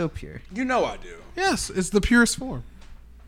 [0.00, 0.40] So pure.
[0.50, 1.14] You know I do.
[1.36, 2.64] Yes, it's the purest form.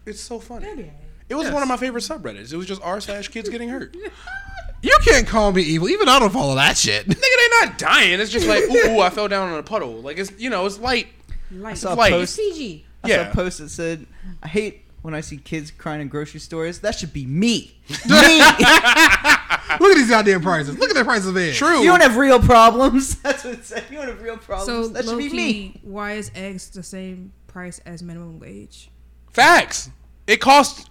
[0.06, 0.90] It's so funny.
[1.28, 2.50] It was one of my favorite subreddits.
[2.50, 3.92] It was just r slash kids getting hurt.
[3.92, 4.10] Nigga,
[4.82, 5.90] You can't call me evil.
[5.90, 7.06] Even I don't follow that shit.
[7.06, 8.18] they're not dying.
[8.20, 10.00] It's just like, ooh, ooh, I fell down on a puddle.
[10.00, 11.08] Like it's you know, it's light.
[11.62, 12.38] I saw a Like- post.
[12.38, 12.86] PG.
[13.04, 13.30] I saw Yeah.
[13.30, 14.06] a post that said,
[14.42, 16.78] "I hate when I see kids crying in grocery stores.
[16.78, 17.76] That should be me.
[18.08, 18.40] me.
[19.80, 20.78] Look at these goddamn prices.
[20.78, 21.56] Look at the price of eggs.
[21.56, 21.80] True.
[21.80, 23.16] You don't have real problems.
[23.22, 23.84] That's what it said.
[23.90, 24.66] You don't have real problems.
[24.66, 25.80] So that should be key, me.
[25.82, 28.90] why is eggs the same price as minimum wage?
[29.30, 29.90] Facts.
[30.26, 30.88] It costs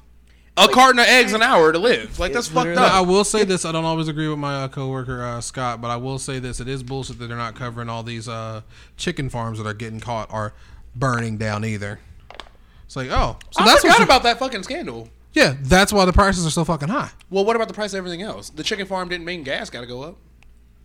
[0.57, 2.19] a carton of eggs an hour to live.
[2.19, 3.65] Like that's It's fucked literally- I will say this.
[3.65, 6.59] I don't always agree with my uh, coworker uh, Scott, but I will say this:
[6.59, 8.61] it is bullshit that they're not covering all these uh,
[8.97, 10.53] chicken farms that are getting caught or
[10.95, 11.99] burning down either.
[12.85, 15.07] It's like, oh, so I that's forgot what about that fucking scandal.
[15.33, 17.11] Yeah, that's why the prices are so fucking high.
[17.29, 18.49] Well, what about the price of everything else?
[18.49, 20.17] The chicken farm didn't mean gas got to go up.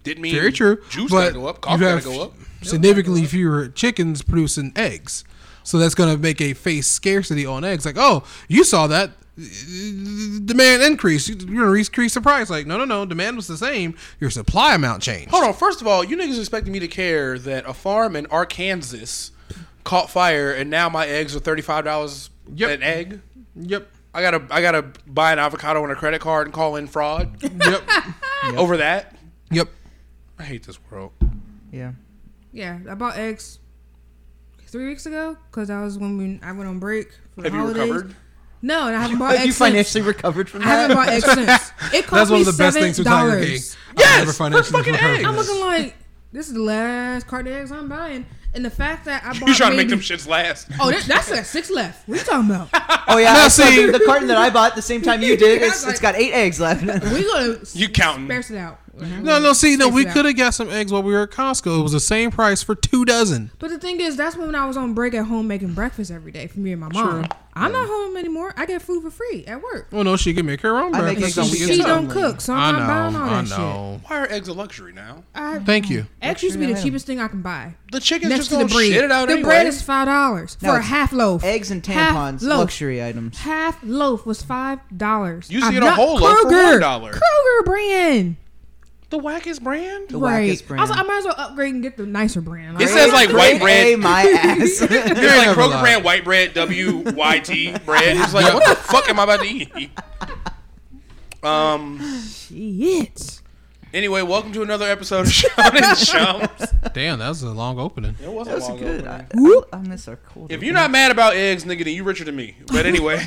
[0.05, 0.80] Didn't mean Very true.
[0.88, 1.61] Juice got to go up.
[1.61, 2.33] Coffee got to go up.
[2.62, 5.25] significantly fewer chickens producing eggs,
[5.64, 7.84] so that's going to make a face scarcity on eggs.
[7.84, 9.11] Like, oh, you saw that
[10.47, 11.28] demand increase.
[11.28, 12.48] You're going to increase the price.
[12.50, 13.05] Like, no, no, no.
[13.05, 13.97] Demand was the same.
[14.21, 15.31] Your supply amount changed.
[15.31, 15.53] Hold on.
[15.54, 19.32] First of all, you niggas expecting me to care that a farm in Arkansas
[19.84, 22.71] caught fire and now my eggs are thirty five dollars Yep.
[22.71, 23.21] an egg.
[23.56, 23.88] Yep.
[24.16, 27.43] I gotta I gotta buy an avocado on a credit card and call in fraud
[27.43, 27.82] Yep.
[28.56, 29.15] over that.
[29.50, 29.69] yep.
[30.38, 31.12] I hate this world.
[31.71, 31.93] Yeah.
[32.53, 33.59] Yeah, I bought eggs
[34.66, 37.59] three weeks ago because that was when we, I went on break for Have the
[37.59, 37.91] you holidays.
[37.91, 38.16] recovered?
[38.62, 39.69] No, and I haven't bought Have eggs you since.
[39.69, 40.69] financially recovered from that.
[40.69, 41.72] I haven't bought eggs since.
[41.94, 43.77] It cost That's one me of the best seven things with Tiger dollars.
[43.91, 45.25] I've Yes, never for fucking eggs.
[45.25, 45.94] I'm looking like
[46.33, 48.25] this is the last carton of eggs I'm buying,
[48.55, 50.69] and the fact that I bought You trying to make them shits last?
[50.81, 52.09] Oh, that, that's like six left.
[52.09, 52.69] What you talking about?
[53.09, 53.87] Oh yeah, Now, I saw see-
[58.99, 59.27] the, the carton that I bought the same time you did.
[59.27, 59.27] I It's, was like- it's got eight eggs left.
[59.27, 59.27] We gonna You counting?
[59.27, 59.41] Spares it out.
[59.41, 59.53] No, no.
[59.53, 60.15] See, no, we Space it out.
[60.15, 61.81] could have got some eggs while we were at Costco.
[61.81, 63.51] It was the same price for two dozen.
[63.59, 66.33] But the thing is, that's when I was on break at home making breakfast every
[66.33, 67.27] day for me and my mom.
[67.59, 68.53] I'm not home anymore.
[68.59, 69.89] I get food for free at work.
[69.91, 71.39] Well, no, she can make her own I breakfast.
[71.39, 72.11] eggs on She She, don't some.
[72.11, 72.81] cook, so I I'm know.
[72.81, 74.01] not buying all I that know.
[74.07, 75.25] Why are eggs a luxury now?
[75.34, 76.05] I, Thank you.
[76.21, 77.75] eggs used to be the cheapest thing I can buy.
[77.93, 78.93] The chicken's Next just to the gonna bread.
[78.93, 79.49] shit it out the anyway.
[79.49, 81.43] bread is five dollars No, for a half loaf.
[81.45, 82.59] eggs and Half tampons, loaf.
[82.59, 83.39] luxury items.
[83.39, 85.51] Half loaf was five dollars.
[85.51, 86.81] You see it a whole loaf for $1.
[87.13, 88.37] Kroger brand.
[89.09, 90.09] The wackest brand.
[90.09, 90.50] The right.
[90.50, 90.81] wackest brand.
[90.81, 92.81] I, was, I might as well upgrade and get the nicer brand.
[92.83, 93.99] It says like white Grade A, bread.
[94.00, 94.61] my ass.
[94.61, 98.16] It's like never Kroger brand white bread, W Y T bread.
[98.16, 99.91] It's like what the fuck am I about to eat?
[101.43, 102.00] Um.
[102.28, 103.41] Shit.
[103.95, 106.72] Anyway, welcome to another episode of Shounen Chumps.
[106.93, 108.16] Damn, that was a long opening.
[108.22, 109.06] It was that was good.
[109.06, 110.50] I, I, I miss our cold.
[110.50, 112.56] If you're not mad about eggs, nigga, then you richer than me.
[112.66, 113.25] But anyway,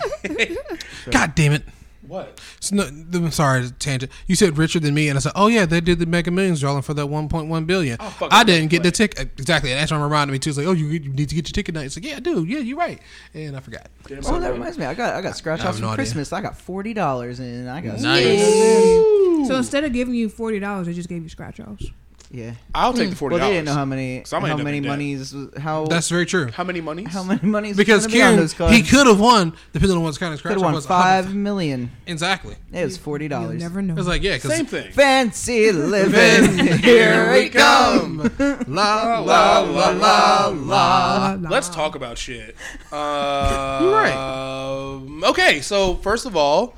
[1.09, 1.63] God damn it.
[2.09, 2.41] What?
[2.59, 2.83] So, no,
[3.13, 4.11] I'm sorry, tangent.
[4.27, 6.59] You said richer than me, and I said, "Oh yeah, they did the Mega Millions
[6.59, 9.71] drawing for that 1.1 billion." Oh, I I didn't get the ticket uh, exactly.
[9.71, 10.49] And that's what reminded me too.
[10.49, 12.19] It's like, "Oh, you, you need to get your ticket now." It's like, "Yeah, I
[12.19, 12.43] do.
[12.43, 12.99] Yeah, you're right."
[13.33, 13.87] And I forgot.
[14.25, 14.85] Oh, that reminds me.
[14.85, 15.95] I got I got scratch offs no for idea.
[16.05, 16.33] Christmas.
[16.33, 19.47] I got forty dollars and I got Nice.
[19.47, 21.85] So instead of giving you forty dollars, they just gave you scratch offs.
[22.31, 22.53] Yeah.
[22.75, 23.50] I'll take the forty Well, dollars.
[23.53, 24.90] they didn't know how many So I'm gonna how end up many in debt.
[24.91, 26.51] monies how That's very true.
[26.51, 27.07] How many monies?
[27.12, 28.75] how many monies Because was gonna be on Kieran, those cards.
[28.77, 30.86] he could have won, depending on what kind of scratch could have it won was.
[30.86, 31.92] five million.
[32.06, 32.56] Exactly.
[32.71, 33.59] It was forty You'll dollars.
[33.63, 33.94] never know.
[33.94, 34.92] It was like, yeah, because Same thing.
[34.92, 38.18] Fancy living, here we come.
[38.68, 40.48] la la la la la.
[40.50, 41.50] La, la.
[41.50, 42.56] Let's talk about shit.
[42.92, 45.30] Uh, You're right.
[45.30, 46.75] Okay, so first of all,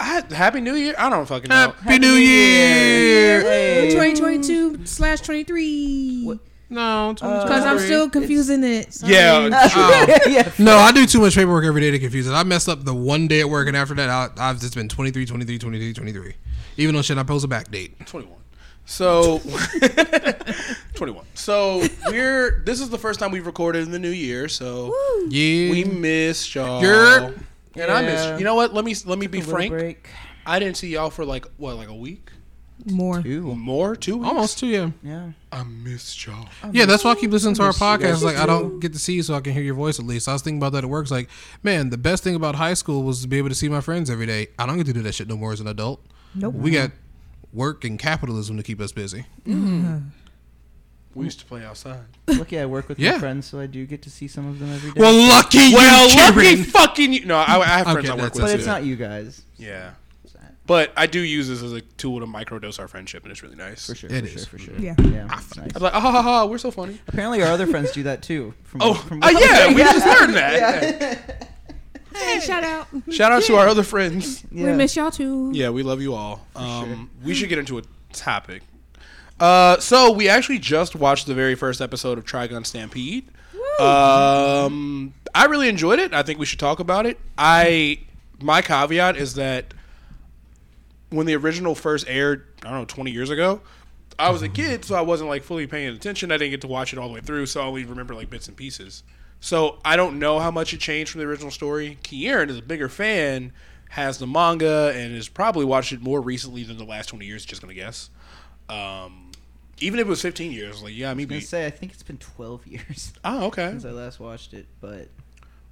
[0.00, 0.94] I, Happy New Year.
[0.98, 1.72] I don't fucking know.
[1.80, 3.42] Happy New Year.
[3.90, 6.38] 2022 slash 23.
[6.70, 8.88] No, Because I'm still confusing it.
[8.88, 9.08] Oh.
[9.08, 9.50] Sorry.
[10.08, 10.50] Yeah, yeah.
[10.58, 12.32] No, I do too much paperwork every day to confuse it.
[12.32, 14.88] I messed up the one day at work, and after that, I, I've just been
[14.88, 16.34] 23, 23, 23, 23.
[16.78, 18.04] Even though shit, I post a back date.
[18.06, 18.34] 21.
[18.86, 19.38] So
[20.94, 21.24] 21.
[21.34, 24.92] So we're this is the first time we've recorded in the new year, so
[25.28, 25.70] Yeah.
[25.70, 26.82] we missed y'all.
[26.82, 27.38] Yerp.
[27.76, 28.38] And I missed Yeah.
[28.38, 28.44] you.
[28.44, 28.74] know what?
[28.74, 29.72] Let me let me be frank.
[29.72, 30.08] break.
[30.46, 32.30] I didn't see y'all for like what, like a week?
[32.86, 33.22] More.
[33.22, 33.54] Two.
[33.54, 33.96] More?
[33.96, 34.28] Two weeks?
[34.28, 34.90] Almost two, yeah.
[35.02, 35.30] Yeah.
[35.52, 36.48] I missed y'all.
[36.72, 38.22] Yeah, that's why I keep listening to our miss you guys podcast.
[38.22, 40.28] Like, I don't get to see you, so I can hear your voice at least.
[40.28, 41.04] I was thinking about that at work.
[41.04, 41.28] It's like,
[41.62, 44.10] man, the best thing about high school was to be able to see my friends
[44.10, 44.48] every day.
[44.58, 46.04] I don't get to do that shit no more as an adult.
[46.34, 46.54] Nope.
[46.54, 46.88] We mm-hmm.
[46.88, 46.90] got
[47.52, 49.26] work and capitalism to keep us busy.
[49.46, 49.84] Mm-hmm.
[49.84, 50.08] Mm-hmm.
[51.14, 52.00] We used to play outside.
[52.26, 53.12] Lucky I work with Yeah.
[53.12, 55.00] my friends, so I do get to see some of them every day.
[55.00, 56.64] Well, lucky Well, you, lucky Kieran.
[56.64, 57.24] fucking you.
[57.26, 58.42] No, I, I have friends Okay, I work that's with.
[58.46, 58.70] but it's too.
[58.70, 59.42] not you guys.
[59.56, 59.90] Yeah.
[60.66, 63.54] But I do use this as a tool to microdose our friendship, and it's really
[63.54, 63.86] nice.
[63.86, 64.08] For sure.
[64.10, 64.32] It for is.
[64.32, 64.40] sure.
[64.46, 64.74] For sure.
[64.78, 64.94] Yeah.
[64.98, 65.28] Yeah.
[65.38, 65.70] it's nice.
[65.76, 66.98] I'm like, ah, ha, ha, ha, we're so funny.
[67.06, 68.54] Apparently, our other friends do that too.
[68.62, 70.52] From, Oh, from uh, yeah, we just learned that.
[70.54, 71.18] Yeah.
[72.16, 72.86] Hey, shout out.
[73.10, 74.44] Shout out to our other friends.
[74.52, 75.50] We miss y'all too.
[75.52, 76.46] Yeah, we love you all.
[76.54, 77.82] Um, We should get into a
[78.12, 78.62] topic.
[79.40, 83.28] Uh, so we actually just watched the very first episode of Trigun Stampede.
[83.80, 86.14] Um, I really enjoyed it.
[86.14, 87.18] I think we should talk about it.
[87.36, 88.00] I
[88.40, 89.74] my caveat is that
[91.10, 93.60] when the original first aired, I don't know, twenty years ago,
[94.16, 96.30] I was a kid, so I wasn't like fully paying attention.
[96.30, 98.30] I didn't get to watch it all the way through, so I only remember like
[98.30, 99.02] bits and pieces.
[99.40, 101.98] So I don't know how much it changed from the original story.
[102.04, 103.52] Kieran is a bigger fan,
[103.90, 107.44] has the manga, and has probably watched it more recently than the last twenty years.
[107.44, 108.10] Just gonna guess.
[108.68, 109.23] Um,
[109.80, 111.92] even if it was fifteen years, like yeah, me I was gonna say I think
[111.92, 113.70] it's been 12 years Oh, okay.
[113.70, 115.08] since I last watched it, but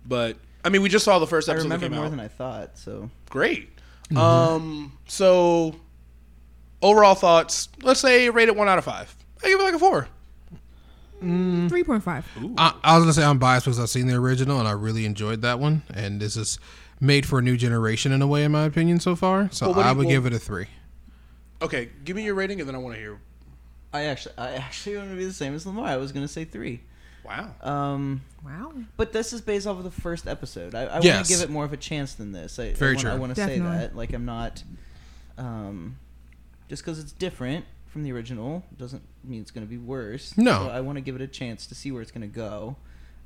[0.06, 2.10] But I mean, we just saw the first I episode that remember came more out.
[2.10, 2.78] than I thought.
[2.78, 3.69] So Great.
[4.16, 5.75] Um, so
[6.82, 7.69] overall thoughts.
[7.82, 9.14] Let's say rate it one out of five.
[9.43, 10.08] I give it like a four.
[11.20, 12.26] Three point five.
[12.58, 15.06] I, I was gonna say I'm biased because I've seen the original and I really
[15.06, 16.58] enjoyed that one, and this is
[17.00, 19.49] made for a new generation in a way, in my opinion, so far.
[19.52, 20.66] So Well, what do I you- would well- give it a three.
[21.60, 23.20] Okay, give me your rating, and then I want to hear.
[23.93, 25.87] I actually, I actually want to be the same as Lamar.
[25.87, 26.81] I was gonna say three.
[27.25, 27.55] Wow.
[27.62, 28.73] Um, Wow.
[28.97, 30.75] but this is based off of the first episode.
[30.75, 31.15] I, I Yes.
[31.17, 32.59] want to give it more of a chance than this.
[32.59, 33.11] I, Very I wanna, true.
[33.11, 33.94] I want to say that.
[33.97, 34.62] Like I'm not,
[35.39, 35.99] um,
[36.69, 40.37] just because it's different from the original doesn't mean it's gonna be worse.
[40.37, 40.65] No.
[40.65, 42.77] So I want to give it a chance to see where it's gonna go.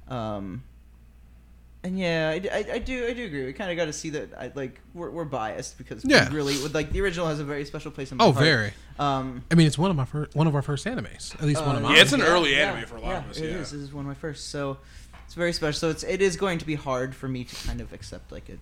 [0.09, 0.65] Um,
[1.84, 3.46] and yeah, I I do I do agree.
[3.46, 4.31] We kind of got to see that.
[4.38, 6.32] I like we're, we're biased because we Yeah.
[6.32, 8.31] really would like the original has a very special place in my heart.
[8.31, 8.44] Oh, heart.
[8.44, 8.73] very.
[8.99, 11.34] Um, I mean, it's one of my first, one of our first animes.
[11.34, 11.96] At least one of uh, mine.
[11.96, 13.56] Yeah, it's an early anime for a lot yeah, of us, It yeah.
[13.58, 13.70] is.
[13.70, 14.78] This is one of my first, so
[15.26, 15.78] it's very special.
[15.78, 18.49] So it's it is going to be hard for me to kind of accept like
[18.49, 18.58] a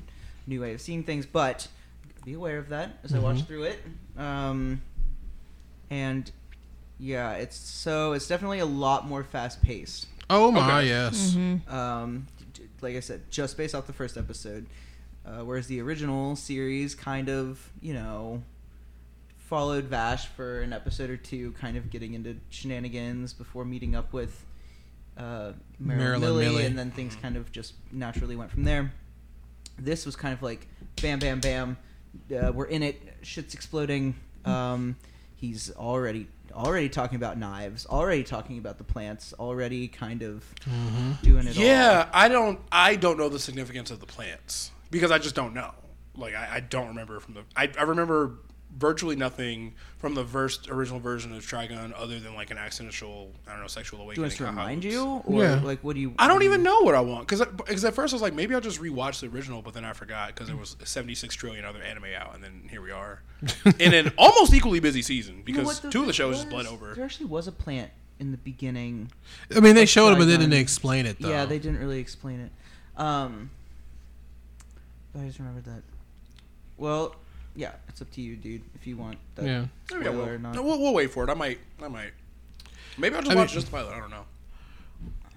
[0.46, 1.68] new way of seeing things, but
[2.24, 3.46] be aware of that as I watch Mhm.
[3.46, 3.78] through it.
[4.18, 4.82] Um,
[5.90, 6.30] and
[6.98, 10.06] yeah, it's so it's definitely a lot more fast paced.
[10.30, 10.88] oh my Okay.
[10.88, 11.36] yes.
[11.36, 12.33] Um, d- d-
[12.84, 14.66] like I said, just based off the first episode,
[15.26, 18.42] uh, whereas the original series kind of you know
[19.38, 24.12] followed Vash for an episode or two, kind of getting into shenanigans before meeting up
[24.12, 24.44] with
[25.18, 25.52] uh,
[25.82, 26.66] Meryl Meryl and Millie, Millie.
[26.66, 28.92] and then things kind of just naturally went from there.
[29.78, 30.68] This was kind of like
[31.02, 31.76] bam, bam, bam.
[32.34, 33.00] Uh, we're in it.
[33.22, 34.14] Shit's exploding.
[34.44, 34.96] Um,
[35.36, 37.86] he's already already talking about knives.
[37.86, 39.34] Already talking about the plants.
[39.38, 41.12] Already kind of mm-hmm.
[41.22, 41.56] doing it.
[41.56, 42.60] Yeah, I don't.
[42.70, 45.72] I don't know the significance of the plants because I just don't know.
[46.16, 47.42] Like I, I don't remember from the.
[47.56, 48.38] I, I remember
[48.76, 53.52] virtually nothing from the first original version of Trigun other than like an accidental, I
[53.52, 54.22] don't know, sexual Do you awakening.
[54.22, 55.60] want us to remind you, or Yeah.
[55.62, 56.14] like what do you?
[56.18, 58.22] I don't do you- even know what I want because because at first I was
[58.22, 61.34] like maybe I'll just rewatch the original, but then I forgot because there was 76
[61.34, 63.22] trillion other anime out, and then here we are
[63.78, 66.46] in an almost equally busy season You know because two of the There shows just
[66.52, 66.94] was- bled over.
[66.94, 69.10] There actually was a plant in the beginning.
[69.50, 71.28] I mean, they Like showed it, but they didn't explain it though.
[71.30, 72.52] Yeah, they didn't really explain it.
[73.00, 73.50] Um,
[75.18, 75.82] I just remembered that.
[76.76, 77.14] Well,
[77.56, 78.62] yeah, it's up to you, dude.
[78.74, 79.64] If you want that Yeah.
[79.92, 80.28] Maybe I spoiler will.
[80.34, 80.54] or not.
[80.54, 81.30] No, we'll, we'll wait for it.
[81.30, 81.58] I might.
[81.82, 82.12] I might.
[82.98, 83.94] Maybe I'll just I watch mean- just the pilot.
[83.94, 84.24] I don't know.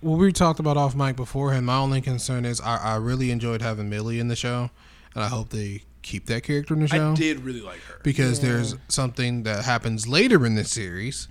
[0.02, 1.66] Well, we talked about off mic beforehand.
[1.66, 4.70] My only concern is I, I really enjoyed having Millie in the show,
[5.16, 8.00] and I hope they keep that character in the show I did really like her.
[8.04, 8.50] because Yeah.
[8.50, 11.28] there's something that happens later in the series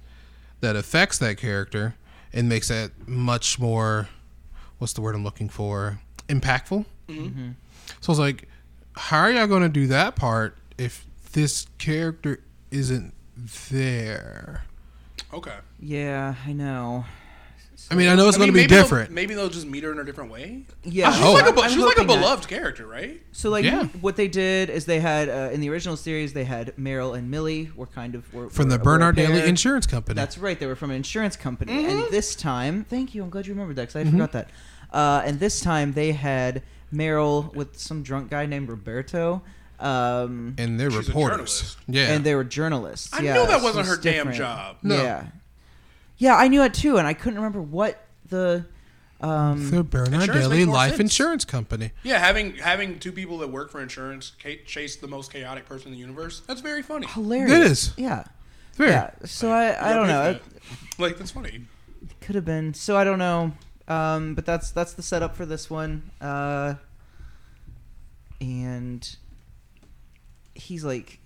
[0.60, 1.94] that affects that character
[2.32, 4.08] and makes that much more.
[4.78, 6.00] What's the word I'm looking for?
[6.28, 6.84] Impactful.
[7.08, 7.50] Mm-hmm.
[8.00, 8.48] So I was like,
[8.96, 12.40] how are y'all going to do that part if this character
[12.70, 13.12] isn't
[13.70, 14.64] there?
[15.32, 15.54] Okay.
[15.80, 17.04] Yeah, I know.
[17.90, 19.10] I mean, I know it's I mean, going to be maybe they'll- different.
[19.12, 20.64] Maybe they'll just meet her in a different way.
[20.82, 21.34] Yeah, she's hope.
[21.34, 22.20] like a, she's like a hoping that.
[22.20, 23.20] beloved character, right?
[23.32, 23.84] So like Yeah.
[24.00, 27.30] what they did is they had uh, in the original series they had Meryl and
[27.30, 29.44] Millie were kind of were, From were- the Bernardelli pair.
[29.46, 30.14] Insurance Company.
[30.16, 30.58] That's right.
[30.58, 31.90] They were from an insurance company, Mm-hmm.
[32.04, 33.22] and this time, thank you.
[33.22, 34.12] I'm glad you remembered that because I Mhm.
[34.12, 34.50] forgot that.
[34.92, 39.42] Uh, and this time they had Meryl with some drunk guy named Roberto,
[39.80, 41.76] um, and they're She's reporters.
[41.86, 42.12] Yeah.
[42.12, 43.12] and they were journalists.
[43.12, 44.76] I yeah, knew that wasn't it's her damn job.
[44.82, 44.96] No.
[44.96, 45.26] Yeah,
[46.18, 48.64] yeah, I knew it too, and I couldn't remember what the.
[49.18, 51.00] Um, the Bernard Insurance Daly Life sense.
[51.00, 51.92] Insurance Company.
[52.02, 54.32] Yeah, having having two people that work for insurance
[54.66, 56.40] chase the most chaotic person in the universe.
[56.46, 57.06] That's very funny.
[57.06, 57.50] hilarious.
[57.52, 57.92] It is.
[57.96, 58.24] Yeah.
[58.72, 58.88] Fair.
[58.90, 59.10] Yeah.
[59.24, 60.12] So Like, I, I don't know.
[60.12, 61.02] gotta It, pay for that.
[61.02, 61.64] Like that's funny.
[62.20, 62.74] could have been.
[62.74, 63.52] So I don't know.
[63.88, 66.10] Um, but that's that's the setup for this one.
[66.20, 66.74] Uh,
[68.40, 69.16] and
[70.56, 71.20] he's like,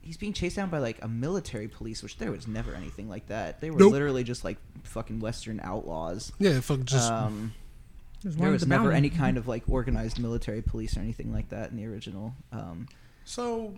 [0.00, 3.26] he's being chased down by like a military police, which there was never anything like
[3.28, 3.60] that.
[3.60, 3.92] They were Nope.
[3.92, 6.32] literally just like fucking Western outlaws.
[6.38, 7.52] Yeah, fuck just um,
[8.22, 8.96] there was never bounty.
[8.96, 12.34] any kind of like organized military police or anything like that in the original.
[12.52, 12.86] Um,
[13.24, 13.74] So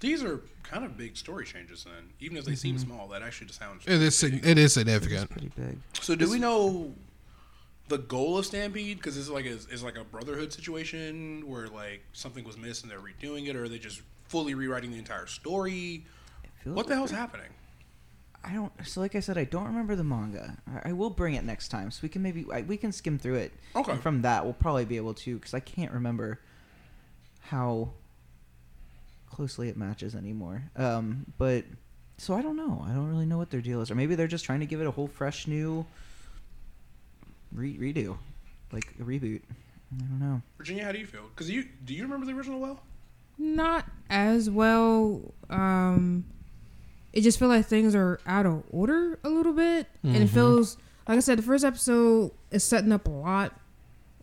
[0.00, 3.08] these are kind of big story changes then, even if they seem small.
[3.08, 3.82] That actually just sounds.
[3.86, 5.30] it is sig- it is significant.
[5.30, 5.78] pretty big.
[6.00, 6.94] So do we know
[7.88, 8.98] the goal of Stampede?
[8.98, 12.90] Because it's like a, is like a brotherhood situation where like something was missed and
[12.90, 16.04] they're redoing it, or are they just fully rewriting the entire story?
[16.64, 17.48] What the hell's happening?
[18.44, 18.72] I don't.
[18.86, 20.56] So, like I said, I don't remember the manga.
[20.66, 23.18] I, I will bring it next time, so we can maybe I, we can skim
[23.18, 23.52] through it.
[23.74, 23.92] Okay.
[23.92, 26.40] And from that, we'll probably be able to, because I can't remember
[27.40, 27.90] how
[29.26, 30.70] closely it matches anymore.
[30.76, 31.64] Um, but
[32.16, 32.84] so I don't know.
[32.86, 34.80] I don't really know what their deal is, or maybe they're just trying to give
[34.80, 35.84] it a whole fresh new
[37.52, 38.16] re- redo,
[38.72, 39.42] like a reboot.
[39.94, 40.42] I don't know.
[40.58, 41.22] Virginia, how do you feel?
[41.34, 42.80] Because you do you remember the original well?
[43.38, 45.22] Not as well.
[45.48, 46.24] Um,
[47.12, 50.76] it just feel like things are out of order a little bit, and it feels
[51.06, 53.58] like I said the first episode is setting up a lot,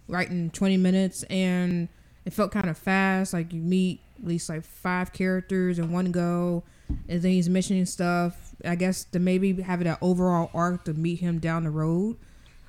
[0.08, 1.88] right in twenty minutes, and
[2.26, 3.34] it felt kind of fast.
[3.34, 6.64] Like you meet at least like five characters in one go,
[7.10, 8.54] and then he's mentioning stuff.
[8.64, 12.18] I guess to maybe have that overall arc to meet him down the road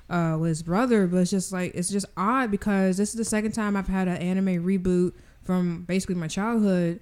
[0.09, 3.25] uh, with his brother, but it's just like it's just odd because this is the
[3.25, 6.99] second time I've had an anime reboot from basically my childhood.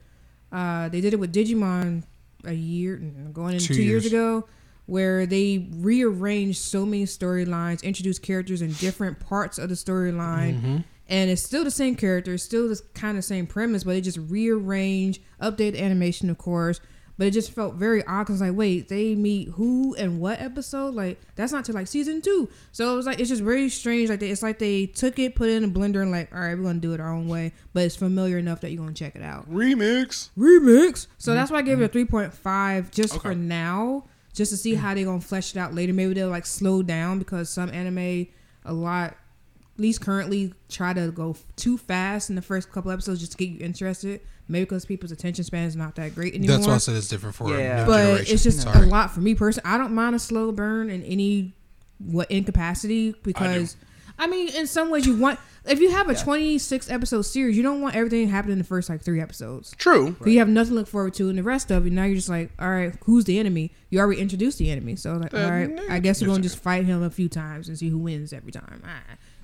[0.52, 2.04] Uh, they did it with Digimon
[2.46, 2.98] a year,
[3.34, 4.04] going in Two two, years.
[4.04, 4.06] years.
[4.08, 4.48] ago,
[4.86, 11.30] where they rearranged so many storylines, introduced characters in different parts of the storyline, and
[11.30, 15.22] it's still the same characters, still the kind of same premise, but they just rearranged,
[15.42, 16.80] updated animation, of course.
[17.18, 20.94] But it just felt very odd because, like, wait, they meet who and what episode?
[20.96, 22.50] Like, that's not till like season two.
[22.74, 24.10] So it was like it's just very strange.
[24.10, 26.42] Like, they, it's like they took it, put it in a blender, and like, all
[26.42, 27.54] right, we're gonna do it our own way.
[27.74, 30.30] But it's familiar enough that you're gonna check it out Remix.
[30.38, 31.08] remix.
[31.18, 31.38] So mm-hmm.
[31.40, 31.94] that's why I gave it a mm-hmm.
[31.94, 33.30] three point five just Okay.
[33.30, 34.04] for now,
[34.34, 34.82] just to see mm-hmm.
[34.82, 35.94] how they're gonna flesh it out later.
[35.94, 38.28] Maybe they'll like slow down because some anime
[38.66, 43.22] a lot, at least currently, try to go too fast in the first couple episodes
[43.22, 44.20] just to get you interested.
[44.48, 46.58] Maybe because people's attention span is not that great anymore.
[46.58, 47.78] That's why I said it's different for Yeah.
[47.78, 48.34] a new but generation.
[48.34, 48.86] it's just Sorry.
[48.86, 49.70] a lot for me personally.
[49.74, 51.54] I don't mind a slow burn in any
[52.00, 53.75] what incapacity because
[54.18, 56.24] I, mean, in some ways, you want if you have a Yeah.
[56.24, 59.20] twenty six episode series, you don't want everything to happen in the first like three
[59.20, 59.74] episodes.
[59.78, 60.16] True.
[60.24, 61.92] So you have nothing to look forward to in the rest of it.
[61.92, 63.72] Now you're just like, all right, who's the enemy?
[63.90, 66.86] You already introduced the enemy, so like, all right, I guess we're gonna just fight
[66.86, 68.82] him a few times and see who wins every time.
[68.86, 69.02] Ah,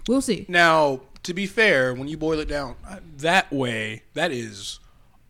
[0.07, 0.45] we'll see.
[0.47, 4.79] Now, to be fair, when you boil it down uh, that way, that is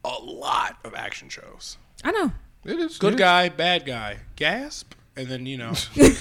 [0.04, 1.78] a lot of action shows.
[2.04, 2.32] I know.
[2.66, 3.20] it is Good yeah.
[3.20, 5.74] guy, bad guy, gasp, and then you know.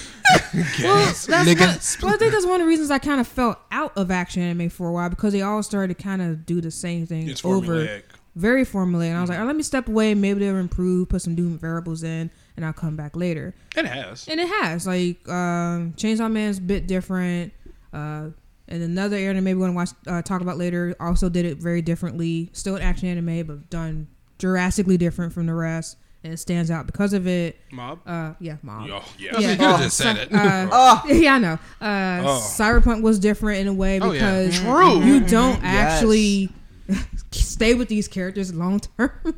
[0.53, 2.01] Well, that's Nigga.
[2.01, 4.11] one, well, I think that's one of the reasons I kind of felt out of
[4.11, 7.05] action anime for a while because they all started to kind of do the same
[7.05, 8.03] thing It's over, formulaic.
[8.35, 9.09] very formulaic.
[9.09, 10.13] And I was like, oh, let me step away.
[10.13, 13.53] Maybe they'll improve, put some new variables in, and I'll come back later.
[13.77, 14.27] And it has.
[14.27, 17.53] And it has like um, Chainsaw Man's a bit different.
[17.93, 18.27] Uh,
[18.71, 22.49] and another anime we're gonna watch uh, talk about later also did it very differently.
[22.53, 26.85] Still an action anime, but done drastically different from the rest, and it stands out
[26.87, 27.57] because of it.
[27.71, 27.99] Mob.
[28.07, 28.89] Uh, yeah, Mob.
[28.91, 29.37] Oh, yeah.
[29.39, 29.55] You Yeah.
[29.55, 30.33] could have just said it.
[30.33, 31.53] Uh, Oh, yeah, I know.
[31.81, 32.47] Uh, Oh.
[32.57, 34.43] Cyberpunk was different in a way Oh, yeah.
[34.45, 35.03] because True.
[35.03, 35.63] you don't Yes.
[35.63, 36.49] actually
[37.31, 39.11] stay with these characters long term.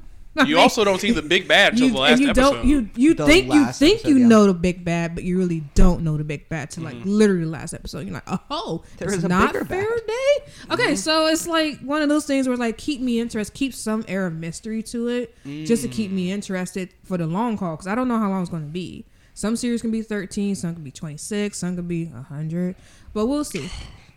[0.47, 2.51] You also don't see the big bad until you, the and last you episode.
[2.53, 4.27] don't you you The think you think episode, you yeah.
[4.27, 7.09] know the big bad, but you really don't know the big bad till like Mm-hmm.
[7.09, 8.05] literally the last episode.
[8.07, 10.07] You're like, oh, There it's is not bigger fair bad.
[10.07, 10.53] day.
[10.71, 13.73] Okay, so it's like one of those things where it's like keep me interested, keep
[13.75, 15.35] some air of mystery to it,
[15.65, 16.33] just to keep me Mm.
[16.33, 19.05] interested for the long haul because I don't know how long it's going to be.
[19.35, 22.75] Some series can be 13, some can be 26, some can be 100,
[23.13, 23.69] but we'll see.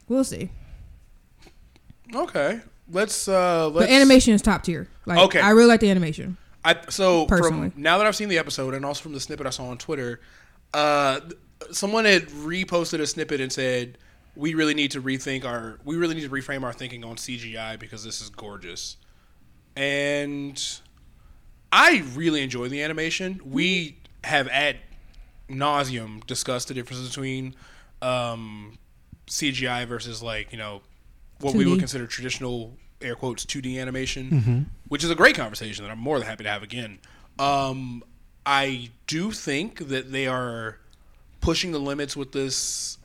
[0.08, 0.50] We'll see.
[2.14, 2.60] okay.
[2.90, 4.88] Let's uh let's But animation is top tier.
[5.06, 5.40] Like, Okay.
[5.40, 6.36] I really like the animation.
[6.64, 7.70] I so Personally.
[7.70, 9.78] from now that I've seen the episode and also from the snippet I saw on
[9.78, 10.20] Twitter,
[10.74, 11.20] uh,
[11.70, 13.98] someone had reposted a snippet and said
[14.34, 17.78] we really need to rethink our we really need to reframe our thinking on CGI
[17.78, 18.96] because this is gorgeous,
[19.76, 20.62] and
[21.72, 23.40] I really enjoy the animation.
[23.44, 24.76] We have at
[25.48, 27.54] nauseum discussed the differences between
[28.02, 28.78] um,
[29.28, 30.82] CGI versus like you know
[31.40, 31.70] what we 2D.
[31.70, 36.18] would consider traditional air quotes 2D animation, which is a great conversation that I'm more
[36.18, 36.98] than happy to have again.
[37.38, 38.02] Um,
[38.44, 40.78] I do think that they are
[41.40, 42.98] pushing the limits with this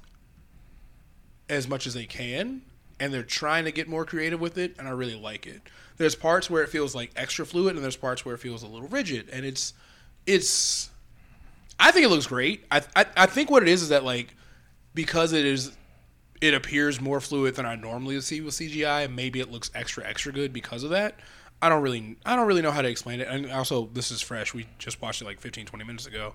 [1.50, 2.62] as much as they can,
[3.00, 5.62] and they're trying to get more creative with it, and I really like it.
[5.98, 8.68] There's parts where it feels like extra fluid, and there's parts where it feels a
[8.68, 9.74] little rigid, and it's
[10.26, 10.90] it's.
[11.80, 12.64] I think it looks great.
[12.72, 14.34] I I, I think what it is is that like
[14.94, 15.72] because it is
[16.42, 19.14] it appears more fluid than I normally see with CGI.
[19.14, 21.20] Maybe it looks extra extra good because of that.
[21.62, 23.28] I don't really I don't really know how to explain it.
[23.28, 24.54] And also, this is fresh.
[24.54, 26.34] We just watched it like 15, 20 minutes ago.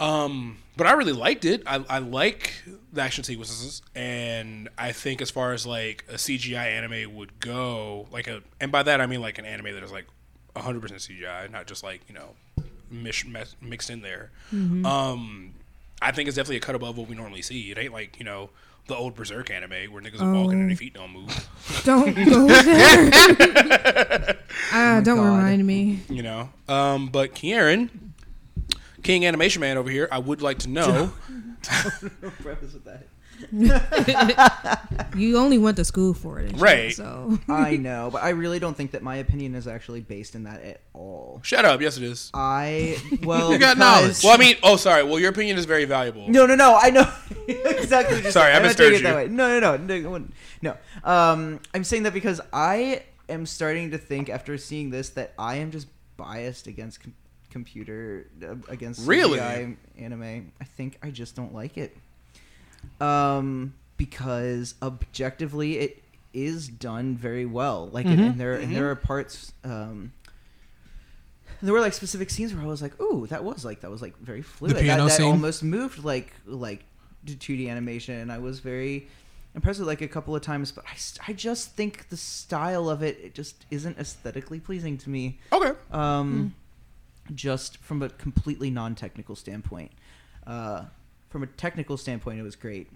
[0.00, 1.62] Um, but I really liked it.
[1.66, 2.52] I, I like
[2.92, 8.08] the action sequences, and I think as far as like a CGI anime would go,
[8.10, 10.06] like a, and by that I mean like an anime that is like
[10.56, 12.30] hundred percent CGI, not just like you know,
[12.90, 13.24] mish,
[13.60, 14.32] mixed in there.
[14.84, 15.54] Um,
[16.02, 17.70] I think it's definitely a cut above what we normally see.
[17.70, 18.50] It ain't like you know
[18.86, 21.48] the old Berserk anime where niggas are walking and their feet don't move.
[21.84, 23.10] Don't go there.
[24.72, 25.36] uh, don't God.
[25.36, 26.00] remind me.
[26.08, 28.14] You know, um, but Kieran,
[29.02, 31.12] King Animation Man over here, I would like to know.
[31.62, 33.06] Preface with that.
[35.16, 36.92] You only went to school for it, and shit, Right.
[36.92, 40.44] So I know, but I really don't think that my opinion is actually based in
[40.44, 41.40] that at all.
[41.44, 41.80] Shut up.
[41.80, 42.30] Yes, it is.
[42.34, 44.22] I well, You got knowledge.
[44.24, 45.04] Well, I mean, oh, sorry.
[45.04, 46.28] Well, your opinion is very valuable.
[46.28, 46.76] No, no, no.
[46.80, 47.08] I know
[47.46, 48.22] exactly.
[48.22, 49.16] Just, Sorry, I I'm not misheard doing it that you.
[49.16, 49.28] way.
[49.28, 50.26] No, no, no, no, no.
[50.62, 50.76] no.
[51.04, 55.56] Um, I'm saying that because I am starting to think after seeing this that I
[55.56, 55.86] am just
[56.16, 57.14] biased against com-
[57.50, 59.38] computer uh, against Really?
[59.38, 60.52] CGI anime.
[60.60, 61.96] I think I just don't like it.
[63.00, 67.88] Um, because objectively, it is done very well.
[67.92, 68.18] Like, Mhm.
[68.30, 69.52] and there and there are parts.
[69.62, 70.12] Um,
[71.62, 74.02] there were like specific scenes where I was like, "Ooh, that was like that was
[74.02, 74.76] like very fluid.
[74.76, 75.26] The piano that, that scene?
[75.30, 76.84] almost moved like like
[77.26, 79.06] to 2D animation." And I was very
[79.54, 83.02] impressed with like a couple of times, but I, I just think the style of
[83.02, 85.38] it it just isn't aesthetically pleasing to me.
[85.52, 85.72] Okay.
[85.92, 86.54] Um,
[87.34, 89.92] just from a completely non-technical standpoint.
[90.46, 90.84] Uh,
[91.34, 92.88] from a technical standpoint, it was great.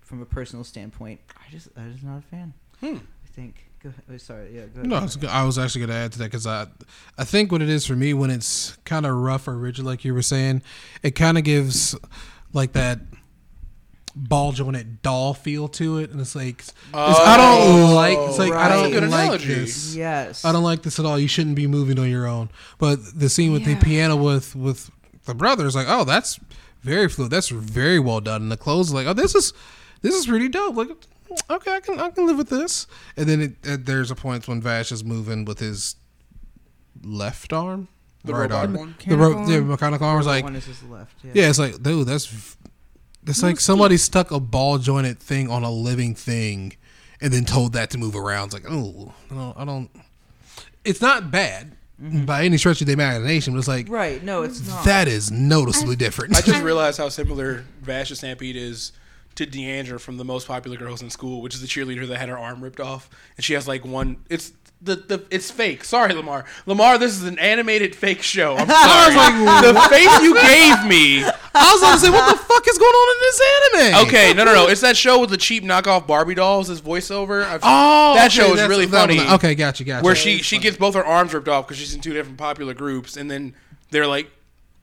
[0.00, 2.54] From a personal standpoint, I just I'm just not a fan.
[2.80, 2.96] Hmm.
[2.96, 3.66] I think.
[3.82, 4.02] Go ahead.
[4.10, 4.46] Oh, sorry.
[4.56, 4.62] Yeah.
[4.62, 4.86] Go ahead.
[4.86, 6.68] No, I was, I was actually going to add to that because I,
[7.18, 10.06] I think what it is for me when it's kind of rough or rigid, like
[10.06, 10.62] you were saying,
[11.02, 11.94] it kind of gives
[12.54, 13.00] like that
[14.14, 18.16] ball jointed doll feel to it, and it's like it's- I don't like.
[18.16, 19.52] It's like I don't Good like analogy.
[19.54, 19.94] this.
[19.94, 20.46] Yes.
[20.46, 21.18] I don't like this at all.
[21.18, 22.48] You shouldn't be moving on your own.
[22.78, 23.74] But the scene with Yeah.
[23.74, 24.90] the piano with with
[25.26, 26.40] the brothers, like, oh, that's
[26.86, 27.30] very fluid.
[27.30, 28.42] That's very well done.
[28.42, 29.52] And the clothes, like, oh, this is
[30.02, 30.76] this is pretty dope.
[30.76, 30.88] Like,
[31.50, 32.86] okay, I can I can live with this.
[33.16, 35.96] And then it, uh, there's a point when Vash is moving with his
[37.02, 37.88] left arm,
[38.24, 38.94] The right robot arm, one?
[39.06, 39.68] the, ro- Mechanical the arm?
[39.68, 41.14] mechanical arm was like, one is his left.
[41.24, 41.32] Yeah.
[41.34, 42.56] yeah, it's like, dude, that's v-
[43.26, 46.72] it's like somebody stuck a ball jointed thing on a living thing,
[47.20, 48.46] and then told that to move around.
[48.46, 49.90] It's like, oh, I don't, I don't.
[50.84, 52.26] It's not bad Mm-hmm.
[52.26, 54.22] by any stretch of the imagination, but it's like Right.
[54.22, 54.84] No, it's not.
[54.84, 56.36] that is noticeably different.
[56.36, 58.92] I just realized how similar Vash the Stampede is
[59.36, 62.28] to Deandra from the most popular girls in school, which is the cheerleader that had
[62.28, 64.16] her arm ripped off, and she has like one.
[64.28, 65.84] It's the, the it's fake.
[65.84, 66.44] Sorry, Lamar.
[66.66, 68.56] Lamar, this is an animated fake show.
[68.56, 69.72] I'm sorry.
[69.72, 71.24] the face you gave me.
[71.24, 74.06] I was gonna say, what the fuck is going on in this anime?
[74.08, 74.68] Okay, no, no, no.
[74.68, 77.42] It's that show with the cheap knockoff Barbie dolls as voiceover.
[77.44, 79.30] I've, Oh, that okay, show is really that one- funny.
[79.34, 80.04] Okay, gotcha, gotcha.
[80.04, 82.74] where she she gets both her arms ripped off because she's in two different popular
[82.74, 83.54] groups, and then
[83.90, 84.30] they're like,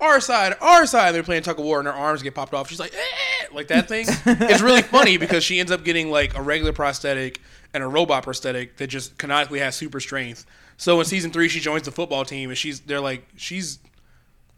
[0.02, 1.14] our side, our side.
[1.14, 2.68] They're playing tug of war, and her arms get popped off.
[2.70, 4.06] She's like, eh, like that thing.
[4.26, 7.40] it's really funny because she ends up getting like a regular prosthetic
[7.74, 10.46] and a robot prosthetic that just canonically has super strength.
[10.78, 13.80] So in season three, she joins the football team, and she's they're like she's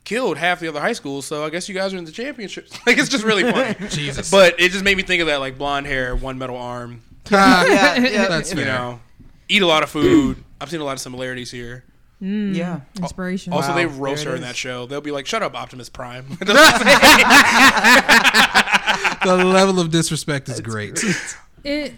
[0.04, 1.25] killed half the other high schools.
[1.25, 2.71] So I guess you guys are in the championships.
[2.88, 3.75] Like it's just really funny.
[3.89, 4.30] Jesus.
[4.32, 7.01] But it just made me think of that like blonde hair, one metal arm.
[7.32, 7.97] Ah, yeah.
[7.97, 8.28] Yeah.
[8.28, 8.65] That's You fair.
[8.65, 8.99] know,
[9.49, 10.43] eat a lot of food.
[10.62, 11.84] I've seen a lot of similarities here.
[12.21, 12.80] yeah.
[12.97, 13.51] inspiration.
[13.51, 14.86] Also, Wow, they roast it her in that show.
[14.86, 16.25] They'll be like, "Shut up, Optimus Prime."
[19.23, 21.04] the level of disrespect is great.
[21.63, 21.93] It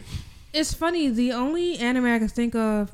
[0.53, 1.09] it's funny.
[1.09, 2.91] The only anime I can think of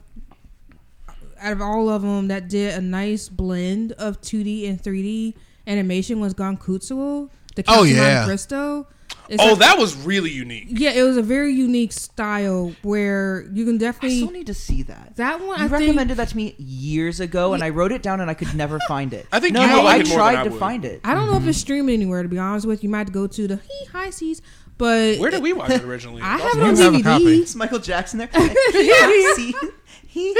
[1.39, 5.33] out of all of them that did a nice blend of 2D and 3D
[5.67, 7.29] animation was Gankutsuou.
[7.55, 8.13] The Oh, Count of yeah.
[8.15, 8.87] Monte Cristo.
[9.29, 10.65] It's oh, like- that was really unique.
[10.69, 14.53] yeah, it was a very unique style where you can I definitely still need to
[14.53, 15.15] see that.
[15.15, 15.47] that one.
[15.59, 18.29] You I think recommended that to me years ago, and I wrote it down, and
[18.29, 19.25] I could never find it.
[19.31, 20.59] I think no, you no, would like I it more tried than I to would.
[20.59, 21.01] find it.
[21.05, 22.23] I don't know if it's streaming anywhere.
[22.23, 24.41] To be honest with you, you might go to the he high seas.
[24.77, 26.21] But Where did we watch it originally?
[26.21, 27.25] I have it on You have a copy.
[27.25, 27.43] DVD.
[27.43, 28.29] Is Michael Jackson there?
[29.35, 29.53] See?
[30.07, 30.33] He-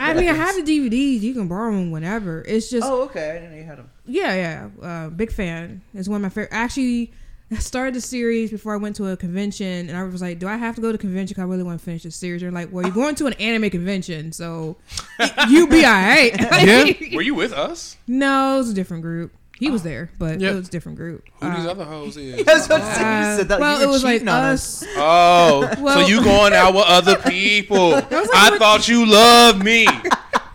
[0.00, 1.20] I mean, I have the DVDs.
[1.20, 2.42] You can borrow them whenever.
[2.42, 3.30] It's just Oh, okay.
[3.30, 3.90] I didn't know you had him.
[4.06, 4.34] Yeah,
[4.80, 4.84] yeah.
[4.86, 5.82] Uh, big fan.
[5.94, 6.48] It's one of my favorite.
[6.52, 7.12] Actually,
[7.52, 10.48] I started the series before I went to a convention, and I was like, "Do
[10.48, 11.34] I have to go to a convention?
[11.36, 13.34] 'Cause I really want to finish the series." They're like, "Well, you're going to an
[13.34, 14.76] anime convention, so
[15.48, 16.32] you be all right."
[16.66, 16.92] Yeah.
[17.16, 17.96] Were you with us?
[18.08, 19.32] no, it was a different group.
[19.58, 20.52] He was there, but Yep.
[20.52, 21.24] it was a different group.
[21.40, 22.44] Who these Uh, other hoes is?
[22.46, 23.06] That's what I'm saying.
[23.06, 23.58] uh, You said that.
[23.60, 24.82] well, you it was like cheating on us.
[24.82, 24.88] us.
[24.96, 27.90] Oh, Well- so you going out with other people?
[27.90, 29.86] like I thought you loved me.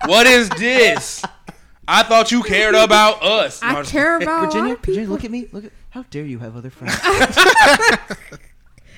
[0.05, 1.21] What is this?
[1.85, 3.61] I thought you cared about us.
[3.61, 4.93] No, I'm I just- care about a lot Virginia, of people.
[4.93, 5.47] Virginia, look at me.
[5.51, 5.71] Look at.
[5.89, 6.95] How dare you have other friends?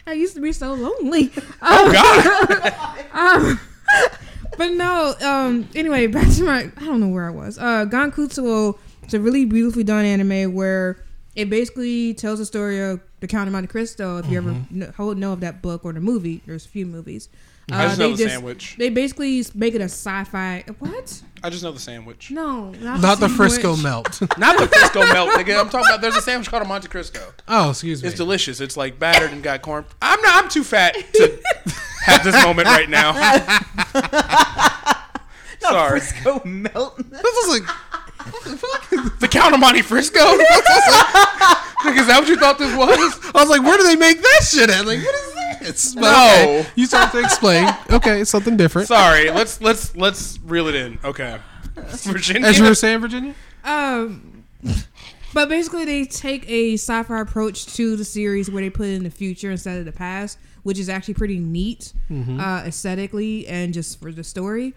[0.08, 1.32] I used to be so lonely.
[1.62, 2.74] Oh God!
[3.12, 3.60] Um,
[3.92, 4.20] but
[4.58, 5.16] but no.
[5.22, 5.68] Um.
[5.74, 6.70] Anyway, back to my.
[6.78, 7.58] I don't know where I was.
[7.58, 8.78] Uh, Gankutsuou.
[9.06, 10.98] It's a really beautifully done anime where
[11.36, 14.18] it basically tells the story of the Count of Monte Cristo.
[14.18, 16.86] If you ever know, ho- know of that book or the movie, there's a few
[16.86, 17.30] movies.
[17.72, 18.76] Uh, I just know they the sandwich.
[18.78, 20.64] They basically make it a sci-fi.
[20.80, 21.22] What?
[21.44, 22.30] I just know the sandwich.
[22.32, 23.32] No, not, Not the sandwich.
[23.38, 24.22] Frisco melt.
[24.38, 25.60] Not the Frisco melt, nigga.
[25.60, 26.02] I'm talking about.
[26.02, 27.34] There's a sandwich called a Monte Cristo.
[27.48, 28.08] oh, excuse me.
[28.10, 28.60] It's delicious.
[28.60, 29.86] It's like battered and got corn.
[30.02, 30.44] I'm not.
[30.44, 31.40] I'm too fat to
[32.06, 33.14] have this moment right now.
[35.62, 36.00] Sorry.
[36.00, 36.98] Frisco melt.
[37.10, 37.64] This is like
[39.20, 40.20] The Count of Monte Frisco.
[40.20, 43.20] Nigga, is that what you thought this was?
[43.36, 44.86] I was like, where do they make that shit at?
[44.86, 45.96] Like, what is this?
[45.96, 46.60] But No.
[46.60, 47.68] okay, you start to explain.
[47.92, 48.88] Okay, it's something different.
[48.88, 49.30] Sorry.
[49.32, 51.00] Let's let's let's reel it in.
[51.04, 51.38] Okay.
[51.76, 52.48] Virginia.
[52.48, 53.36] As you were saying, Virginia.
[53.64, 54.44] Um,
[55.34, 59.04] but basically, they take a sci-fi approach to the series where they put it in
[59.04, 64.00] the future instead of the past, which is actually pretty neat uh, aesthetically and just
[64.00, 64.74] for the story.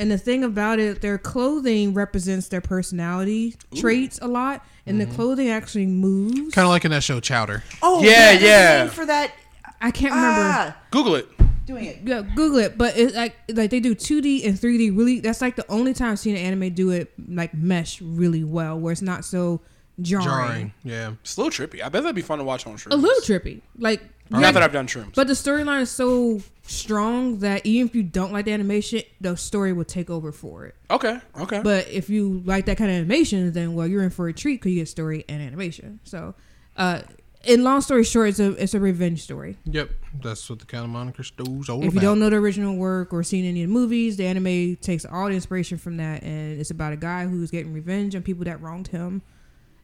[0.00, 5.06] And the thing about it, their clothing represents their personality traits a lot, and the
[5.06, 6.54] clothing actually moves.
[6.54, 7.62] Kind of like in that show Chowder.
[7.82, 8.82] Oh Yeah, there's a yeah.
[8.84, 9.34] name For that.
[9.80, 10.40] I can't remember.
[10.42, 11.28] Ah, Google it.
[11.66, 11.98] doing it.
[12.04, 12.76] Yeah, Google it.
[12.78, 14.96] But it's like like they do 2D and 3D.
[14.96, 18.42] Really, that's like the only time I've seen an anime do it like mesh really
[18.42, 19.60] well, where it's not so
[20.00, 20.24] jarring.
[20.24, 20.72] Jarring.
[20.82, 21.12] Yeah.
[21.22, 21.82] It's a little trippy.
[21.82, 22.92] I bet that'd be fun to watch on shrooms.
[22.92, 25.14] A little trippy, like Not that I've done shrooms.
[25.14, 29.36] But the storyline is so strong that even if you don't like the animation, the
[29.36, 30.76] story will take over for it.
[30.90, 31.20] okay.
[31.38, 31.60] Okay.
[31.62, 34.60] But if you like that kind of animation, then well, you're in for a treat
[34.60, 36.00] because you get story and animation.
[36.04, 36.34] So,
[36.76, 37.02] uh,
[37.44, 39.56] in long story short, it's a it's a revenge story.
[39.64, 39.90] Yep.
[40.22, 43.12] That's what the Count of Monte Cristo's all If you don't know the original work
[43.12, 46.60] or seen any of the movies, the anime takes all the inspiration from that, and
[46.60, 49.22] it's about a guy who's getting revenge on people that wronged him.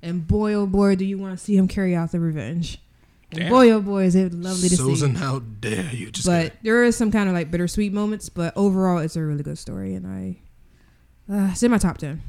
[0.03, 2.79] And boy, oh boy, do you want to see him carry out the revenge?
[3.33, 3.51] And Damn.
[3.51, 4.83] boy, oh boy, is it lovely to see.
[4.83, 6.11] Susan, how dare you?
[6.13, 6.59] Just but kidding.
[6.63, 8.29] there is some kind of like bittersweet moments.
[8.29, 10.37] But overall, it's a really good story, and I
[11.33, 12.23] uh, it's in my top ten.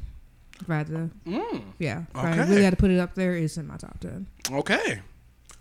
[0.60, 3.36] If I had to, Mm, yeah, if I really had to put it up there,
[3.36, 4.26] it's in my top ten.
[4.50, 5.00] okay.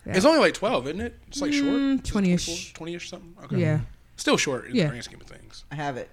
[0.07, 0.15] Yeah.
[0.15, 1.15] It's only like 12, isn't it?
[1.27, 1.65] It's like short.
[1.67, 2.73] Mm, Is it 20-ish.
[2.75, 3.35] 20-ish something.
[3.43, 3.57] Okay.
[3.57, 3.81] Yeah,
[4.15, 4.83] Still short in Yeah.
[4.85, 5.65] the grand scheme of things.
[5.69, 6.09] I have it.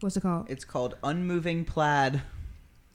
[0.00, 0.46] what's it called?
[0.48, 2.22] It's called Unmoving Plaid.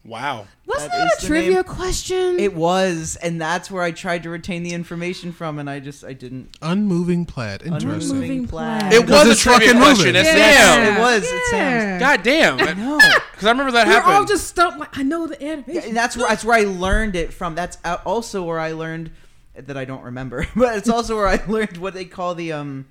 [0.05, 0.47] Wow.
[0.65, 1.63] Wasn't that that, is a trivia name.
[1.65, 2.39] question?
[2.39, 6.05] It was, and that's where I tried to retain the information from, and I just
[6.05, 6.55] I didn't.
[6.61, 7.63] Unmoving plaid.
[7.63, 7.89] Interesting.
[7.89, 8.79] Unmoving Unmoving plaid.
[8.81, 8.93] plaid.
[8.93, 10.05] It was a it's trivia question.
[10.07, 10.15] moving.
[10.15, 10.95] It's Yes, Sam.
[10.95, 11.23] it was.
[11.29, 11.99] It's Sam's.
[11.99, 12.57] God damn.
[12.57, 12.97] No.
[12.97, 14.79] Because I remember that We're all just stumped.
[14.79, 15.73] Like I know the animation.
[15.73, 17.55] Yeah, and that's where that's where I learned it from.
[17.55, 19.11] That's uh, also where I learned
[19.55, 22.87] that I don't remember, but it's also where I learned what they call the um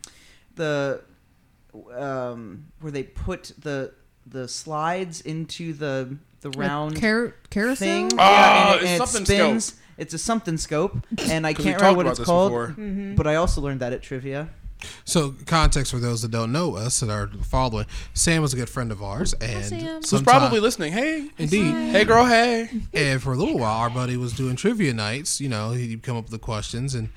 [0.57, 1.01] the
[1.97, 3.95] um where they put the
[4.27, 7.77] the slides into the the round Car- carousel.
[7.87, 8.11] thing.
[8.13, 9.65] Oh, yeah, and it, it's and it something spins.
[9.67, 9.79] scope.
[9.99, 12.53] It's a something scope, and I can't talked remember what it's called.
[12.53, 13.15] Mm-hmm.
[13.17, 14.49] But I also learned that at trivia.
[15.05, 18.69] So, context for those that don't know us that are following, Sam was a good
[18.71, 20.01] friend of ours, and Sam.
[20.09, 20.93] Who's probably listening.
[20.93, 21.31] Hey.
[21.37, 21.73] indeed.
[21.91, 22.25] Hey, girl.
[22.25, 22.71] Hey.
[22.95, 25.41] And for a little while, our buddy was doing trivia nights.
[25.41, 27.09] You know, he'd come up with the questions and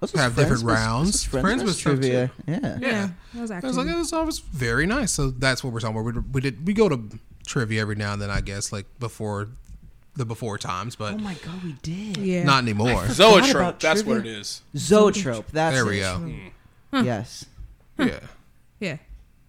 [0.00, 1.06] This have Friends different with- rounds.
[1.12, 2.30] was Friends, Friends with with trivia.
[2.48, 2.58] Yeah.
[2.60, 3.08] Yeah, Yeah.
[3.34, 5.12] that was I was like, it was always very nice.
[5.12, 6.14] So that's what we're talking about.
[6.14, 6.98] We, we did we go to
[7.46, 9.48] trivia every now and then, I guess, like before
[10.14, 12.18] the before times, but Oh my god, we did.
[12.18, 12.44] yeah.
[12.44, 13.06] not anymore.
[13.08, 13.54] Zoetrope.
[13.54, 14.62] about That's what it is.
[14.76, 15.46] Zoetrope.
[15.52, 16.02] That's There we it.
[16.02, 16.16] go.
[16.18, 17.04] Hmm.
[17.04, 17.46] Yes.
[17.98, 18.20] Yeah.
[18.80, 18.96] yeah.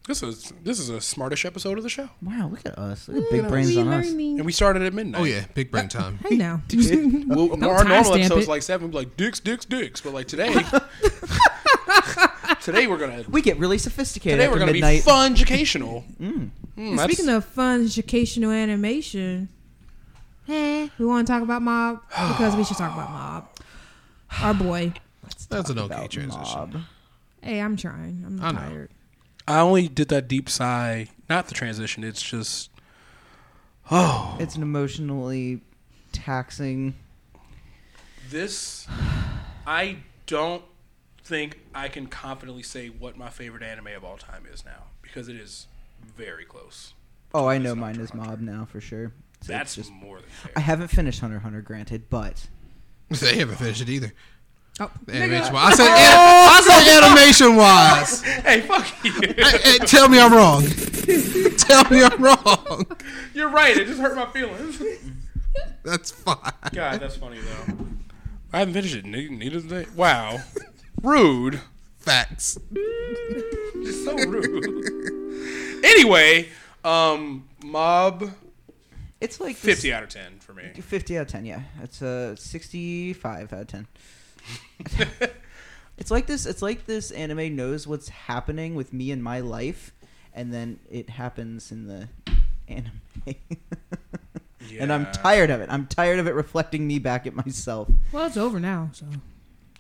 [0.08, 3.08] This is this is a smartish episode of the show, Wow, look at us.
[3.08, 4.10] Look at mm, big brains on us.
[4.10, 5.22] and we started at midnight.
[5.22, 6.20] Oh yeah, big brain time.
[6.28, 6.62] Hey now.
[6.74, 8.50] Well, Don't our normal timestamp episodes it.
[8.50, 10.02] like seven, we'd like dicks, dicks, dicks.
[10.02, 10.54] But like today,
[12.62, 15.00] today we're gonna We get really sophisticated today we're gonna midnight.
[15.00, 16.04] be fun educational.
[16.22, 16.50] Mm.
[16.78, 17.00] Mm.
[17.04, 19.50] Speaking of fun educational animation,
[20.48, 23.50] eh, we want to talk about Mob because we should talk about Mob.
[24.42, 24.94] Our boy.
[25.50, 26.60] That's an okay about transition.
[26.60, 26.76] Mob.
[27.42, 28.24] Hey, I'm trying.
[28.26, 28.60] I'm I know.
[28.60, 28.92] tired.
[29.48, 32.04] I only did that deep sigh, not the transition.
[32.04, 32.70] It's just,
[33.92, 35.62] oh, It's an emotionally
[36.14, 36.96] taxing.
[38.30, 38.88] this.
[39.68, 40.64] I don't
[41.24, 45.28] think I can confidently say what my favorite anime of all time is now because
[45.30, 45.68] it is
[46.04, 46.94] very close.
[47.34, 48.30] Oh, I know mine Hunter is Hunter.
[48.30, 49.12] Mob now for sure.
[49.42, 49.92] So That's just.
[49.92, 50.52] more than fair.
[50.56, 52.48] I haven't finished Hunter Hunter, granted, but
[53.10, 54.14] They haven't finished it either.
[54.80, 55.80] Oh, Animation wise.
[55.80, 58.22] I said, I said animation wise.
[58.44, 59.12] hey, fuck you.
[59.12, 60.64] Hey, hey, tell me I'm wrong.
[61.58, 62.86] tell me I'm wrong.
[63.36, 63.78] You're right.
[63.78, 64.82] It just hurt my feelings.
[65.84, 66.54] That's fine.
[66.74, 67.78] God, that's funny though.
[68.52, 69.06] I haven't finished it.
[69.06, 69.86] Neither, neither did they.
[69.96, 70.40] Wow,
[71.04, 71.62] rude.
[72.00, 72.58] Facts.
[73.84, 75.23] Just so rude.
[75.84, 76.50] Anyway,
[76.84, 78.32] um, Mob
[79.22, 80.64] it's like this- fifty out of ten for me.
[80.74, 81.62] 50 out of 10, yeah.
[81.82, 83.88] It's a 65 out of 10.
[85.98, 89.94] it's like this it's like this anime knows what's happening with me in my life
[90.34, 92.10] and then it happens in the
[92.68, 92.92] anime.
[94.80, 95.70] And I'm tired of it.
[95.70, 97.90] I'm tired of it reflecting me back at myself.
[98.12, 99.06] Well, it's over now, so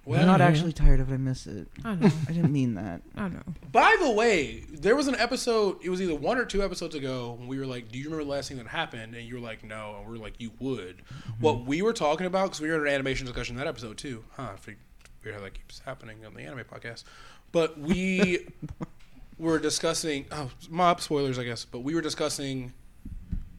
[0.06, 0.48] I'm not yeah.
[0.48, 1.14] actually tired of it.
[1.14, 1.68] I miss it.
[1.86, 2.10] I know.
[2.28, 3.02] I didn't mean that.
[3.16, 3.42] I know.
[3.72, 5.78] By the way, there was an episode.
[5.82, 8.26] It was either one or two episodes ago when we were like, "Do you remember
[8.26, 10.52] the last thing that happened?" And you were like, "No," and we are like, "You
[10.60, 11.32] would." Mm-hmm.
[11.40, 13.98] What we were talking about because we were in an animation discussion in that episode
[13.98, 14.26] too.
[14.32, 14.50] Huh?
[14.54, 14.78] I fig-
[15.24, 17.06] Weird how that keeps happening on the anime podcast.
[17.52, 18.48] But we
[19.38, 20.26] were discussing.
[20.32, 21.66] Oh, mob spoilers, I guess.
[21.66, 22.74] But we were discussing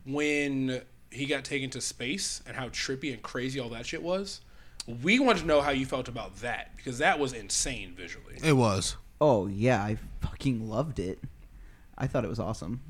[0.05, 4.41] when he got taken to space and how trippy and crazy all that shit was.
[5.03, 8.37] We wanted to know how you felt about that because that was insane visually.
[8.43, 8.97] It was.
[9.21, 11.19] Oh yeah, I fucking loved it.
[11.97, 12.81] I thought it was awesome.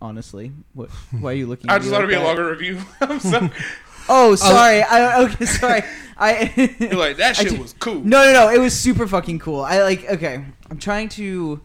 [0.00, 0.90] Honestly, what?
[1.10, 1.70] Why are you looking?
[1.70, 2.80] I at just me thought it'd be a longer review.
[3.00, 3.50] I'm sorry.
[4.08, 4.82] Oh, sorry.
[4.82, 5.44] I okay.
[5.44, 5.82] Sorry.
[6.16, 6.76] I.
[6.78, 7.96] You're like that shit ju- was cool.
[7.96, 8.48] No, no, no.
[8.50, 9.62] It was super fucking cool.
[9.62, 10.08] I like.
[10.08, 11.60] Okay, I'm trying to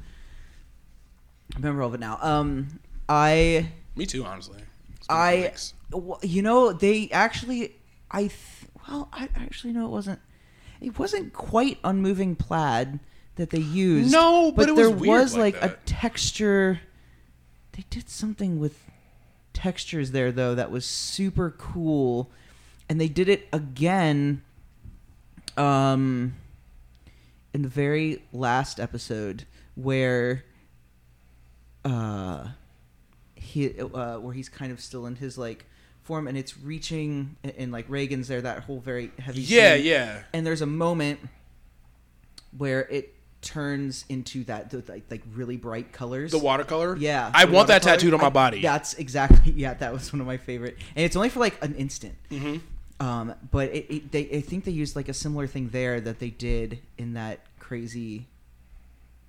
[1.56, 2.18] remember all of it now.
[2.22, 4.60] Um, I, Me too, honestly.
[5.10, 5.74] I, weeks.
[6.24, 7.76] you know, they actually,
[8.10, 10.20] I, th- well, I actually know it wasn't.
[10.82, 13.00] It wasn't quite unmoving plaid
[13.36, 14.12] that they used.
[14.12, 16.82] No, but it was there weird was like like, a texture.
[17.74, 18.80] They did something with
[19.54, 22.30] textures there though that was super cool,
[22.90, 24.42] and they did it again.
[25.56, 26.36] Um,
[27.54, 30.44] in the very last episode where,
[31.86, 32.48] uh,
[33.36, 35.66] he uh, where he's kind of still in his like
[36.04, 38.42] form, and it's reaching, and, and like Reigen's there.
[38.42, 39.42] That whole very heavy.
[39.42, 40.24] Yeah, scene yeah.
[40.34, 41.20] and there's a moment
[42.58, 46.32] where it turns into that like, like really bright colors.
[46.32, 46.96] The watercolor.
[46.98, 47.96] Yeah, I want that watercolor.
[47.98, 48.62] tattooed on my I- body.
[48.62, 49.74] That's exactly yeah.
[49.74, 52.16] That was one of my favorite, and it's only for like an instant.
[52.30, 52.58] hmm
[53.00, 56.20] Um, but it, it, they I think they used like a similar thing there that
[56.20, 58.28] they did in that crazy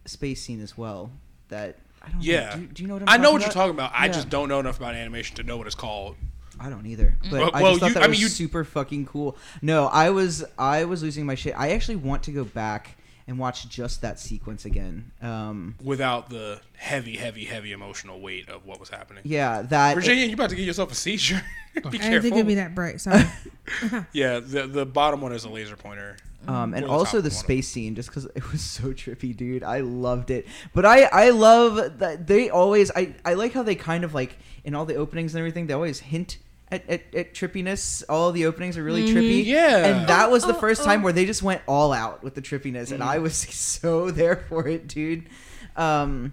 [0.04, 1.10] space scene as well.
[1.48, 2.50] That I don't Yeah.
[2.50, 2.56] know.
[2.60, 3.92] Do, do you know what I'm I know what you're talking about.
[3.94, 4.12] I Yeah.
[4.12, 6.16] just don't know enough about animation to know what it's called.
[6.60, 7.16] I don't either.
[7.30, 9.36] But Well- I well, just thought you- that I was mean, you- super fucking cool.
[9.62, 11.54] No, I was I was losing my shit.
[11.56, 15.10] I actually want to go back and watch just that sequence again.
[15.22, 19.22] Um, Without the heavy, heavy, heavy emotional weight of what was happening.
[19.24, 21.42] yeah, that Virginia, you're about to get yourself a seizure.
[21.74, 23.00] Be I didn't think it'd be that bright.
[23.00, 23.24] Sorry.
[24.12, 26.16] Yeah, the the bottom one is a laser pointer.
[26.46, 29.64] Um, and the also the space scene, just because it was so trippy, dude.
[29.64, 30.46] I loved it.
[30.74, 32.90] But I, I love that they always.
[32.94, 35.66] I, I like how they kind of like in all the openings and everything.
[35.66, 36.36] They always hint
[36.74, 38.02] at, at, at trippiness.
[38.08, 39.44] All the openings are really trippy.
[39.44, 39.84] Yeah.
[39.86, 41.04] And that was the Oh, first oh, time oh.
[41.04, 43.06] where they just went all out with the trippiness, and Mm.
[43.06, 45.28] I was so there for it, dude.
[45.76, 46.32] Um,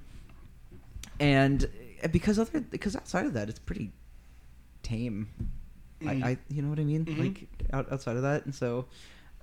[1.19, 1.69] and
[2.11, 3.91] because other because outside of that, it's pretty
[4.83, 5.29] tame.
[6.01, 6.23] Mhm.
[6.23, 7.05] I, I you know what I mean?
[7.05, 7.19] Mhm.
[7.19, 8.87] Like out, outside of that, and so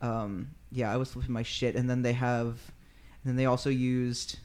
[0.00, 1.74] um, yeah, I was flipping my shit.
[1.76, 4.38] And then they have, and then they also used,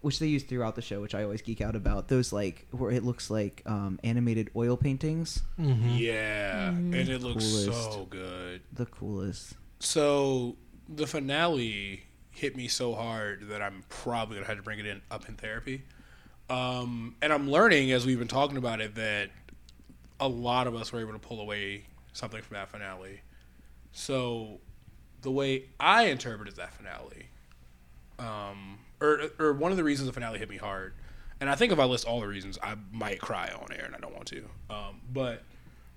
[0.00, 2.08] which they use throughout the show, which I always geek out about.
[2.08, 5.88] Those like where it looks like um, animated oil paintings, Mm-hmm.
[5.90, 8.62] Yeah, and it looks so good.
[8.72, 9.54] the coolest.
[9.78, 10.56] So
[10.88, 15.02] the finale hit me so hard that I'm probably gonna have to bring it in
[15.10, 15.82] up in therapy.
[16.48, 19.30] Um, and I'm learning as we've been talking about it that
[20.18, 23.20] a lot of us were able to pull away something from that finale.
[23.92, 24.60] So
[25.22, 27.28] the way I interpreted that finale,
[28.18, 30.94] um, or or one of the reasons the finale hit me hard,
[31.40, 33.94] and I think if I list all the reasons, I might cry on air, and
[33.94, 34.44] I don't want to.
[34.68, 35.42] Um, but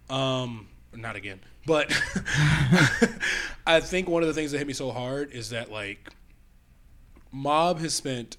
[0.10, 1.40] um, not again.
[1.66, 1.92] But
[3.68, 6.10] I think one of the things that hit me so hard is that like
[7.32, 8.38] Mob has spent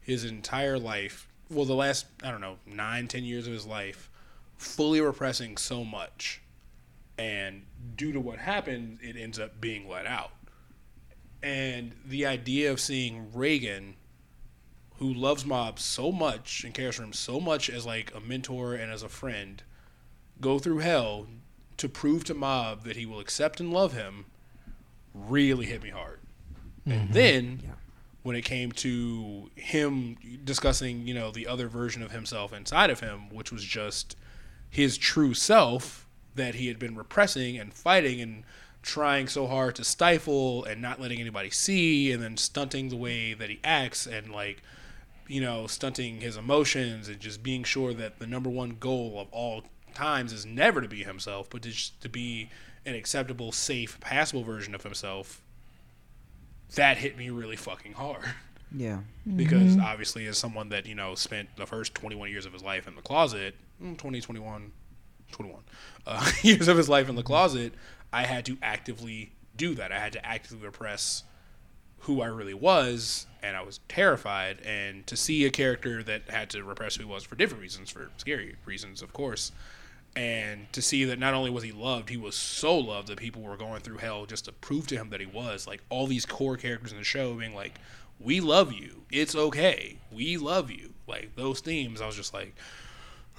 [0.00, 4.10] his entire life, well, the last I don't know nine, ten years of his life,
[4.56, 6.42] fully repressing so much,
[7.18, 7.62] and
[7.96, 10.32] due to what happened, it ends up being let out.
[11.42, 13.94] And the idea of seeing Reigen,
[14.98, 18.74] who loves Mob so much and cares for him so much as like a mentor
[18.74, 19.62] and as a friend,
[20.40, 21.26] go through hell
[21.76, 24.26] to prove to Mob that he will accept and love him,
[25.12, 26.20] really hit me hard.
[26.86, 27.12] And mm-hmm.
[27.12, 27.62] then
[28.22, 33.00] when it came to him discussing, you know, the other version of himself inside of
[33.00, 34.16] him, which was just
[34.70, 38.44] his true self that he had been repressing and fighting and
[38.82, 43.34] trying so hard to stifle and not letting anybody see and then stunting the way
[43.34, 44.62] that he acts and like
[45.26, 49.28] you know stunting his emotions and just being sure that the number one goal of
[49.30, 49.62] all
[49.94, 52.50] times is never to be himself but to just to be
[52.84, 55.40] an acceptable safe passable version of himself
[56.74, 58.24] that hit me really fucking hard.
[58.76, 59.00] Yeah.
[59.36, 62.88] because obviously as someone that you know spent the first 21 years of his life
[62.88, 64.72] in the closet mm, 20 21
[65.30, 65.60] 21
[66.06, 67.72] uh, years of his life in the closet
[68.12, 69.92] i had to actively do that.
[69.92, 71.24] I had to actively repress
[72.04, 74.60] who I really was, and I was terrified.
[74.64, 77.90] And to see a character that had to repress who he was for different reasons,
[77.90, 79.52] for scary reasons, of course,
[80.16, 83.42] and to see that not only was he loved, he was so loved that people
[83.42, 85.66] were going through hell just to prove to him that he was.
[85.66, 87.78] Like all these core characters in the show being like,
[88.20, 89.02] "We love you.
[89.10, 89.98] It's okay.
[90.12, 92.54] We love you." Like those themes, I was just like,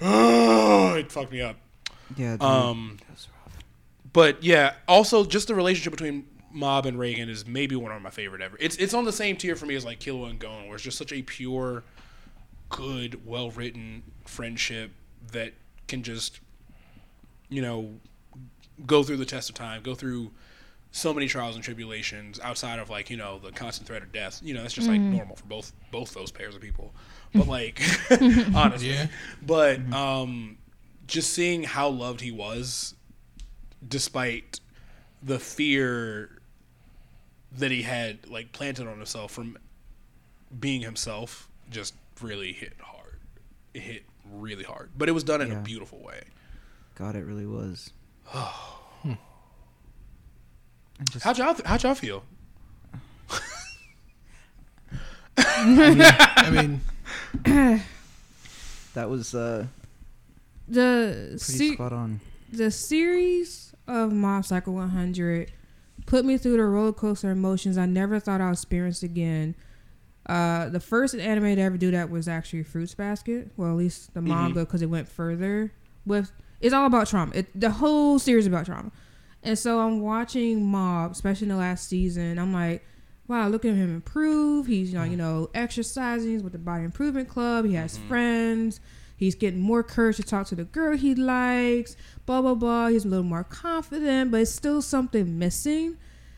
[0.00, 1.56] oh, it fucked me up.
[2.16, 2.32] Yeah.
[2.32, 3.64] dude, Um, that was rough.
[4.12, 8.10] but yeah, also just the relationship between Mob and Reigen is maybe one of my
[8.10, 8.56] favorite ever.
[8.58, 10.84] It's it's on the same tier for me as like Killua and Gon, where it's
[10.84, 11.84] just such a pure,
[12.70, 14.90] good, well written friendship
[15.32, 15.52] that
[15.86, 16.40] can just,
[17.48, 17.90] you know,
[18.86, 20.30] go through the test of time, go through
[20.92, 24.40] so many trials and tribulations outside of like you know the constant threat of death.
[24.42, 26.94] You know, that's just like normal for both both those pairs of people.
[27.34, 27.82] But like,
[28.54, 29.08] honestly, Yeah.
[29.42, 30.56] but um,
[31.06, 32.94] just seeing how loved he was,
[33.86, 34.60] despite
[35.22, 36.30] the fear
[37.58, 39.58] that he had like planted on himself from
[40.58, 43.18] being himself, just really hit hard.
[43.74, 46.22] It hit really hard, but it was done in a beautiful way.
[46.94, 47.92] God, it really was.
[49.04, 49.16] and
[51.10, 52.24] just, How'd y'all how'd y'all feel?
[55.38, 56.80] I mean,
[58.94, 59.66] that was uh,
[60.68, 62.20] The se- spot on.
[62.52, 65.52] the series of Mob Psycho 100
[66.06, 69.54] put me through the roller coaster emotions I never thought I'd experience again.
[70.26, 73.50] Uh, the first anime to ever do that was actually Fruits Basket.
[73.56, 74.28] Well, at least the mm-hmm.
[74.30, 75.72] manga because it went further
[76.04, 76.32] with.
[76.60, 77.32] It's all about trauma.
[77.34, 78.90] It, the whole series about trauma,
[79.42, 82.38] and so I'm watching Mob, especially in the last season.
[82.38, 82.84] I'm like,
[83.28, 84.66] wow, look at him improve.
[84.66, 85.10] He's you know, mm-hmm.
[85.12, 87.66] you know exercising he's with the Body Improvement Club.
[87.66, 88.08] He has mm-hmm.
[88.08, 88.80] friends.
[89.16, 91.96] He's getting more courage to talk to the girl he likes.
[92.26, 92.88] Blah blah blah.
[92.88, 95.96] He's a little more confident, but it's still something missing.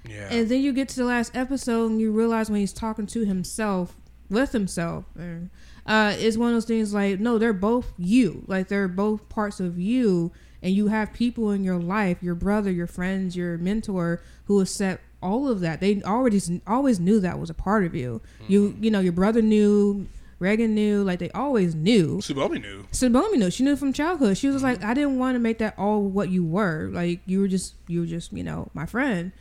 [0.08, 0.28] Yeah.
[0.30, 3.24] And then you get to the last episode and you realize when he's talking to
[3.24, 3.96] himself,
[4.30, 5.46] with himself, uh,
[5.86, 8.44] uh, it's one of those things like, no, they're both you.
[8.46, 10.32] Like they're both parts of you.
[10.62, 15.02] And you have people in your life, your brother, your friends, your mentor, who accept
[15.22, 15.80] all of that.
[15.80, 18.20] They already always knew that was a part of you.
[18.48, 20.08] You, you know, your brother knew,
[20.40, 22.18] Reigen knew, like they always knew.
[22.18, 22.86] Tsubomi knew.
[22.92, 23.50] Sabomi knew.
[23.50, 24.38] She knew from childhood.
[24.38, 26.88] She was like, I didn't want to make that all what you were.
[26.92, 29.32] Like you were just, you were just, you know, my friend.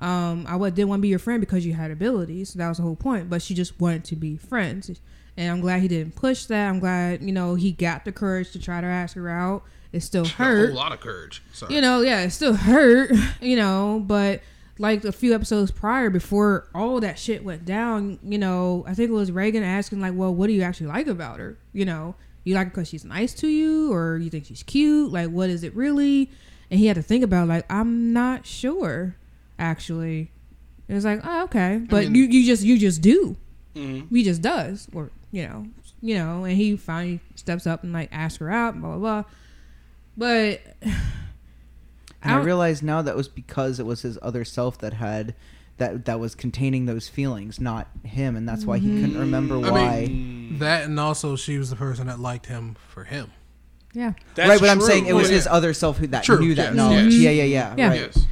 [0.00, 2.54] Um, I didn't want to be your friend because you had abilities.
[2.54, 3.28] That was the whole point.
[3.28, 4.90] But she just wanted to be friends,
[5.36, 6.68] and I'm glad he didn't push that.
[6.68, 9.62] I'm glad, you know, he got the courage to try to ask her out.
[9.92, 10.64] It still hurt.
[10.64, 11.42] a whole lot of courage.
[11.52, 11.74] Sorry.
[11.74, 14.40] you know, yeah, it still hurt, you know, but
[14.80, 19.10] like a few episodes prior, before all that shit went down, you know, I think
[19.10, 21.58] it was Reigen asking, like, well, what do you actually like about her?
[21.74, 22.14] You know,
[22.44, 25.12] you like her because she's nice to you, or you think she's cute?
[25.12, 26.30] Like, what is it really?
[26.70, 29.16] And he had to think about, like, I'm not sure,
[29.58, 30.30] actually.
[30.88, 33.36] It was like, oh, okay, but mean- you, you just you just do,
[33.76, 34.12] Mm-hmm.
[34.14, 35.66] he just does, or you know,
[36.00, 39.24] you know, and he finally steps up and like asks her out, blah blah blah.
[40.16, 40.60] But
[42.22, 45.34] And I, don't- realize now that was because it was his other self that had
[45.78, 49.70] that that was containing those feelings, not him, and that's why he couldn't remember I
[49.70, 50.00] why.
[50.06, 53.30] mean, that and also she was the person that liked him for him.
[53.94, 54.86] yeah, That's right, but I'm true.
[54.86, 55.36] saying it was Yeah.
[55.36, 57.14] his other self who that True, knew that yes, knowledge.
[57.14, 57.22] yes.
[57.22, 57.74] Yeah, yeah, yeah.
[57.78, 57.88] Yeah.
[57.88, 58.00] Right.
[58.00, 58.26] Yes.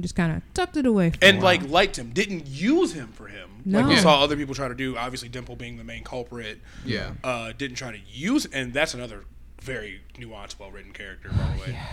[0.00, 1.10] just kind of tucked it away.
[1.10, 1.44] For a and while.
[1.44, 3.50] like liked him, didn't use him for him.
[3.66, 4.00] Like we No.
[4.00, 4.96] saw other people try to do.
[4.96, 6.60] Obviously, Dimple being the main culprit.
[6.86, 7.10] Yeah.
[7.24, 9.24] uh, didn't try to use, and that's another
[9.60, 11.78] very nuanced, well written character, by the way.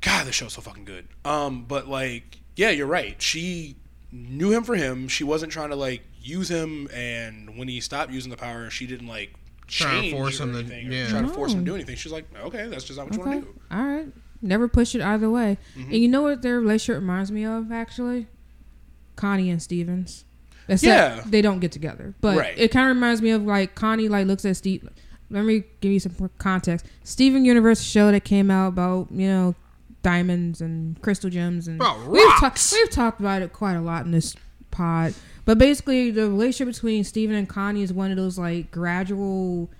[0.00, 1.08] God, the show's so fucking good.
[1.24, 3.20] Um, but like, yeah, you're right.
[3.20, 3.76] She
[4.12, 5.08] knew him for him.
[5.08, 8.86] She wasn't trying to like use him, and when he stopped using the power, she
[8.86, 9.34] didn't like
[9.66, 11.06] Try to force or him to- anything or yeah.
[11.08, 11.94] try to force him to do anything.
[11.96, 13.60] She's like, okay, that's just not what you want to do.
[13.70, 14.06] all right,
[14.42, 15.58] never push it either way.
[15.76, 15.90] Mm-hmm.
[15.92, 18.26] And you know what their relationship reminds me of actually,
[19.16, 20.24] Connie and Stevens.
[20.68, 20.86] Except
[21.18, 21.22] Yeah.
[21.28, 22.56] they don't get together, but Right.
[22.58, 24.88] it kind of reminds me of like Connie like looks at Steve.
[25.28, 26.86] Let me give you some context.
[27.04, 29.54] Steven Universe show that came out about you know
[30.02, 34.04] diamonds and crystal gems and About we've, ta- we've talked about it quite a lot
[34.04, 34.34] in this
[34.70, 35.14] pod.
[35.44, 39.70] But basically, the relationship between Steven and Connie is one of those like gradual,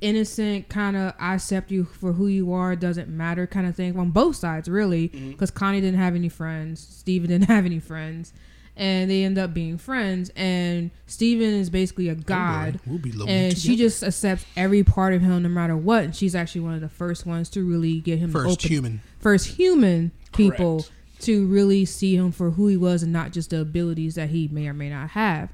[0.00, 3.98] innocent kind of I accept you for who you are, doesn't matter kind of thing
[3.98, 5.08] on both sides, really.
[5.08, 5.30] Mm-hmm.
[5.30, 8.32] Because Connie didn't have any friends, Steven didn't have any friends,
[8.80, 10.30] and they end up being friends.
[10.34, 13.84] And Steven is basically a god We'll be lonely and she together.
[13.88, 16.88] just accepts every part of him no matter what and she's actually one of the
[16.88, 19.00] first ones to really get him first open, human.
[19.18, 21.22] first human people Correct.
[21.22, 24.48] to really see him for who he was and not just the abilities that he
[24.48, 25.52] may or may not have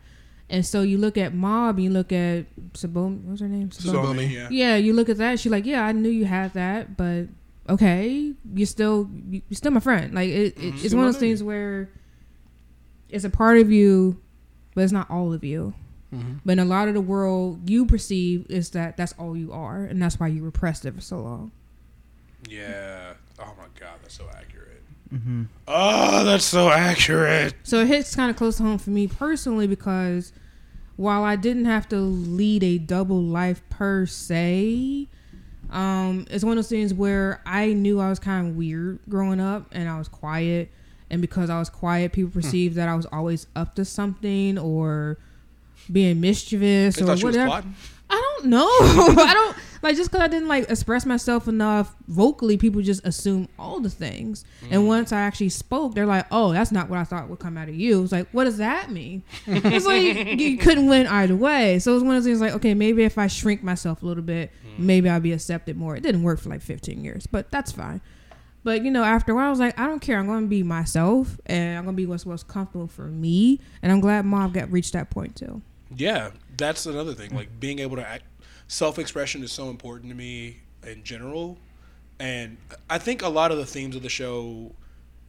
[0.49, 4.31] and so you look at mob you look at Sabom, what's her name Sabom- Sabomi.
[4.31, 4.49] yeah.
[4.51, 7.25] yeah you look at that she's like yeah i knew you had that but
[7.69, 10.69] okay you're still you- you're still my friend like it, it, mm-hmm.
[10.77, 11.89] it's Still one of those things where
[13.11, 14.21] it's a part of you
[14.77, 15.75] but it's not all of you.
[16.47, 19.85] But in a lot of the world, you perceive is that that's all you are,
[19.85, 21.51] and that's why you repressed it for so long.
[22.49, 23.13] Yeah.
[23.39, 24.83] Oh my god, that's so accurate.
[25.69, 27.55] Oh, that's so accurate.
[27.65, 30.33] So it hits kind of close to home for me personally because
[30.97, 35.09] while I didn't have to lead a double life per se,
[35.71, 39.41] um, it's one of those things where I knew I was kind of weird growing
[39.41, 40.71] up and I was quiet.
[41.11, 45.19] And because I was quiet, people perceived that I was always up to something or
[45.93, 47.65] being mischievous They or thought you was whatever.
[48.09, 48.67] I don't know.
[48.71, 52.57] I don't like just because I didn't like express myself enough vocally.
[52.57, 54.69] People just assume all the things, Mm.
[54.71, 57.57] and once I actually spoke, they're like, "Oh, that's not what I thought would come
[57.59, 59.23] out of you." It's like, what does that mean?
[59.47, 61.81] it's like you couldn't win either way.
[61.81, 64.07] So it was one of those things like, okay, maybe if I shrink myself a
[64.07, 64.79] little bit, Mm.
[64.85, 65.97] maybe I'll be accepted more.
[65.97, 68.01] It didn't work for like 15 years, but that's fine.
[68.67, 70.19] But you know, after a while, I was like, I don't care.
[70.19, 73.61] I'm going to be myself, and I'm going to be what's most comfortable for me.
[73.81, 75.63] And I'm glad Mom got reached that point too.
[75.95, 77.33] Yeah, that's another thing.
[77.33, 78.25] Like being able to act,
[78.67, 81.59] self-expression is so important to me in general,
[82.19, 82.57] and
[82.91, 84.73] I think a lot of the themes of the show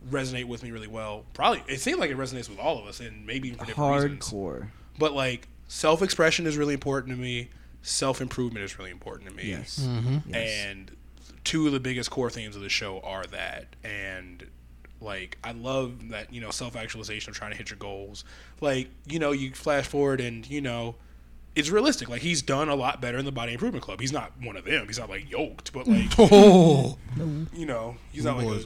[0.09, 1.23] resonate with me really well.
[1.35, 3.93] Probably it seems like it resonates with all of us, and maybe even for different
[3.93, 4.33] reasons.
[4.33, 4.69] Hardcore.
[4.97, 7.49] But like self-expression is really important to me.
[7.83, 9.43] Self-improvement is really important to me.
[9.51, 9.87] Yes.
[9.87, 10.33] Mm-hmm.
[10.33, 10.65] Yes.
[10.65, 10.91] and
[11.47, 13.77] two of the biggest core themes of the show are that.
[13.81, 14.45] And
[14.99, 18.25] like i love that you know self-actualization of trying to hit your goals.
[18.59, 20.95] Like you know you flash forward and you know
[21.55, 22.09] it's realistic.
[22.09, 24.01] Like he's done a lot better in the body improvement club.
[24.01, 24.85] He's not one of them.
[24.87, 26.97] He's not like yoked but like Oh,
[27.53, 28.63] you know he's not like a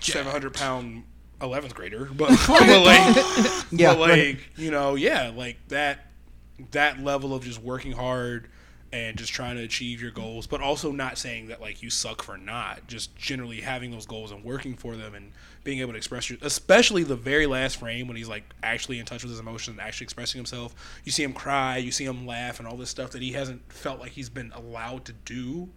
[0.00, 1.04] 700 pound
[1.40, 4.38] 11th grader but, oh but like Yeah, but like right.
[4.56, 6.06] you know yeah like that
[6.70, 8.48] that level of just working hard
[8.92, 12.22] and just trying to achieve your goals but also not saying that like you suck
[12.22, 15.32] for not just generally having those goals and working for them and
[15.64, 19.06] being able to express your especially the very last frame when he's like actually in
[19.06, 20.74] touch with his emotions and actually expressing himself.
[21.04, 23.72] You see him cry you see him laugh and all this stuff that he hasn't
[23.72, 25.68] felt like he's been allowed to do.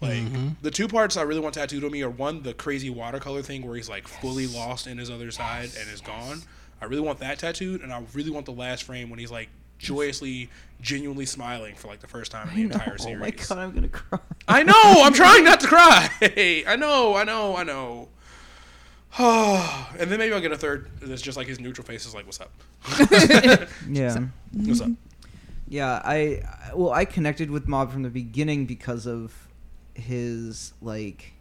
[0.00, 0.48] Like mm-hmm.
[0.62, 3.66] the two parts I really want tattooed on me are one the crazy watercolor thing
[3.66, 6.42] where he's like fully lost in his other side and is gone.
[6.80, 9.48] I really want that tattooed, and I really want the last frame when he's like
[9.78, 10.50] joyously,
[10.84, 12.74] genuinely smiling for like the first time in the I know.
[12.74, 13.20] entire Oh series.
[13.20, 14.18] my god, I'm gonna cry.
[14.46, 14.72] I know.
[14.76, 16.08] I'm trying not to cry.
[16.22, 17.16] I know.
[17.16, 17.56] I know.
[17.56, 18.08] I know.
[19.18, 22.26] and then maybe I'll get a third that's just like his neutral face is like,
[22.26, 22.50] "What's up?
[23.88, 24.26] Yeah.
[24.52, 24.90] What's up?"
[25.68, 29.32] Yeah, I I- well, I connected with Mob from the beginning because of
[29.94, 31.32] his like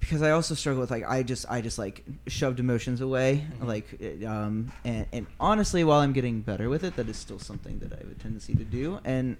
[0.00, 3.86] because I also struggle with like I just I just like shoved emotions away like
[4.26, 7.92] um and and honestly while I'm getting better with it that is still something that
[7.92, 9.36] I have a tendency to do and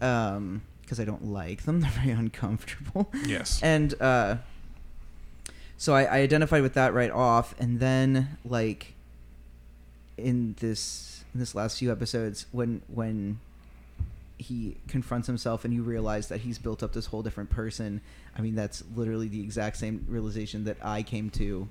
[0.00, 3.60] um because I don't like them they're very uncomfortable Yes.
[3.62, 4.36] and uh
[5.76, 8.94] so I, I identified with that right off and then like
[10.16, 13.38] in this in this last few episodes when when
[14.38, 18.00] he confronts himself and you realize that he's built up this whole different person.
[18.36, 21.68] I mean that's literally the exact same realization that i came to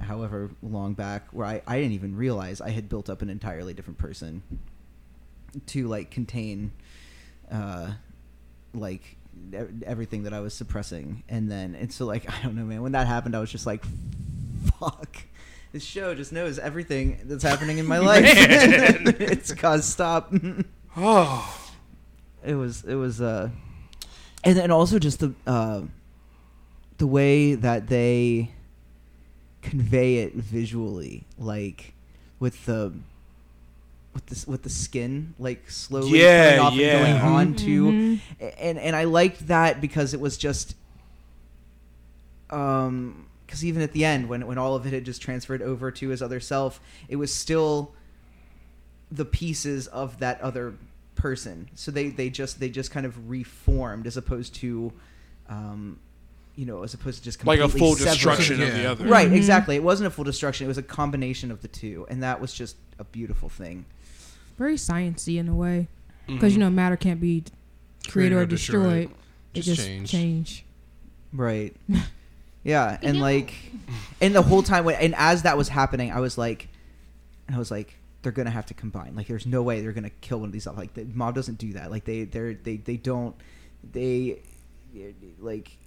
[0.00, 3.74] however long back where i, I didn't even realize i had built up an entirely
[3.74, 4.42] different person
[5.66, 6.72] to like contain
[7.50, 7.92] uh
[8.74, 9.16] like
[9.86, 11.22] everything that i was suppressing.
[11.28, 13.66] And then and so like i don't know man when that happened i was just
[13.66, 13.84] like
[14.78, 15.16] fuck.
[15.72, 18.24] This show just knows everything that's happening in my life.
[19.20, 20.32] It's cause stop
[21.00, 21.70] Oh.
[22.44, 23.50] it was it was uh
[24.44, 25.82] and then also just the uh
[26.98, 28.50] the way that they
[29.62, 31.94] convey it visually like
[32.40, 32.92] with the
[34.14, 36.96] with the with the skin like slowly Yeah, coming off yeah.
[37.06, 38.20] and going on to Mhm.
[38.58, 40.74] and and I liked that because it was just
[42.50, 45.90] um because even at the end when when all of it had just transferred over
[45.90, 47.92] to his other self it was still
[49.10, 50.74] the pieces of that other
[51.18, 54.90] person so they they just they just kind of reformed as opposed to
[55.50, 55.98] um
[56.56, 59.04] you know as opposed to just Like a full separate- destruction of the other.
[59.06, 59.34] right Mhm.
[59.36, 62.40] exactly it wasn't a full destruction it was a combination of the two and that
[62.40, 63.84] was just a beautiful thing
[64.56, 65.86] Very sciencey in a way,
[66.26, 67.44] because you know matter can't be
[68.08, 69.10] created or destroyed.
[69.54, 70.10] It Just just change.
[70.10, 70.64] change.
[71.32, 71.74] Right.
[72.64, 73.54] Yeah, and like,
[74.20, 76.68] and the whole time, when, and as that was happening, I was like,
[77.50, 77.94] I was like,
[78.28, 79.16] they're gonna have to combine.
[79.16, 80.76] Like, there's no way they're gonna kill one of these off.
[80.76, 81.90] Like, the mob doesn't do that.
[81.90, 83.34] Like, they, they're, they, they don't,
[83.90, 84.42] they,
[85.38, 85.78] like,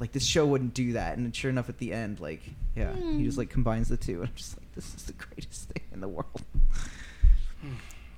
[0.00, 1.16] like this show wouldn't do that.
[1.16, 2.42] And sure enough, at the end, like,
[2.74, 4.22] yeah, he just like combines the two.
[4.22, 6.42] And I'm just like, this is the greatest thing in the world.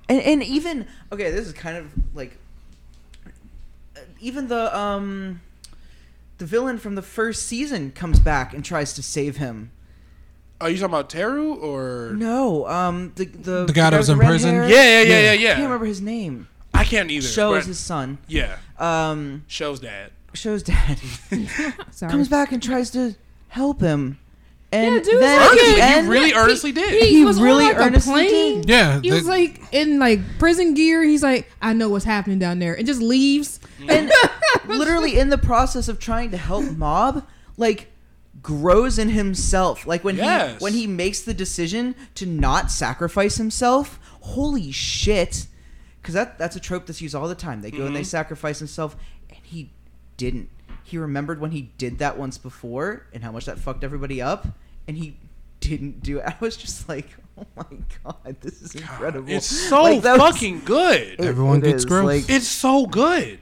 [0.09, 2.35] And, and even okay, this is kind of like
[4.19, 5.41] even the um
[6.39, 9.71] the villain from the first season comes back and tries to save him
[10.59, 12.13] Are you talking about Teru or?
[12.15, 14.55] No, um, the the, The guy that was in prison?
[14.55, 15.33] Yeah, yeah, yeah, Yeah.
[15.33, 16.47] yeah, I can't remember his name.
[16.73, 17.27] I can't either.
[17.27, 18.17] Sho is his son.
[18.27, 20.11] Yeah, Um, Sho's dad.
[20.33, 20.99] Sho's dad
[21.91, 22.11] Sorry.
[22.11, 23.15] comes back and tries to
[23.49, 24.19] help him,
[24.71, 27.01] and Yeah, dude, then it's like the a- He end, really earnestly did.
[27.03, 28.61] He, He was really on like earnestly plane.
[28.61, 28.69] did.
[28.69, 31.03] Yeah, He was like in like prison gear.
[31.03, 33.59] He's like, I know what's happening down there, and just leaves.
[33.87, 34.11] and
[34.67, 37.25] literally in the process of trying to help Mob,
[37.57, 37.87] like
[38.47, 39.85] grows in himself.
[39.85, 40.57] Like when Yes.
[40.57, 43.99] he when he makes the decision to not sacrifice himself.
[44.21, 45.47] Holy shit!
[46.01, 47.61] Because that that's a trope that's used all the time.
[47.61, 48.05] They go and they mm-hmm.
[48.05, 48.95] sacrifice himself,
[49.29, 49.71] and he
[50.15, 50.49] didn't.
[50.81, 54.47] He remembered when he did that once before and how much that fucked everybody up,
[54.87, 55.17] and he
[55.59, 56.25] didn't do it.
[56.27, 59.29] I was just like, oh my god, this is incredible.
[59.29, 61.01] It's so Like, that was- fucking good.
[61.01, 62.05] It- Everyone it gets is, growth.
[62.05, 63.39] Like, it's so good.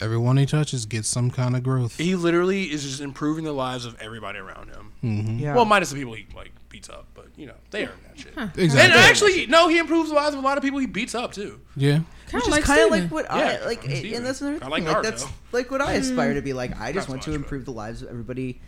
[0.00, 1.96] Everyone he touches gets some kind of growth.
[1.98, 4.92] He literally is just improving the lives of everybody around him.
[5.00, 5.54] hmm yeah.
[5.54, 8.32] Well, minus the people he like beats up, but you know they earn that shit.
[8.36, 8.80] Exactly.
[8.80, 11.32] And actually, no, he improves the lives of a lot of people he beats up
[11.32, 11.60] too.
[11.76, 12.00] yeah.
[12.26, 14.16] Kind Which of is like kind of like what Yeah, I like, I'm Steven.
[14.18, 14.70] and that's another I thing.
[14.70, 15.02] like Like, Naruto.
[15.04, 16.52] that's like what I aspire to be.
[16.52, 18.60] Like I just Not want so to much, improve the lives of everybody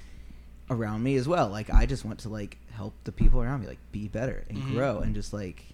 [0.70, 1.48] around me as well.
[1.48, 4.58] Like I just want to like help the people around me like be better and
[4.58, 4.70] Mhm.
[4.74, 5.64] grow and just like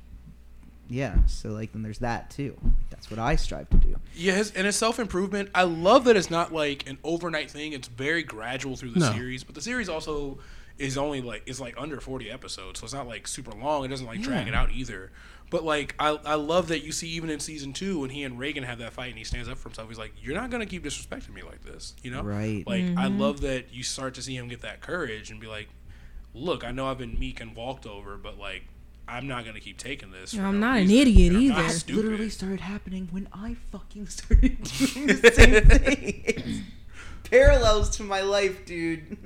[0.89, 1.25] yeah.
[1.27, 2.57] So like then there's that too.
[2.91, 3.97] That's what I strive to do.
[4.15, 5.51] yes and it's self improvement.
[5.55, 7.73] I love that it's not like an overnight thing.
[7.73, 9.13] It's very gradual through the No.
[9.13, 10.39] series, but the series also
[10.79, 13.85] is only like is like under forty episodes, so it's not like super long.
[13.85, 15.13] It doesn't like drag it out either.
[15.51, 18.39] But like I, I love that you see even in season two when he and
[18.39, 19.89] Reigen have that fight and he stands up for himself.
[19.89, 22.23] He's like, "You're not gonna keep disrespecting me like this," you know?
[22.23, 22.65] Right.
[22.67, 23.21] Like I mm-hmm.
[23.21, 25.69] love that you start to see him get that courage and be like,
[26.33, 28.65] "Look, I know I've been meek and walked over, but like."
[29.07, 30.33] I'm not gonna keep taking this.
[30.35, 31.69] for I'm no not an idiot and I'm either.
[31.71, 32.03] stupid.
[32.05, 35.65] Literally started happening when I fucking started doing the same
[36.45, 36.63] thing.
[37.25, 39.17] Parallels to my life, dude.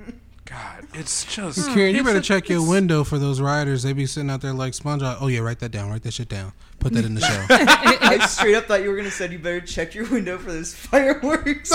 [0.45, 1.59] God, it's just.
[1.69, 1.75] Hmm.
[1.75, 3.83] Kieran, you better a- check your window for those riders.
[3.83, 5.19] They be sitting out there like SpongeBob.
[5.21, 5.91] Oh yeah, write that down.
[5.91, 6.53] Write that shit down.
[6.81, 7.47] Put that in the show.
[7.51, 10.75] I straight up thought you were gonna say you better check your window for those
[10.75, 11.71] fireworks.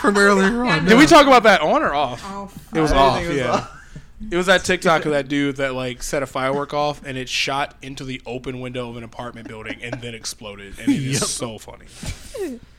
[0.00, 0.84] From earlier on.
[0.84, 2.24] Did we talk about that on or off?
[2.30, 2.74] Off.
[2.74, 3.22] It was I off.
[3.22, 3.50] it was yeah.
[3.50, 3.81] off.
[4.30, 7.28] It was that TikTok of that dude that like set a firework off and it
[7.28, 11.20] shot into the open window of an apartment building and then exploded and it is
[11.20, 11.22] Yep.
[11.22, 11.86] so funny.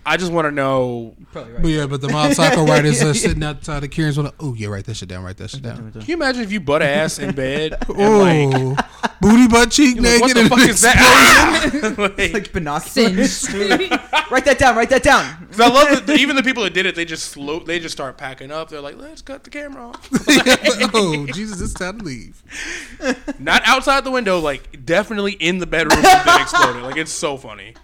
[0.06, 1.16] I just want to know.
[1.32, 4.34] Probably But yeah, but the mob psycho riders are sitting outside of Kieran's window.
[4.39, 5.24] Oh yeah, write that shit down.
[5.24, 5.91] Write that shit down.
[5.91, 8.20] Can you imagine if you butt ass in bed and Oh,
[8.74, 8.86] like,
[9.24, 11.96] booty butt cheek you're like, what the and fuck is that?
[12.18, 13.50] like, Like binoculars.
[14.32, 14.76] Write that down.
[14.76, 15.48] Write that down.
[15.58, 16.96] I love that even the people that did it.
[16.96, 17.60] They just slow.
[17.60, 18.70] They just start packing up.
[18.70, 20.10] They're like, let's cut the camera off.
[20.94, 22.44] oh Jesus, it's time to leave.
[23.40, 26.84] Not outside the window, like definitely in the bedroom that exploded.
[26.84, 27.76] Like it's so funny.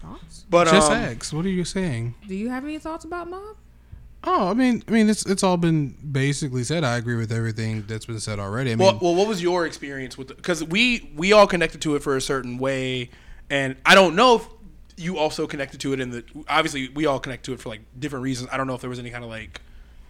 [0.00, 0.44] Thoughts?
[0.48, 1.32] But Just um, ask.
[1.32, 2.14] What are you saying?
[2.26, 3.56] Do you have any thoughts about Mob?
[4.28, 6.82] Oh, I mean, I mean, it's it's all been basically said.
[6.82, 8.72] I agree with everything that's been said already.
[8.72, 10.28] I mean, Well, well, what was your experience with?
[10.28, 13.10] Because we we all connected to it for a certain way,
[13.50, 14.48] and I don't know if
[14.96, 16.24] you also connected to it in the.
[16.48, 18.50] Obviously, we all connect to it for like different reasons.
[18.50, 19.60] I don't know if there was any kind of like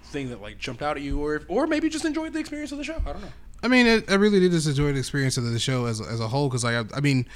[0.05, 2.73] thing that like jumped out at you, or if, or maybe just enjoyed the experience
[2.73, 2.97] of the show.
[3.07, 3.33] I don't know.
[3.62, 6.21] I mean, it, I really did just enjoy the experience of the show as as
[6.21, 7.27] a whole because like I, I mean,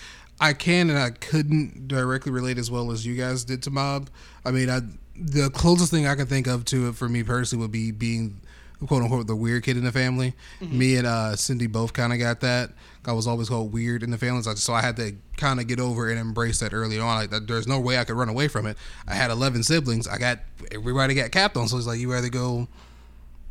[0.40, 4.08] I can and I couldn't directly relate as well as you guys did to Mob.
[4.46, 4.80] I mean, I
[5.16, 8.40] the closest thing I can think of to it for me personally would be being
[8.86, 10.34] quote unquote the weird kid in the family.
[10.60, 12.70] Me and uh, Cindy both kind of got that.
[13.06, 15.60] I was always called weird in the family, so I, so I had to kind
[15.60, 17.28] of get over and embrace that early on.
[17.30, 18.76] Like there's no way I could run away from it.
[19.06, 20.06] I had 11 siblings.
[20.06, 20.38] I got
[20.72, 22.68] everybody got capped on, so it's like you rather go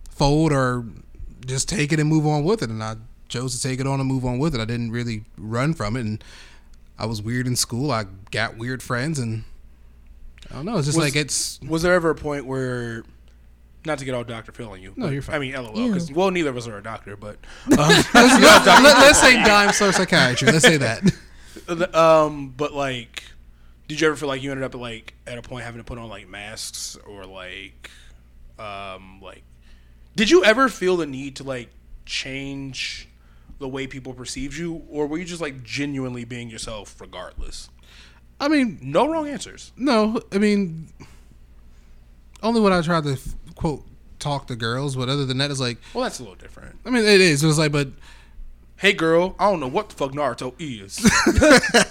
[0.09, 0.85] fold or
[1.45, 2.69] just take it and move on with it.
[2.69, 2.95] And I
[3.27, 4.61] chose to take it on and move on with it.
[4.61, 6.01] I didn't really run from it.
[6.01, 6.23] And
[6.97, 7.91] I was weird in school.
[7.91, 9.19] I got weird friends.
[9.19, 9.43] And
[10.51, 10.77] I don't know.
[10.77, 11.59] It's just Was- like it's.
[11.67, 13.03] Was there ever a point where,
[13.85, 14.93] not to get all Doctor Phil on you?
[14.95, 15.35] No, but- you're fine.
[15.35, 15.87] I mean, LOL.
[15.87, 17.37] Because well, neither of us are a doctor, but
[17.67, 20.51] Let, us say dime store psychiatry.
[20.51, 21.03] Let's say that.
[21.93, 23.23] Um, but like,
[23.87, 25.99] did you ever feel like you ended up like at a point having to put
[25.99, 27.91] on like masks or like,
[28.57, 29.43] um, like,
[30.15, 31.69] did you ever feel the need to like
[32.05, 33.07] change
[33.59, 37.69] the way people perceived you, or were you just like genuinely being yourself regardless?
[38.39, 39.71] I mean, No wrong answers.
[39.77, 40.21] no.
[40.31, 40.87] I mean,
[42.41, 43.17] only when I tried to
[43.55, 43.85] quote
[44.19, 44.95] talk to girls.
[44.95, 46.77] But other than that, it's like, Well, that's a little different.
[46.85, 47.43] I mean, it is.
[47.43, 47.89] It was like, but
[48.77, 50.95] Hey, girl, I don't know what the fuck Naruto is.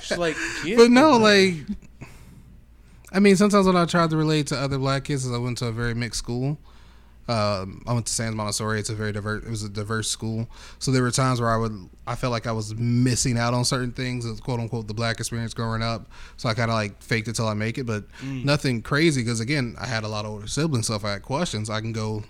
[0.03, 0.37] She's like,
[0.77, 1.53] but no, like,
[3.13, 5.59] I mean, sometimes when I tried to relate to other black kids, 'cause I went
[5.59, 6.57] to a very mixed school.
[7.29, 8.81] Um, I went to Sans Montessori.
[8.81, 9.45] It's a very diverse.
[9.45, 10.49] It was a diverse school,
[10.79, 13.65] so there were times where I would, I felt like I was missing out on
[13.65, 16.11] certain things, quote unquote the black experience growing up.
[16.39, 19.41] So I kind of like faked it till I make it, but nothing crazy because
[19.41, 20.87] again, I had a lot of older siblings.
[20.87, 22.25] So if I had questions, I can go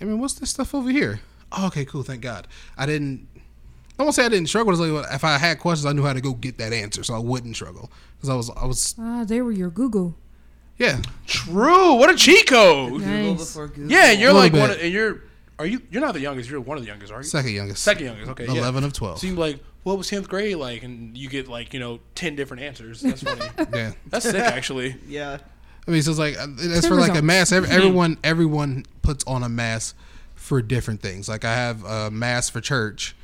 [0.00, 1.20] I mean, what's this stuff over here?
[1.52, 2.02] Oh, okay, cool.
[2.02, 2.48] Thank God.
[2.76, 3.28] I didn't.
[3.98, 4.72] I won't say I didn't struggle.
[4.72, 7.14] It's like if I had questions, I knew how to go get that answer, so
[7.14, 10.16] I wouldn't struggle because I was, I was, Ah, they were your Google.
[10.78, 11.00] Yeah.
[11.26, 11.94] True.
[11.94, 13.00] What a cheat code.
[13.02, 13.38] Nice.
[13.38, 13.90] before Google.
[13.90, 14.60] Yeah, you're Little like bit.
[14.60, 14.70] one.
[14.70, 15.22] Of, and you're.
[15.58, 15.80] Are you?
[15.90, 16.50] You're not the youngest.
[16.50, 17.22] You're one of the youngest, are you?
[17.24, 17.82] Second youngest.
[17.82, 18.30] Second youngest.
[18.32, 18.46] Okay.
[18.46, 18.58] yeah.
[18.58, 19.20] Eleven of twelve.
[19.20, 20.82] So you're like, what was tenth grade like?
[20.82, 23.00] And you get like, you know, ten different answers.
[23.02, 23.40] That's funny.
[23.72, 23.92] yeah.
[24.08, 24.96] That's sick, actually.
[25.06, 25.38] Yeah.
[25.86, 27.22] I mean, so it's like uh, that's Ten for like a results.
[27.22, 27.52] mask.
[27.52, 29.96] Every, everyone, everyone puts on a mask
[30.34, 31.28] for different things.
[31.28, 33.14] Like I have a mask for church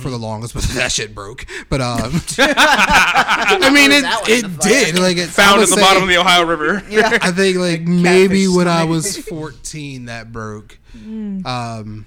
[0.00, 1.46] for the longest, but that shit broke.
[1.68, 4.98] But um, I mean, it That one in the it did.
[4.98, 6.82] Like it, Found at the say- bottom of the Ohio River.
[6.90, 7.18] Yeah.
[7.22, 10.78] I think like maybe catfish when I was 14 that broke.
[10.94, 12.06] Um,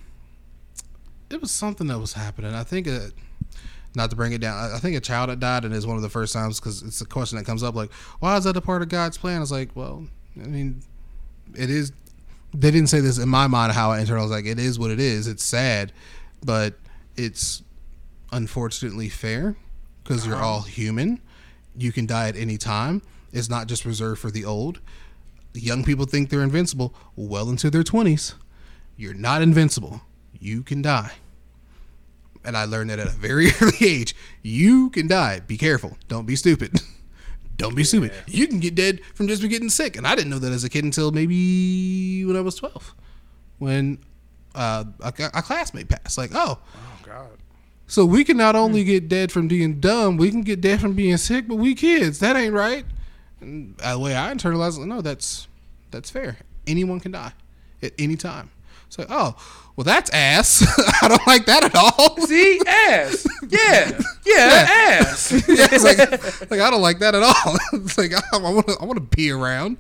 [1.30, 2.54] it was something that was happening.
[2.54, 3.14] I think it,
[3.96, 4.58] not to bring it down.
[4.58, 6.82] I I think a child had died, and it's one of the first times because
[6.82, 9.42] it's a question that comes up like, why is that a part of God's plan?
[9.42, 10.06] It's like, well,
[10.42, 10.82] I mean,
[11.56, 11.92] it is.
[12.54, 14.18] They didn't say this in my mind how I entered.
[14.18, 15.28] I was like, it is what it is.
[15.28, 15.92] It's sad,
[16.44, 16.74] but
[17.16, 17.62] it's
[18.32, 19.56] unfortunately fair
[20.04, 21.22] because you're all human.
[21.78, 23.02] You can die at any time.
[23.32, 24.80] It's not just reserved for the old.
[25.54, 28.34] Young people think they're invincible well into their 20s.
[28.98, 30.02] You're not invincible.
[30.40, 31.14] You can die.
[32.44, 34.16] And I learned that at a very early age.
[34.42, 35.42] You can die.
[35.42, 35.98] Be careful.
[36.08, 36.82] Don't be stupid.
[37.58, 38.14] Don't be stupid.
[38.26, 39.98] You can get dead from just getting sick.
[39.98, 42.96] And I didn't know that as a kid until maybe when I was 12.
[43.58, 44.00] When
[44.56, 46.18] uh, a, a classmate passed.
[46.18, 47.38] Like, oh, Oh God.
[47.90, 50.94] So we can not only get dead from being dumb, we can get dead from
[50.94, 52.20] being sick, but we kids.
[52.20, 52.86] That ain't right.
[53.42, 55.48] And uh, the way I internalized it, no, that's
[55.90, 56.38] that's fair.
[56.68, 57.34] Anyone can die
[57.82, 58.52] at any time.
[58.90, 59.36] So, oh,
[59.76, 60.64] well, that's ass.
[61.02, 62.16] I don't like that at all.
[62.28, 63.26] See, ass.
[63.50, 65.32] Yeah, yeah, ass.
[65.48, 67.58] yeah, it's like, like I don't like that at all.
[67.74, 69.78] it's like I want to I want to be around.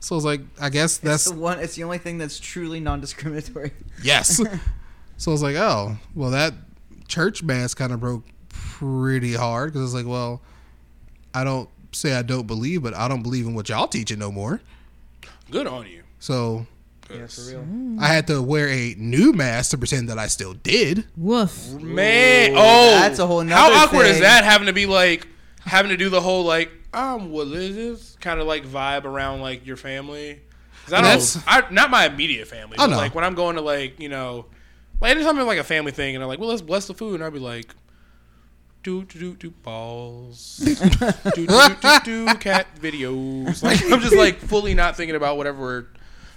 [0.00, 1.60] So it's like I guess that's It's the one.
[1.60, 3.70] It's the only thing that's truly non-discriminatory.
[4.02, 4.38] Yes.
[5.16, 6.54] so I was like, oh, well, that
[7.08, 10.40] church mass kind of broke pretty hard because it's like, well,
[11.32, 14.30] I don't say I don't believe, but I don't believe in what y'all teaching no
[14.32, 14.60] more.
[15.50, 16.02] Good on you.
[16.18, 16.66] So
[17.10, 17.60] Yeah, for real.
[17.62, 18.00] Mm.
[18.00, 21.04] I had to wear a new mask to pretend that I still did.
[21.16, 21.72] Woof.
[21.74, 24.44] Man, oh, that's a whole How nother awkward is that?
[24.44, 25.26] Having to be like,
[25.60, 29.66] having to do the whole like, um, I'm religious kind of like vibe around like
[29.66, 30.40] your family.
[30.84, 32.76] 'Cause I don't, That's- I, not my immediate family.
[32.78, 32.96] Oh, but no.
[32.98, 34.46] Like when I'm going to like, you know,
[35.00, 37.16] like anytime I'm like a family thing, and they're like, well, let's bless the food,
[37.16, 37.74] and I'll be like,
[38.82, 40.88] do do do do balls, do do
[41.34, 43.62] do do do cat videos.
[43.62, 45.88] Like I'm just like fully not thinking about whatever.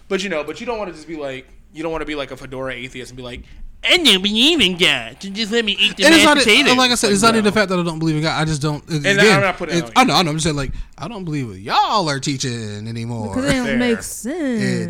[0.07, 2.05] But you know, but you don't want to just be like, you don't want to
[2.05, 3.43] be like a fedora atheist and be like,
[3.83, 6.37] I don't believe in God, so just let me eat the And it's mashed not,
[6.39, 6.77] potatoes.
[6.77, 7.41] like I said, it's not no.
[7.41, 8.41] the fact that I don't believe in God.
[8.41, 8.83] I just don't.
[8.89, 10.29] Again, I'm not putting it it's- on I know, I know.
[10.31, 13.29] I'm just saying, like, I don't believe what y'all are teaching anymore.
[13.35, 13.77] Because it don't Fair.
[13.77, 13.99] make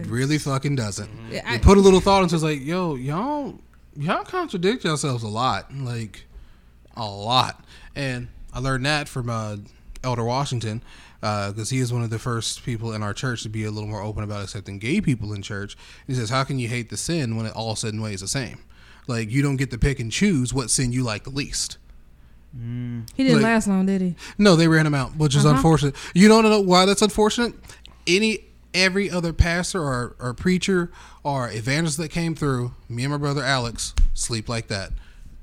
[0.04, 1.10] It really fucking doesn't.
[1.30, 3.60] Yeah, You I- put a little thought into it, it's like, yo, y'all,
[3.96, 6.26] y'all contradict yourselves a lot, like
[6.96, 7.64] a lot.
[7.96, 9.58] And I learned that from uh,
[10.04, 10.82] Elder Washington
[11.22, 13.90] because he is one of the first people in our church to be a little
[13.90, 15.78] more open about accepting gay people in church.
[16.08, 18.28] He says, "How can you hate the sin when it all said and ways the
[18.28, 18.60] same?
[19.08, 21.78] Like you don't get to pick and choose what sin you like the least."
[22.54, 24.16] He didn't like- last long, did he?
[24.38, 25.56] No, they ran him out, which is Uh-huh.
[25.56, 25.96] unfortunate.
[26.16, 27.54] You don't know why that's unfortunate?
[28.08, 28.40] Any
[28.74, 30.92] every other pastor or, or preacher
[31.24, 34.92] or evangelist that came through, me and my brother Alex sleep like that.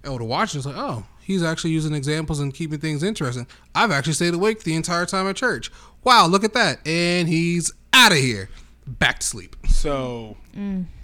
[0.05, 3.47] Oh, to watch Washington's like, oh, he's actually using examples and keeping things interesting.
[3.75, 5.71] I've actually stayed awake the entire time at church.
[6.03, 6.87] Wow, look at that.
[6.87, 8.49] And he's out of here.
[8.87, 9.57] Back to sleep.
[9.69, 10.37] So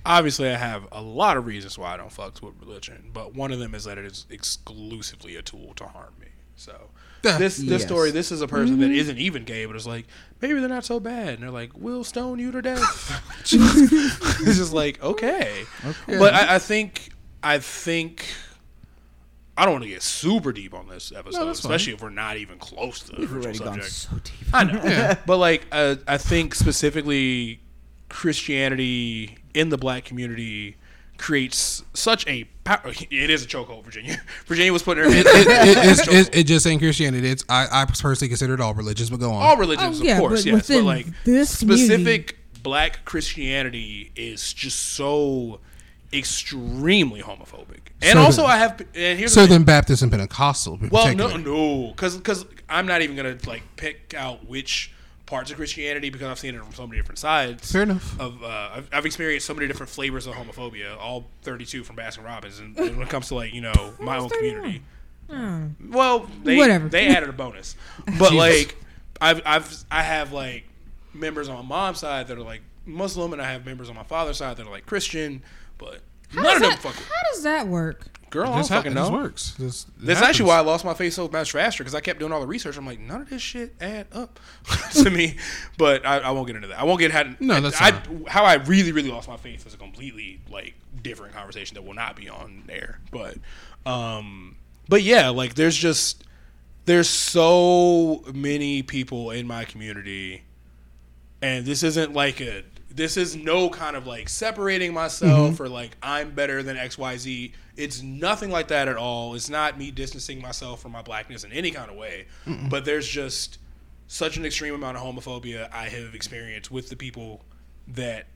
[0.05, 3.53] obviously, I have a lot of reasons why I don't fuck with religion, but one
[3.53, 6.27] of them is that it is exclusively a tool to harm me.
[6.57, 6.91] So
[7.23, 7.85] this this Yes.
[7.85, 10.07] story, this is a person that isn't even gay, but it's like
[10.43, 14.73] maybe they're not so bad, and they're like, "We'll stone you to death." it's just
[14.75, 15.65] like okay,
[16.07, 17.11] but I, I think
[17.43, 18.27] I think.
[19.57, 21.73] I don't want to get super deep on this episode, that's fine.
[21.73, 23.93] especially if we're not even close to the We've original already gone subject.
[23.93, 24.55] so deep.
[24.55, 27.61] I know, but like uh, I think specifically
[28.11, 30.77] Christianity in the black community
[31.17, 33.85] creates such a pow- oh, it is a chokehold.
[33.85, 37.29] Virginia, Virginia was putting her It, it, it's- it, it just ain't Christianity.
[37.29, 39.43] It's I, I personally consider it all religions, but go on.
[39.43, 44.53] all religions, Oh, yeah, of course, but yes, but like this specific black Christianity is
[44.53, 45.61] just so
[46.13, 47.79] extremely homophobic.
[48.03, 49.49] And So also, then- I have and here's the thing.
[49.49, 50.79] Southern Baptist and Pentecostal.
[50.91, 51.39] Well, particular.
[51.39, 54.93] no, no, because I'm not even gonna like pick out which
[55.31, 57.71] parts of Christianity because I've seen it from so many different sides.
[57.71, 58.19] Fair enough.
[58.21, 62.25] Of uh, I've, I've experienced so many different flavors of homophobia, all 32 from Baskin
[62.25, 64.83] Robbins, and, and when it comes to like you know my own community,
[65.89, 66.89] well, they Whatever.
[66.89, 67.77] they added a bonus,
[68.19, 68.77] but like
[69.21, 70.65] I've I've I have like
[71.15, 74.03] members on my mom's side that are like Muslim, and I have members on my
[74.03, 75.43] father's side that are like Christian.
[75.79, 76.01] but
[76.31, 77.09] How none of them that, fuck with.
[77.09, 78.19] How does that work?
[78.31, 79.55] Girl, I don't This, fucking this works.
[79.59, 82.33] This, That's actually why I lost my face so much faster because I kept doing
[82.33, 82.77] all the research.
[82.77, 84.39] I'm like, none of this shit add up
[84.93, 85.37] to me.
[85.77, 86.79] But I, I won't get into that.
[86.79, 87.41] I won't get had.
[87.41, 91.35] No, that's I, how I really, really lost my faith is a completely like different
[91.35, 93.01] conversation that will not be on air.
[93.11, 93.37] But,
[93.85, 94.57] um,
[94.89, 96.23] but yeah, like there's just
[96.85, 100.43] there's so many people in my community,
[101.43, 105.63] and this isn't like a this is no kind of like separating myself mm-hmm.
[105.63, 107.53] or like I'm better than XYZ.
[107.77, 109.35] It's nothing like that at all.
[109.35, 112.27] It's not me distancing myself from my blackness in any kind of way.
[112.69, 113.59] But there's just
[114.09, 117.45] such an extreme amount of homophobia I have experienced with the people
[117.87, 118.27] that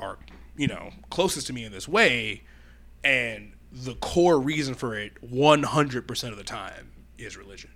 [0.00, 0.18] are,
[0.56, 2.42] you know, closest to me in this way.
[3.04, 7.70] And the core reason for it 100% of the time is religion.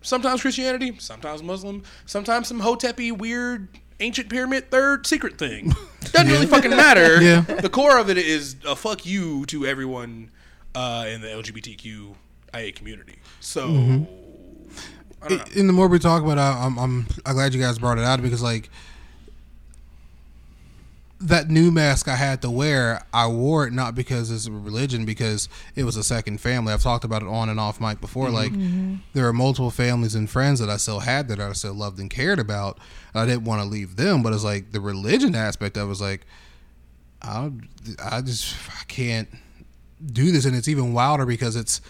[0.00, 3.68] Sometimes Christianity, sometimes Muslim, sometimes some Hotepi weird
[4.04, 5.72] ancient pyramid third secret thing.
[6.12, 7.20] Doesn't really fucking matter.
[7.24, 7.40] Yeah.
[7.40, 10.30] The core of it is a fuck you to everyone
[10.74, 13.16] uh, in the LGBTQIA community.
[13.40, 14.06] So I don't
[15.38, 15.44] know.
[15.56, 18.04] And the more we talk about it, I'm, I'm I'm glad you guys brought it
[18.04, 18.68] out because like
[21.24, 25.04] that new mask I had to wear, I wore it not because it's a religion,
[25.04, 26.72] because it was a second family.
[26.72, 28.26] I've talked about it on and off mic before.
[28.26, 28.34] Mm-hmm.
[28.34, 28.94] Like mm-hmm.
[29.14, 32.10] there are multiple families and friends that I still had that I still loved and
[32.10, 32.78] cared about.
[33.12, 35.88] And I didn't want to leave them, but it's like the religion aspect of it
[35.88, 36.26] was like
[37.22, 37.50] I
[38.02, 39.28] I just I can't
[40.04, 41.80] do this, and it's even wilder because it's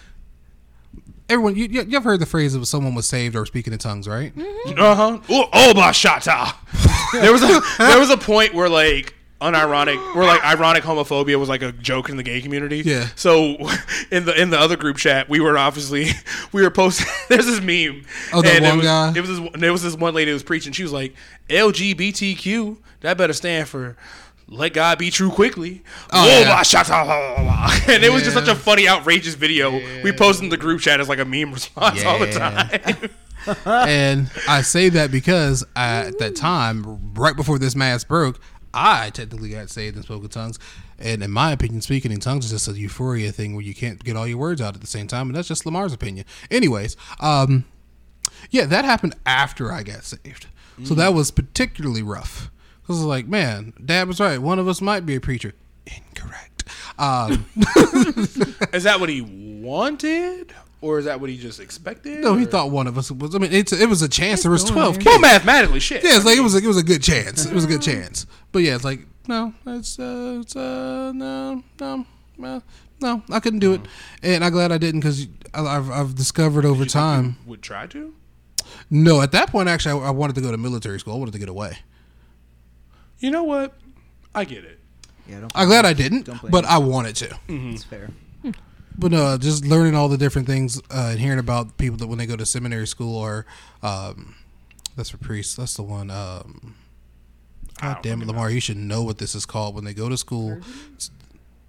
[1.28, 1.57] everyone.
[1.57, 4.35] You, you you've heard the phrase of someone was saved or speaking in tongues, right?
[4.35, 4.78] Mm-hmm.
[4.78, 5.18] Uh huh.
[5.28, 6.28] Oh, oh, bashata.
[6.28, 7.11] Ah.
[7.12, 11.49] there was a there was a point where like unironic, where like ironic homophobia was
[11.49, 12.82] like a joke in the gay community.
[12.85, 13.09] Yeah.
[13.16, 13.57] So
[14.11, 16.09] in the in the other group chat, we were obviously
[16.53, 17.07] we were posting.
[17.28, 18.05] There's this meme.
[18.32, 19.12] Oh, that and one it was, guy?
[19.16, 20.72] It was this, there was this one lady who was preaching.
[20.72, 21.14] She was like
[21.49, 22.78] LGBTQ.
[23.01, 23.97] That better stand for.
[24.47, 25.82] Let God be true quickly.
[26.12, 27.95] Oh, Whoa, yeah.
[27.95, 29.80] And it was just such a funny, outrageous video.
[30.03, 33.11] We posted in the group chat as like a meme response all the time.
[33.64, 38.39] and I say that because I, at that time, right before this mask broke,
[38.75, 40.59] I technically got saved and spoke in tongues.
[40.99, 44.03] And in my opinion, speaking in tongues is just a euphoria thing where you can't
[44.03, 46.27] get all your words out at the same time, and that's just Lamar's opinion.
[46.51, 47.64] Anyways, um,
[48.51, 50.47] yeah, that happened after I got saved,
[50.83, 52.51] so that was particularly rough.
[52.83, 54.39] Because I was like, man, Dad was right.
[54.39, 55.55] One of us might be a preacher.
[55.87, 56.64] Incorrect.
[56.99, 57.47] Um,
[58.72, 60.55] Is that what he wanted,
[60.85, 62.20] or is that what he just expected?
[62.20, 63.35] no, he or- thought one of us was.
[63.35, 64.43] I mean, it's it was a chance.
[64.43, 65.05] There was twelve going.
[65.05, 65.07] kids.
[65.07, 66.05] Well, mathematically, shit.
[66.05, 67.47] Yeah, it's like it was a, it was a good chance.
[67.47, 68.26] It was a good chance.
[68.53, 72.07] But yeah, it's like no, it's uh, it's uh, no, no,
[72.39, 72.62] no,
[73.01, 73.22] no.
[73.30, 73.80] I couldn't do it,
[74.22, 77.37] and I'm glad I didn't because I've I've discovered over You think you time.
[77.47, 78.14] would try to.
[78.91, 81.14] No, at that point, actually, I, I wanted to go to military school.
[81.14, 81.78] I wanted to get away.
[83.18, 83.74] You know what?
[84.35, 84.78] I get it.
[85.28, 85.53] Yeah, don't.
[85.55, 86.70] I'm glad I didn't, Don't but me.
[86.70, 87.39] I wanted to.
[87.49, 88.11] It's fair.
[88.97, 92.18] But uh, just learning all the different things uh, and hearing about people that when
[92.18, 93.45] they go to seminary school or
[93.82, 94.36] um,
[94.97, 95.57] that's for priests.
[95.57, 96.11] That's the one.
[96.11, 96.76] Um,
[97.80, 98.51] God damn it, Lamar!
[98.51, 100.61] You should know what this is called when they go to school.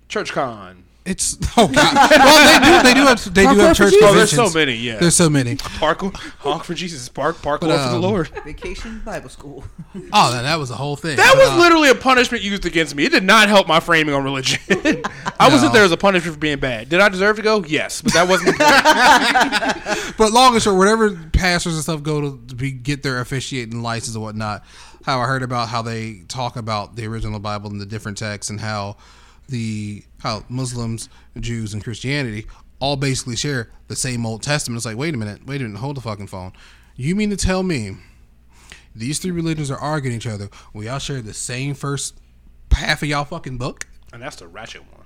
[0.07, 0.84] Church con.
[1.05, 1.95] It's oh god.
[2.09, 2.83] well, they do.
[2.83, 3.33] They do have.
[3.33, 4.09] They do have church Jesus.
[4.09, 4.73] Oh, there's so many.
[4.73, 4.97] Yeah.
[4.97, 5.55] There's so many.
[5.55, 6.01] park
[6.39, 7.07] honk for Jesus.
[7.09, 8.29] Park park But, for the um, Lord.
[8.43, 9.63] Vacation Bible School.
[10.11, 11.17] Oh, that, that was a whole thing.
[11.17, 13.05] That But, was uh, literally a punishment used against me.
[13.05, 14.59] It did not help my framing on religion.
[15.39, 16.89] I wasn't there as a punishment for being bad.
[16.89, 17.63] Did I deserve to go?
[17.63, 20.15] Yes, but that wasn't the point.
[20.17, 23.81] But long and short, whatever pastors and stuff go to, to be, get their officiating
[23.83, 24.63] license and whatnot,
[25.03, 28.49] how I heard about how they talk about the original Bible and the different texts
[28.49, 28.97] and how
[29.47, 32.45] the how Muslims, Jews, and Christianity
[32.79, 34.77] all basically share the same Old Testament.
[34.77, 36.53] It's like, wait a minute, wait a minute, hold the fucking phone.
[36.95, 37.97] You mean to tell me
[38.95, 40.49] these three religions are arguing each other?
[40.73, 42.15] We all share the same first
[42.71, 43.87] half of y'all fucking book?
[44.15, 45.03] and that's the ratchet one.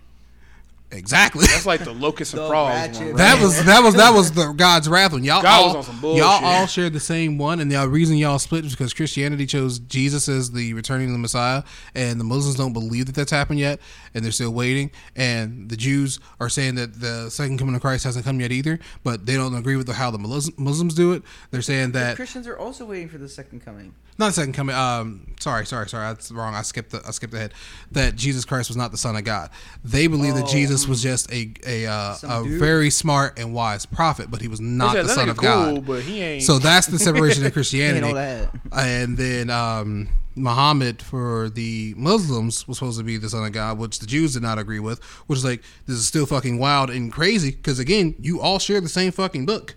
[0.91, 1.45] Exactly.
[1.45, 3.15] That's like the locust and The frogs ratchet one.
[3.15, 5.23] That was that was that was the God's wrath one.
[5.23, 6.23] Y'all God all was on some bullshit.
[6.23, 9.79] y'all all shared the same one, and the reason y'all split is because Christianity chose
[9.79, 11.63] Jesus as the returning of the Messiah,
[11.93, 13.79] and the Muslims don't believe that that's happened yet,
[14.13, 14.91] and they're still waiting.
[15.15, 18.79] And the Jews are saying that the second coming of Christ hasn't come yet either,
[19.03, 21.23] but they don't agree with the, how the Muslims do it.
[21.51, 23.93] They're saying that Christians are also waiting for the second coming.
[24.17, 24.75] not second coming.
[24.75, 26.07] Um, sorry, sorry, sorry.
[26.07, 26.55] That's wrong.
[26.55, 26.91] I skipped.
[26.91, 27.53] The, I skipped ahead.
[27.91, 29.49] That Jesus Christ was not the Son of God.
[29.83, 32.59] They believe that Jesus was just a a uh, a dude.
[32.59, 35.47] very smart and wise prophet, but he was not said, the Son nigga of cool,
[35.47, 35.85] God.
[35.85, 38.07] but he ain't." So that's the separation of Ain't Christianity.
[38.07, 38.49] all that.
[38.71, 43.77] And then um, Muhammad for the Muslims was supposed to be the Son of God,
[43.77, 45.01] which the Jews did not agree with.
[45.27, 48.79] Which is like this is still fucking wild and crazy because again, you all share
[48.81, 49.75] the same fucking book.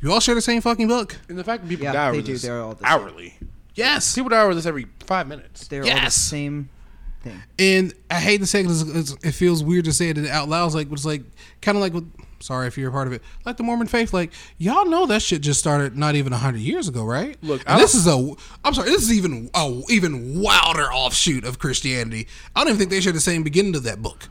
[0.00, 1.16] You all share the same fucking book.
[1.28, 2.32] and the fact that people Yeah, die they over do.
[2.32, 2.92] this They're all the same.
[2.92, 3.34] hourly.
[3.74, 4.14] Yes.
[4.14, 5.66] People die over this every five minutes.
[5.68, 6.14] They're all the Yes.
[6.14, 6.68] same
[7.22, 7.42] thing.
[7.58, 10.18] And I hate to say it 'cause it's, it's, it feels weird to say it
[10.28, 10.66] out loud.
[10.66, 11.22] It's like it's like
[11.62, 12.10] kind of like with
[12.44, 14.12] sorry if you're a part of it, like the Mormon faith.
[14.12, 17.36] Like y'all know that shit just started not even hundred years ago, right?
[17.42, 18.34] Look, and this is a
[18.64, 22.28] I'm sorry, this is even a even wilder offshoot of Christianity.
[22.54, 24.28] I don't even think they share the same beginning to that book.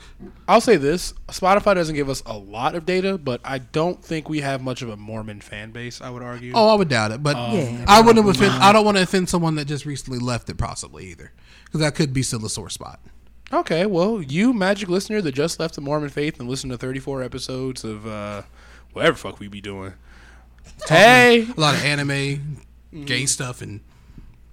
[0.47, 4.29] I'll say this: Spotify doesn't give us a lot of data, but I don't think
[4.29, 6.01] we have much of a Mormon fan base.
[6.01, 6.53] I would argue.
[6.55, 8.51] Oh, I would doubt it, but um, Yeah, I wouldn't offend.
[8.51, 11.31] I don't want to offend someone that just recently left it, possibly either,
[11.65, 12.99] because that could be still a sore spot.
[13.53, 17.21] Okay, well, you magic listener that just left the Mormon faith and listened to 34
[17.21, 18.41] episodes of uh,
[18.93, 19.93] whatever fuck we be doing.
[20.87, 22.65] Hey, A lot of anime,
[23.05, 23.81] gay stuff, and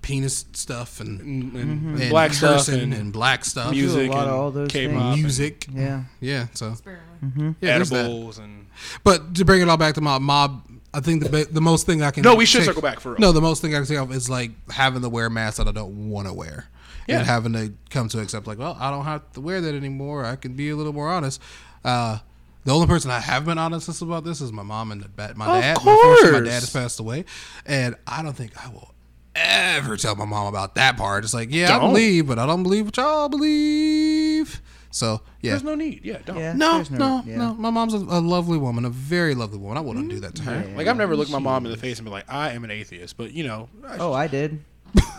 [0.03, 2.09] penis stuff, and, and, and and Mm-hmm.
[2.11, 5.67] black stuff cursing and, black stuff, music a lot and of all those K-pop, music.
[5.73, 6.05] Yeah.
[6.21, 7.55] Yeah, so Sparingly.
[7.61, 8.05] yeah, there's that.
[8.05, 8.67] edibles, and
[9.03, 10.67] But to bring it all back to my mob.
[10.93, 12.99] I think the ba- the most thing I can No, we should take- circle back
[12.99, 13.21] for real.
[13.21, 15.69] No, the most thing I can think of is like having to wear masks that
[15.69, 16.67] I don't want to wear,
[17.11, 17.19] Yeah.
[17.19, 20.25] and having to come to accept like, well, I don't have to wear that anymore.
[20.25, 21.41] I can be a little more honest.
[21.85, 22.19] Uh,
[22.65, 25.33] the only person I have been honest about this is my mom and the, ba-
[25.37, 25.77] my Of dad.
[25.79, 27.25] Unfortunately, My dad has passed away,
[27.67, 28.95] and I don't think I will
[29.35, 31.25] ever tell my mom about that part.
[31.25, 31.91] It's like, yeah, I Don't.
[31.91, 34.61] believe, but I don't believe what y'all believe.
[34.93, 36.05] So yeah, there's no need.
[36.05, 36.37] Yeah, don't.
[36.37, 36.53] Yeah.
[36.53, 37.37] no, there's no, yeah.
[37.37, 37.55] no.
[37.55, 39.79] My mom's a, a lovely woman, a very lovely woman.
[39.79, 40.73] I wouldn't do that to her.
[40.77, 42.73] Like I've never looked my mom in the face and be like, I am an
[42.73, 44.63] atheist, but you know, I- Oh, I did.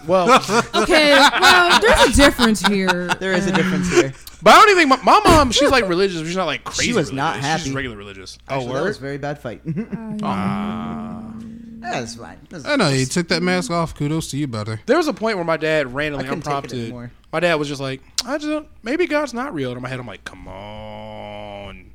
[0.08, 0.42] Well,
[0.76, 3.08] Okay, well, there's a difference here.
[3.20, 4.14] There is a difference here.
[4.42, 5.52] but I don't even think my, my mom.
[5.52, 6.20] She's like religious.
[6.22, 6.84] but She's not like crazy.
[6.92, 7.52] She was not religious.
[7.58, 7.76] She's happy.
[7.76, 8.38] regular religious.
[8.48, 9.62] Actually, oh, that was a very bad fight.
[9.66, 11.34] Oh.
[11.82, 12.38] That's fine.
[12.42, 12.46] Ah.
[12.50, 13.96] That's- I know you took that mask off.
[13.96, 14.80] Kudos to you, brother.
[14.86, 17.56] There was a point where my dad randomly, I couldn't take it unprompted, my dad
[17.56, 19.70] was just like, I just don't, maybe God's not real.
[19.70, 21.92] And in my head, I'm like, come on,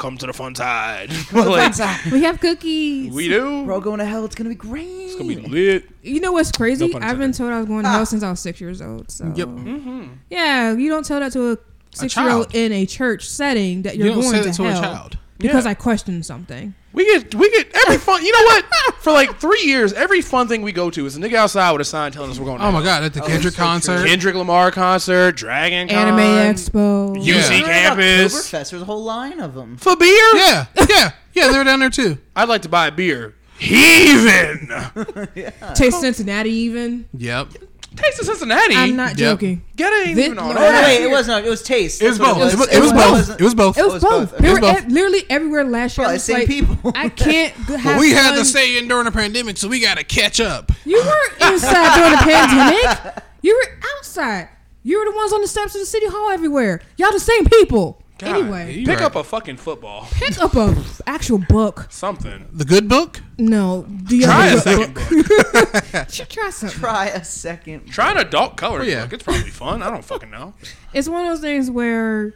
[0.00, 1.10] come to the fun side.
[1.32, 1.74] like,
[2.10, 3.12] We have cookies.
[3.12, 3.64] we do.
[3.64, 4.24] We're all going to hell.
[4.24, 4.88] It's gonna be great.
[4.88, 5.88] It's gonna be lit.
[6.02, 6.88] You know what's crazy?
[6.88, 9.10] No I've been told I was going to hell since I was six years old.
[9.10, 9.48] So Yep.
[9.48, 10.06] Mm-hmm.
[10.30, 11.58] yeah, you don't tell that to a
[11.94, 14.54] six year old in a church setting that you're You don't going say to that
[14.56, 15.18] to hell a child.
[15.40, 15.70] Because Yeah.
[15.72, 16.74] I questioned something.
[16.92, 18.24] We get we get every fun.
[18.24, 18.64] You know what?
[19.00, 21.80] For like three years, every fun thing we go to is a nigga outside with
[21.80, 22.58] a sign telling us we're going.
[22.58, 22.84] To Oh my hell.
[23.00, 23.62] god, at the Oh, Kendrick that's so
[23.94, 24.06] concert.
[24.06, 26.18] Kendrick Lamar concert, Dragon Con, Anime
[26.54, 27.16] Expo.
[27.16, 27.62] UC Yeah.
[27.66, 29.76] Campus Oktoberfest, There's a whole line of them.
[29.76, 30.08] for beer.
[30.34, 31.52] Yeah, yeah, yeah.
[31.52, 32.18] They're down there too.
[32.36, 33.34] I'd like to buy a beer.
[33.58, 34.68] Heathen.
[35.74, 37.08] Taste Cincinnati even.
[37.16, 37.48] Yep.
[37.96, 38.74] Taste of Cincinnati.
[38.76, 39.16] I'm not Yep.
[39.18, 39.62] joking.
[39.76, 40.14] Get it.
[40.14, 40.84] This- Even on no, Oh, that.
[40.86, 41.44] wait, it was not.
[41.44, 42.00] It was taste.
[42.00, 42.36] It was both.
[42.38, 42.68] It was, was.
[42.68, 43.40] it was both.
[43.40, 43.78] It was both.
[43.78, 44.30] It was, was both.
[44.30, 44.38] both.
[44.40, 44.76] They It was were both.
[44.84, 46.04] ev- literally everywhere last year.
[46.04, 46.92] Probably I was same like, people.
[46.94, 48.44] I can't g- have But we had to fun.
[48.44, 50.70] stay in during the pandemic, so we got to catch up.
[50.84, 53.14] You weren't inside during the pandemic.
[53.42, 54.48] You were outside.
[54.82, 56.82] You were the ones on the steps of the city hall everywhere.
[56.98, 58.02] Y'all the same people.
[58.20, 59.02] God, anyway, pick right.
[59.02, 60.06] up a fucking football.
[60.12, 61.86] pick up a actual book.
[61.90, 62.48] Something.
[62.52, 63.20] The good book.
[63.38, 65.92] No, the Try a other second book.
[65.92, 66.08] book.
[66.10, 66.78] Should try something.
[66.78, 67.86] Try a second.
[67.86, 69.04] Try an adult color Oh, yeah.
[69.04, 69.14] book.
[69.14, 69.82] It's probably fun.
[69.82, 70.54] I don't fucking know.
[70.92, 72.34] It's one of those things where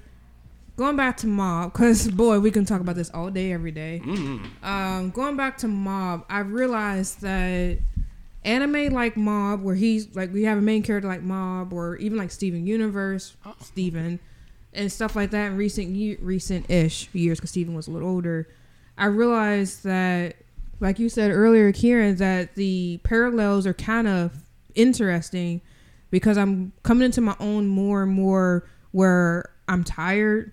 [0.76, 4.00] going back to mob because boy we can talk about this all day every day.
[4.64, 7.78] um going back to mob i realized that
[8.44, 12.18] anime like mob where he's like we have a main character like mob or even
[12.18, 14.18] like steven universe steven
[14.74, 18.48] and stuff like that in recent year recent-ish years because Stephen was a little older
[18.96, 20.36] i realized that
[20.80, 24.32] like you said earlier kieran that the parallels are kind of
[24.74, 25.60] interesting
[26.10, 30.52] because I'm coming into my own more and more where I'm tired.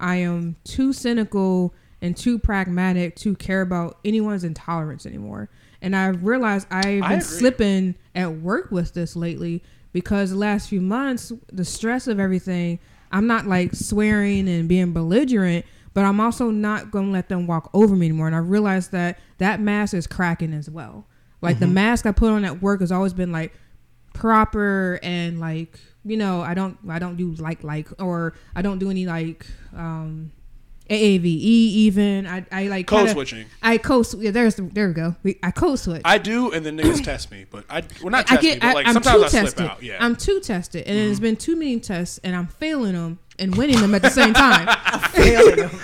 [0.00, 5.48] I am too cynical and too pragmatic to care about anyone's intolerance anymore.
[5.80, 7.20] And I've realized I've been agree.
[7.20, 9.62] slipping at work with this lately
[9.92, 12.78] because the last few months, the stress of everything,
[13.12, 17.46] I'm not like swearing and being belligerent, but I'm also not going to let them
[17.46, 18.26] walk over me anymore.
[18.26, 21.06] And I realized that that mask is cracking as well.
[21.42, 23.52] Like the mask I put on at work has always been like
[24.14, 28.78] proper and like you know I don't I don't do like like or I don't
[28.78, 30.32] do any like um
[30.88, 33.46] AAVE even I I like Code kinda- switching.
[33.62, 36.52] I code sw- yeah there's the, there we go we, I code switch I do,
[36.52, 37.46] and then niggas test me.
[37.50, 39.28] But I, well, not I test get me, but like I, am sometimes too I
[39.28, 39.82] slip tested out.
[39.82, 39.94] Yeah.
[39.94, 40.04] Mm-hmm.
[40.04, 43.80] I'm too tested and it's been too many tests and I'm failing them and winning
[43.80, 44.66] them at the same time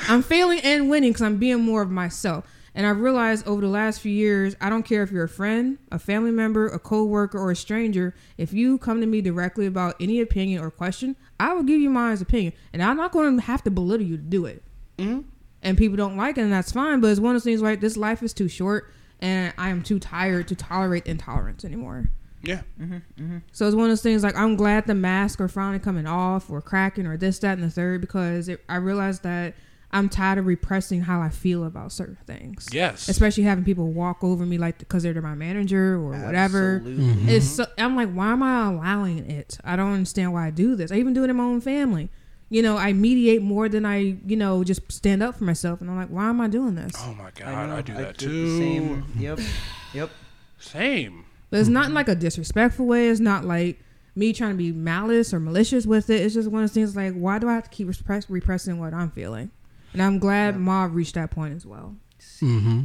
[0.08, 2.44] I'm failing and winning because I'm being more of myself.
[2.74, 5.76] And I realized over the last few years, I don't care if you're a friend,
[5.90, 8.14] a family member, a coworker, or a stranger.
[8.38, 11.90] If you come to me directly about any opinion or question, I will give you
[11.90, 14.62] my opinion, and I'm not going to have to belittle you to do it.
[14.98, 15.20] Mm-hmm.
[15.62, 17.00] And people don't like it, and that's fine.
[17.00, 19.82] But it's one of those things like this life is too short, and I am
[19.82, 22.10] too tired to tolerate intolerance anymore.
[22.42, 22.62] yeah.
[22.80, 23.38] Mm-hmm, mm-hmm.
[23.52, 26.50] So it's one of those things like I'm glad the masks are finally coming off
[26.50, 29.54] or cracking or this, that, and the third because it, I realized that
[29.92, 32.68] I'm tired of repressing how I feel about certain things.
[32.72, 33.08] Yes.
[33.08, 36.76] Especially having people walk over me like because they're my manager or whatever.
[36.76, 37.34] Absolutely.
[37.34, 37.62] It's mm-hmm.
[37.62, 39.58] so, I'm like, why am I allowing it?
[39.62, 40.90] I don't understand why I do this.
[40.90, 42.10] I even do it in my own family.
[42.52, 45.80] You know, I mediate more than I, you know, just stand up for myself.
[45.80, 46.92] And I'm like, why am I doing this?
[46.98, 48.58] Oh my god, I, I, know, do that the too.
[48.58, 49.04] Same.
[49.18, 49.40] Yep.
[49.94, 50.10] Yep.
[50.58, 51.26] Same.
[51.50, 53.08] But it's not in like a disrespectful way.
[53.08, 53.78] It's not like
[54.14, 56.22] me trying to be malice or malicious with it.
[56.22, 58.78] It's just one of those things like, why do I have to keep repress- repressing
[58.78, 59.50] what I'm feeling?
[59.92, 61.96] And I'm glad Mob reached that point as well.
[62.40, 62.84] Mm-hmm.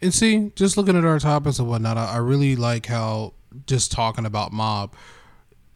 [0.00, 3.34] And see, just looking at our topics and whatnot, I, I really like how
[3.66, 4.94] just talking about mob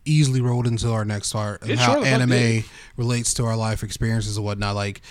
[0.06, 2.64] easily rolled into our next part and It how sure anime did.
[2.96, 4.74] relates to our life experiences and whatnot.
[4.74, 5.02] Like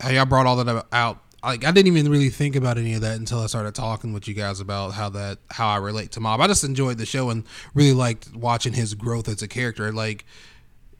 [0.00, 1.18] how y'all brought all that out.
[1.42, 4.26] Like I didn't even really think about any of that until I started talking with
[4.28, 6.40] you guys about how that how I relate to mob.
[6.40, 9.92] I just enjoyed the show and really liked watching his growth as a character.
[9.92, 10.24] Like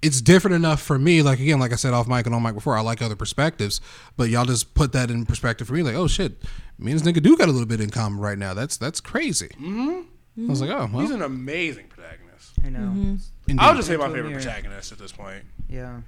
[0.02, 1.22] it's different enough for me.
[1.22, 3.80] Like again, like I said off mic and on mic before, I like other perspectives,
[4.18, 5.82] but y'all just put that in perspective for me.
[5.82, 6.42] Like, oh shit,
[6.78, 8.52] me and this nigga do got a little bit in common right now.
[8.52, 9.48] That's that's crazy.
[9.58, 10.46] Mm-hmm.
[10.46, 11.00] I was like, oh well.
[11.00, 12.52] He's an amazing protagonist.
[12.62, 12.80] I know.
[12.80, 13.14] Mm-hmm.
[13.48, 13.62] Indeed.
[13.62, 15.44] I'll just say my favorite protagonist at this point.
[15.68, 16.00] Yeah.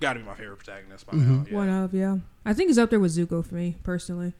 [0.00, 1.34] Got to be my favorite protagonist by Mm-hmm.
[1.36, 1.46] now.
[1.48, 1.56] Yeah.
[1.56, 2.16] One of, yeah.
[2.44, 4.32] I think he's up there with Zuko for me, personally.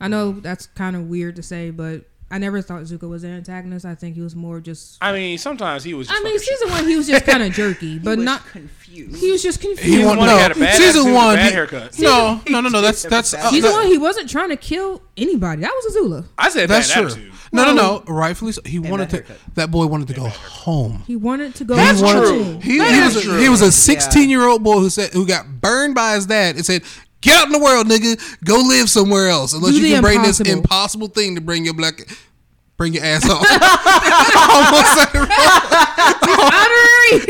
[0.00, 3.32] I know that's kind of weird to say, but I never thought Zuko was an
[3.32, 3.84] antagonist.
[3.84, 4.98] I think he was more just.
[5.02, 6.06] I mean, sometimes he was.
[6.06, 6.58] Just I mean, fucking shit.
[6.60, 8.46] season one, he was just kind of jerky, but he was not.
[8.46, 9.16] confused.
[9.20, 9.82] He was just confused.
[9.82, 11.34] he Season won, no, he had a bad season attitude, one.
[11.36, 11.98] bad he- haircut.
[11.98, 12.80] no, no, no, no.
[12.80, 15.62] That's that's uh, Season that- one, he wasn't trying to kill anybody.
[15.62, 16.24] That was Azula.
[16.38, 17.06] I said That's bad true.
[17.06, 17.32] attitude.
[17.52, 18.04] No, no, no.
[18.06, 18.62] Rightfully, so.
[18.64, 19.16] he wanted bad to.
[19.32, 19.54] haircut.
[19.56, 21.02] That boy wanted to go home.
[21.08, 21.74] He wanted to go.
[21.74, 22.22] That's he true.
[22.54, 23.38] To, he, That he is was a, true.
[23.40, 26.54] he was a 16 year old boy who said who got burned by his dad
[26.54, 26.84] and said,
[27.20, 28.18] "Get out in the world, nigga.
[28.44, 31.64] Go live somewhere else unless Do you can bring this impossible." impossible thing to bring
[31.64, 32.02] your black."
[32.76, 33.42] Bring your ass home.
[33.44, 36.40] I almost said it wrong.
[36.48, 37.20] honorary.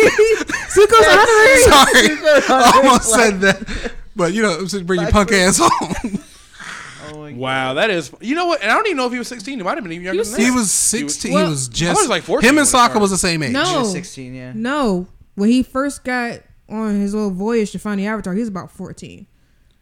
[0.70, 1.62] Zuko's honorary.
[1.66, 3.92] Sorry, I almost said that.
[4.14, 6.22] But you know, it said bring your punk ass home.
[7.12, 8.12] Oh my Wow, that is.
[8.20, 8.62] You know what?
[8.62, 9.58] And I don't even know if he was 16.
[9.58, 10.46] He might have been even younger was than that.
[10.46, 11.32] he was 16.
[11.32, 13.42] Well, he was just thought was like 14 him and it Sokka was the same
[13.42, 13.50] age.
[13.50, 13.64] No.
[13.64, 14.52] She was 16, yeah.
[14.54, 18.48] No, when he first got on his little voyage to find the Avatar, he was
[18.48, 19.26] about fourteen.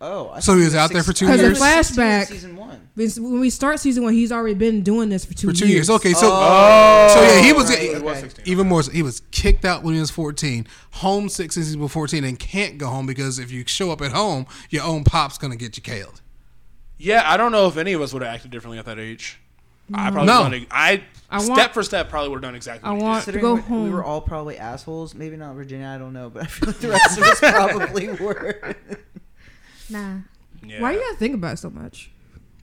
[0.01, 1.59] Oh, I So he was out there for two I thought he years?
[1.59, 2.27] Because 16 in Flashback.
[2.27, 2.89] Season one.
[2.95, 5.89] When we start season one, he's already been doing this for two For two years.
[5.89, 5.91] years.
[5.91, 8.45] Okay, so Oh, so yeah, he was right, He was 16.
[8.47, 8.83] even more.
[8.85, 12.39] So he was kicked out when he was 14, homesick since he was 14, and
[12.39, 15.77] can't go home because if you show up at home, your own pop's gonna get
[15.77, 16.21] you killed.
[16.97, 19.41] Yeah, I don't know if any of us would have acted differently at that age.
[19.93, 20.51] I probably No.
[20.51, 22.89] done, I, I step want- for step probably would have done exactly.
[22.89, 25.15] I what he want- To go we, we were all probably assholes.
[25.15, 28.09] Maybe not Virginia, I don't know, but I feel like the rest of us probably
[28.11, 28.75] were.
[29.91, 30.19] Nah.
[30.67, 30.81] Yeah.
[30.81, 32.11] Why you gotta think about it so much?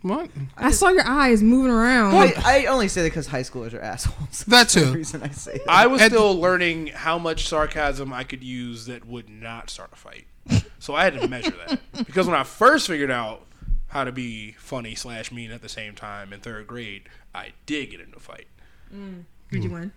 [0.02, 0.30] What?
[0.56, 2.14] I, saw your eyes moving around.
[2.14, 4.44] I, I only say that because high schoolers are assholes.
[4.48, 5.64] That That's the reason I say it.
[5.68, 9.90] I was At- still learning how much sarcasm I could use that would not start
[9.94, 10.28] a fight.
[10.78, 13.48] So I had to measure that because when I first figured out
[13.88, 17.90] how to be funny slash mean at the same time in third grade, I did
[17.90, 18.46] get into a fight.
[18.94, 19.24] Mm.
[19.50, 19.76] Did you hmm.
[19.76, 19.92] win?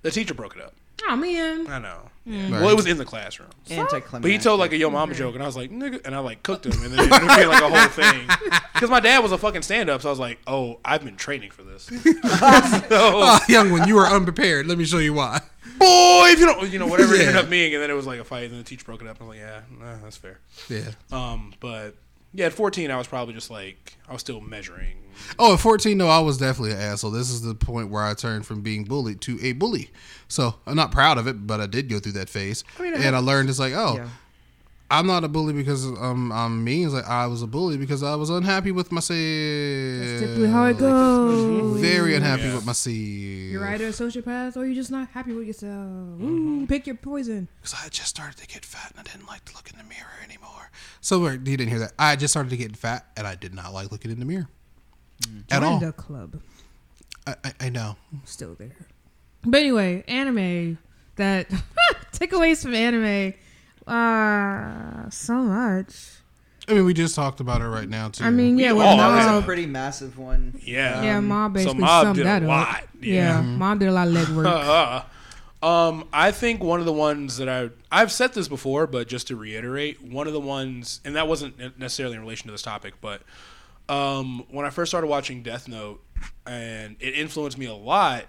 [0.00, 0.74] The teacher broke it up.
[1.06, 1.66] Oh man.
[1.66, 2.10] I know.
[2.26, 2.50] Right.
[2.50, 3.50] Well, it was in the classroom.
[3.70, 4.22] Anticlimactic.
[4.22, 6.18] But he told like a yo mama joke, and I was like, nigga, and I
[6.18, 8.28] like cooked him, and then it became like a whole thing.
[8.76, 11.16] Because my dad was a fucking stand up, so I was like, oh, I've been
[11.16, 11.84] training for this.
[12.02, 12.02] so,
[12.90, 14.66] Oh, young one, you were unprepared.
[14.66, 15.40] Let me show you why.
[15.78, 18.06] boy, if you don't, you know, whatever it ended up being, and then it was
[18.06, 19.16] like a fight, and then the teacher broke it up.
[19.18, 20.40] I was like, yeah, nah, that's fair.
[20.68, 20.90] Yeah.
[21.10, 21.94] Um, but
[22.34, 24.98] yeah, at 14, I was probably just like, I was still measuring.
[25.38, 27.10] Oh, at 14, no, I was definitely an asshole.
[27.10, 29.90] This is the point where I turned from being bullied to a bully.
[30.28, 32.64] So I'm not proud of it, but I did go through that phase.
[32.78, 34.08] and I learned it's like, oh, Yeah.
[34.88, 36.84] I'm not a bully because um, I'm mean.
[36.84, 39.18] It's like I was a bully because I was unhappy with myself.
[39.18, 41.80] That's typically how it goes.
[41.80, 42.54] Very unhappy Yeah.
[42.54, 42.94] with myself.
[42.94, 45.72] You're either a sociopath or you're just not happy with yourself.
[45.72, 46.62] Mm-hmm.
[46.62, 47.48] Ooh, pick your poison.
[47.60, 49.84] Because I just started to get fat and I didn't like to look in the
[49.84, 50.70] mirror anymore.
[51.00, 51.92] So you didn't hear that.
[51.98, 54.48] I just started to get fat and I did not like looking in the mirror
[55.50, 55.78] at all.
[55.78, 56.40] the club.
[57.26, 57.96] I, I, I know.
[58.24, 58.76] Still there.
[59.44, 60.78] But anyway, anime
[61.16, 61.48] that
[62.12, 63.34] takeaways from anime.
[63.86, 65.94] Uh, so much.
[66.68, 68.24] I mean, we just talked about it right now too.
[68.24, 70.60] I mean, yeah, all with have was a pretty massive one.
[70.64, 71.02] Yeah.
[71.04, 72.48] Yeah, Um, Mob so basically Mob summed did a that up.
[72.48, 72.84] lot.
[73.00, 73.40] Yeah, Yeah.
[73.42, 75.04] Mob did a lot of legwork.
[75.62, 79.28] um, I think one of the ones that I I've said this before, but just
[79.28, 82.94] to reiterate, one of the ones, and that wasn't necessarily in relation to this topic,
[83.00, 83.22] but
[83.88, 86.02] um, when I first started watching Death Note,
[86.46, 88.24] and it influenced me a lot.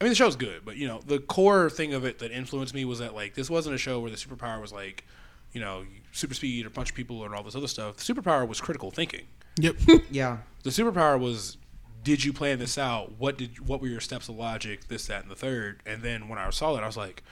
[0.00, 2.74] I mean, the show's good, but you know, the core thing of it that influenced
[2.74, 5.04] me was that like this wasn't a show where the superpower was like,
[5.52, 7.96] you know, super speed or punch people or all this other stuff.
[7.96, 9.26] The superpower was critical thinking.
[9.58, 9.76] Yep.
[10.10, 10.38] Yeah.
[10.62, 11.56] The superpower was
[12.04, 13.12] did you plan this out?
[13.18, 14.88] What did what were your steps of logic?
[14.88, 15.80] This, that, and the third.
[15.86, 17.22] And then when I saw that, I was like,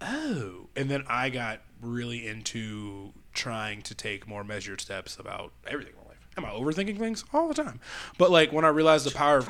[0.00, 0.68] oh.
[0.74, 5.98] And then I got really into trying to take more measured steps about everything in
[5.98, 6.05] my life.
[6.36, 7.80] Am I overthinking things all the time?
[8.18, 9.48] But like when I realized the power of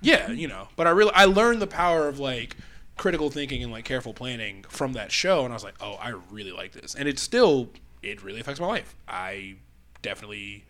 [0.00, 0.68] yeah, you know.
[0.76, 2.56] But I really I learned the power of like
[2.96, 6.14] critical thinking and like careful planning from that show, and I was like, oh, I
[6.30, 7.70] really like this, and it still
[8.02, 8.94] it really affects my life.
[9.08, 9.56] I
[10.02, 10.64] definitely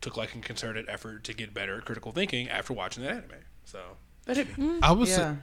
[0.00, 3.30] took like a concerted effort to get better at critical thinking after watching that anime.
[3.64, 3.80] So
[4.26, 4.78] that hit me.
[4.82, 5.36] I would say, Yeah.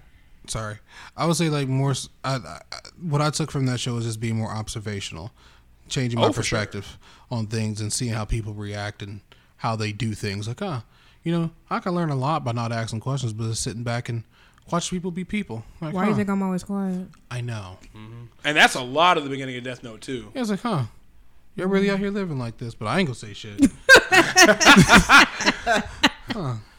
[0.48, 0.78] sorry,
[1.18, 1.92] I would say like more.
[1.92, 2.62] s- I, I-
[3.02, 5.32] what I took from that show is just being more observational,
[5.90, 6.60] changing my Oh, for sure.
[6.60, 6.98] perspective
[7.30, 9.22] on things and seeing how people react and
[9.62, 10.48] how they do things.
[10.48, 10.84] Like, ah,
[11.24, 14.10] you know, I can learn a lot by not asking questions, but just sitting back
[14.10, 14.24] and
[14.72, 15.64] watch people be people.
[15.80, 17.08] Like, Why do you think I'm always quiet?
[17.30, 17.78] I know.
[18.44, 20.32] And that's a lot of the beginning of Death Note too.
[20.34, 20.86] Yeah, it's like, huh.
[21.56, 23.62] You're really out here living like this, but I ain't gonna say shit.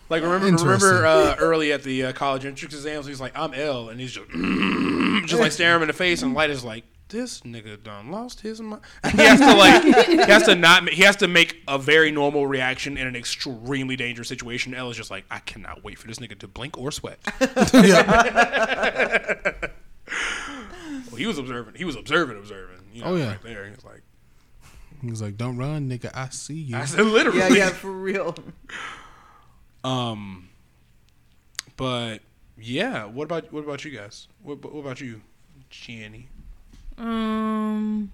[0.09, 3.89] Like remember, remember uh, early at the uh, college entrance exams, he's like, "I'm ill,"
[3.89, 4.29] and he's just
[5.27, 8.41] just like staring him in the face, and Light is like, "This nigga done lost
[8.41, 8.83] his mind."
[9.13, 12.47] he has to like, he has to not, he has to make a very normal
[12.49, 14.75] reaction in an extremely dangerous situation.
[14.75, 17.21] L is just like, "I cannot wait for this nigga to blink or sweat."
[17.73, 19.53] yeah.
[21.07, 21.77] well, he was observant.
[21.77, 22.79] He was observant, observing.
[22.93, 23.29] You know, Oh, yeah.
[23.29, 23.65] right there.
[23.67, 24.03] He was like,
[25.01, 26.11] He was like, "Don't run, nigga.
[26.15, 27.39] I see you." I said literally.
[27.39, 28.35] Yeah, yeah, for real.
[29.85, 30.49] Um,
[31.77, 32.19] but
[32.59, 34.29] yeah, what about what about you guys?
[34.43, 35.23] What, what about you,
[35.71, 36.29] Jenny?
[37.03, 38.13] Um,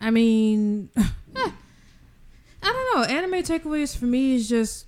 [0.00, 1.52] I mean, I
[2.62, 3.04] don't know.
[3.04, 4.86] Anime takeaways for me is just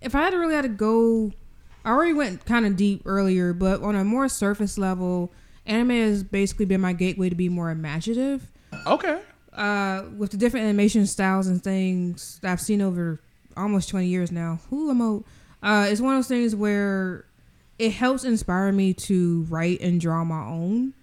[0.00, 1.32] if I had to really had to go.
[1.84, 5.32] I already went kind of deep earlier, but on a more surface level,
[5.66, 8.46] anime has basically been my gateway to be more imaginative.
[8.86, 9.20] Okay.
[9.52, 13.20] uh, with the different animation styles and things that I've seen over
[13.56, 14.58] almost 20 years now.
[14.70, 15.00] Who am
[15.62, 15.82] I?
[15.82, 17.24] Uh, it's one of those things where
[17.78, 20.94] it helps inspire me to write and draw my own.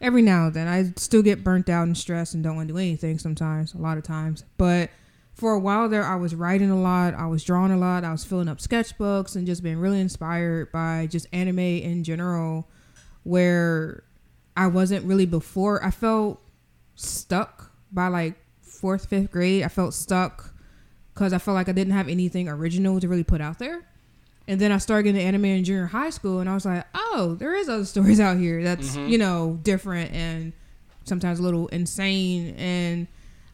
[0.00, 2.74] Every now and then, I still get burnt out and stressed and don't want to
[2.74, 4.44] do anything sometimes, a lot of times.
[4.56, 4.90] But
[5.34, 8.12] for a while there, I was writing a lot, I was drawing a lot, I
[8.12, 12.68] was filling up sketchbooks and just being really inspired by just anime in general,
[13.24, 14.04] where
[14.56, 15.84] I wasn't really before.
[15.84, 16.40] I felt
[16.94, 19.62] stuck by like fourth, fifth grade.
[19.62, 20.54] I felt stuck
[21.12, 23.86] because I felt like I didn't have anything original to really put out there.
[24.50, 26.84] And then I started getting the anime in junior high school, and I was like,
[26.92, 29.08] oh, there is other stories out here that's mm-hmm.
[29.08, 30.52] you know different and
[31.04, 32.56] sometimes a little insane.
[32.56, 33.06] And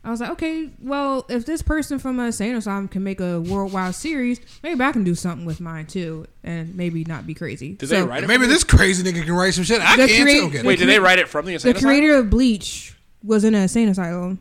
[0.05, 3.43] I was like, okay, well, if this person from a insane asylum can make a
[3.43, 7.75] worldwide series, maybe I can do something with mine too, and maybe not be crazy.
[7.75, 8.29] Did So, they write it?
[8.29, 9.83] Maybe this crazy nigga can write some shit.
[9.83, 10.47] I can't create- too.
[10.47, 10.63] Okay.
[10.63, 11.95] Wait, did they write it from the The insane asylum?
[11.95, 14.39] creator of Bleach was in an insane asylum.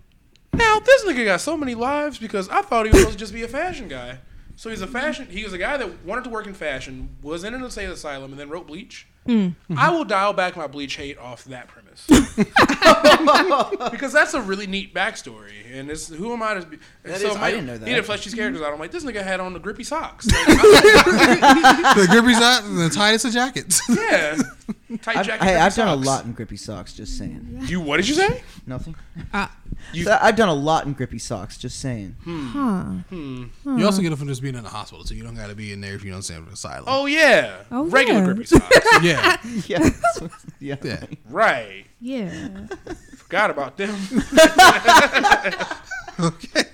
[0.53, 3.33] Now this nigga got so many lives because I thought he was supposed to just
[3.33, 4.19] be a fashion guy.
[4.55, 5.27] So he's a fashion.
[5.29, 8.31] He was a guy that wanted to work in fashion, was in an insane asylum,
[8.31, 9.07] and then wrote Bleach.
[9.25, 9.49] Hmm.
[9.75, 11.84] I will dial back my Bleach hate off that premise
[13.91, 15.51] because that's a really neat backstory.
[15.73, 16.77] And it's who am I to be?
[17.03, 17.87] That so is- I my- didn't know that.
[17.87, 18.73] He didn't flesh these characters out.
[18.73, 20.27] I'm like, this nigga had on the grippy socks.
[20.45, 20.47] Like,
[21.95, 23.81] the grippy socks, and the tightest of jackets.
[23.89, 24.37] yeah,
[25.01, 25.43] tight I've, jacket.
[25.43, 26.93] hey, grippy I've done a lot in grippy socks.
[26.93, 27.59] Just saying.
[27.65, 28.43] You what did you say?
[28.67, 28.95] Nothing.
[29.33, 29.47] Uh,
[29.93, 31.57] You- So I've done a lot in grippy socks.
[31.57, 32.15] Just saying.
[32.25, 32.93] huh.
[33.11, 35.55] You also get it from just being in the hospital, so you don't got to
[35.55, 36.85] be in there if you don't stand for asylum.
[36.87, 38.25] Oh yeah, Oh, regular yeah.
[38.25, 38.77] grippy socks.
[39.03, 39.89] yeah, Yeah.
[40.59, 40.75] yeah.
[40.83, 41.05] yeah.
[41.85, 41.99] Right.
[41.99, 42.67] Yeah.
[43.17, 43.95] Forgot about them.
[46.17, 46.63] Okay.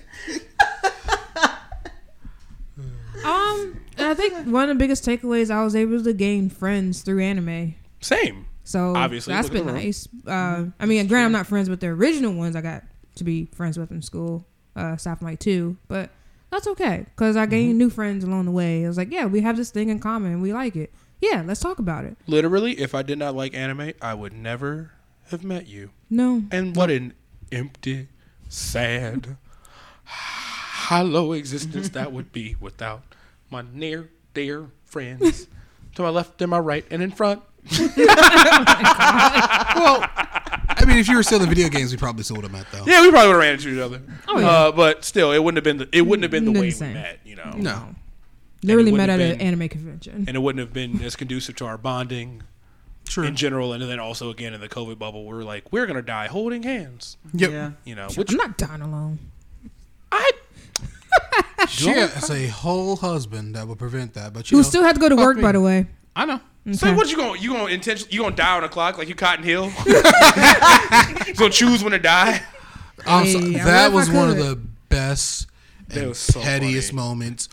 [3.24, 7.22] Um, I think one of the biggest takeaways I was able to gain friends through
[7.22, 7.76] anime.
[8.00, 8.48] Same.
[8.64, 10.08] So Obviously, that's been nice.
[10.26, 12.84] Uh, I mean, granted, I'm not friends with the original ones I got
[13.16, 16.10] to be friends with in school, uh, sophomore two, but
[16.50, 17.52] that's okay because I Mm-hmm.
[17.52, 18.84] gained new friends along the way.
[18.86, 20.42] I was like, yeah, we have this thing in common.
[20.42, 20.92] We like it.
[21.20, 22.18] Yeah, let's talk about it.
[22.26, 24.92] Literally, if I did not like anime, I would never
[25.32, 25.90] have met you.
[26.10, 27.14] No, And what an
[27.52, 28.08] empty,
[28.50, 29.38] sad,
[30.06, 33.04] hollow existence that would be without
[33.50, 35.48] my near dear friends
[35.96, 37.42] to my left and my right and in front.
[39.82, 40.04] Well,
[40.78, 42.66] I mean, if you were still in video games, we probably still would have met
[42.72, 42.84] though.
[42.86, 44.02] Yeah, we probably would have ran into each other.
[44.28, 44.48] Oh, yeah.
[44.48, 46.76] uh, but still, it wouldn't have been the it wouldn't have been the way the
[46.76, 46.90] same.
[46.90, 47.20] we met.
[47.26, 47.96] You know, No.
[48.64, 50.26] literally wouldn't met at have an been- anime convention.
[50.28, 52.44] and it wouldn't have been as conducive to our bonding
[53.12, 53.26] True.
[53.26, 53.74] in general.
[53.74, 57.18] And then also again in the COVID bubble, we're like, we're gonna die holding hands.
[57.34, 57.52] Yep.
[57.52, 57.72] Yeah.
[57.86, 59.20] You know, which I'm not dying alone.
[60.12, 60.32] I
[61.68, 64.96] She has a whole husband that would prevent that, but you Who know, still had
[64.96, 65.42] to go to fuck work, me.
[65.44, 65.86] by the way.
[66.16, 66.40] I know.
[66.74, 66.96] So Okay.
[66.96, 68.14] what you gonna you going to intentionally?
[68.14, 69.70] you going to die on a clock like you Cotton Hill?
[71.36, 72.42] so choose when to die.
[73.06, 74.46] I'm so- Hey, I that wish I was one of could.
[74.46, 74.56] the
[74.90, 75.48] best
[75.90, 76.98] That and was so pettiest funny.
[77.02, 77.50] moments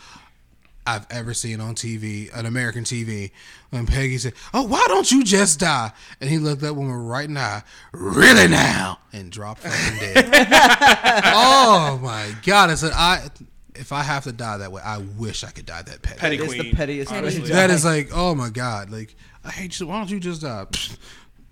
[0.87, 3.31] I've ever seen on TV, an American TV,
[3.69, 6.93] when Peggy said, "Oh, why don't you just die?" And he looked at that woman
[7.05, 10.29] right in the eye, really now, and dropped fucking dead.
[11.25, 12.69] oh my god!
[12.71, 13.29] I said, I
[13.75, 16.19] if I have to die that way, I wish I could die that petty.
[16.19, 16.63] Petty It is queen.
[16.63, 17.41] the pettiest way honestly.
[17.43, 18.89] to That like, oh my god!
[18.89, 19.87] Like, I hate you.
[19.87, 20.65] Why don't you just die?
[20.69, 20.97] Pfft,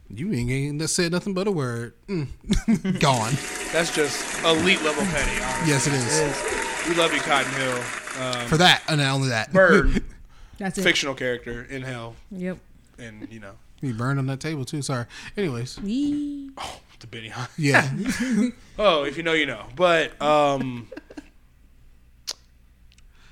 [0.09, 1.93] You ain't ain't said nothing but a word.
[2.07, 2.27] Mm.
[2.99, 3.33] Gone.
[3.71, 5.41] That's just elite level petty.
[5.41, 5.69] Honestly.
[5.69, 6.56] Yes, it It is.
[6.89, 6.95] Is.
[6.95, 7.77] we love you, Cotton Hill.
[8.23, 10.03] Um, For that, and not only that, Bird,
[10.57, 10.81] That's it.
[10.83, 12.57] fictional character in hell, Yep.
[12.99, 14.81] and you know, he burned on that table too.
[14.81, 15.05] Sorry.
[15.37, 16.51] Anyways, Yee.
[16.57, 17.47] oh, the Benny Hinn.
[17.57, 18.49] yeah.
[18.79, 19.65] Oh, if you know, you know.
[19.75, 20.87] But um,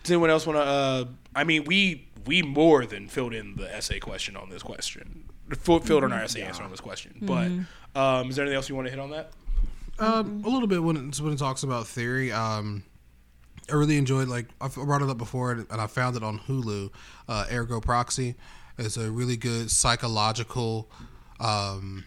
[0.03, 0.63] does anyone else want to?
[0.63, 1.05] Uh,
[1.35, 5.23] I mean, we we more than filled in the essay question on this question.
[5.59, 7.15] Fill- Filled in our essay answer on this question.
[7.21, 7.51] But
[7.99, 9.31] um, is there anything else you want to hit on that?
[9.99, 12.31] Um, a little bit when it, when it talks about theory.
[12.31, 12.83] Um,
[13.69, 16.91] I really enjoyed like I brought it up before, and I found it on Hulu.
[17.27, 18.35] Uh, Ergo Proxy
[18.77, 20.89] is a really good psychological
[21.39, 22.03] um,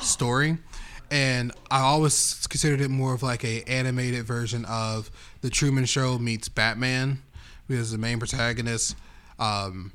[0.00, 0.58] story,
[1.10, 5.10] and I always considered it more of like a animated version of
[5.42, 7.22] the Truman Show meets Batman,
[7.68, 8.96] because the main protagonist.
[9.38, 9.92] Um,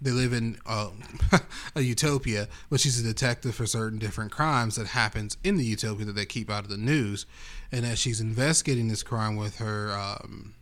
[0.00, 0.90] they live in uh,
[1.74, 6.04] a utopia, but she's a detective for certain different crimes that happens in the utopia
[6.04, 7.24] that they keep out of the news.
[7.72, 10.54] And as she's investigating this crime with her, um,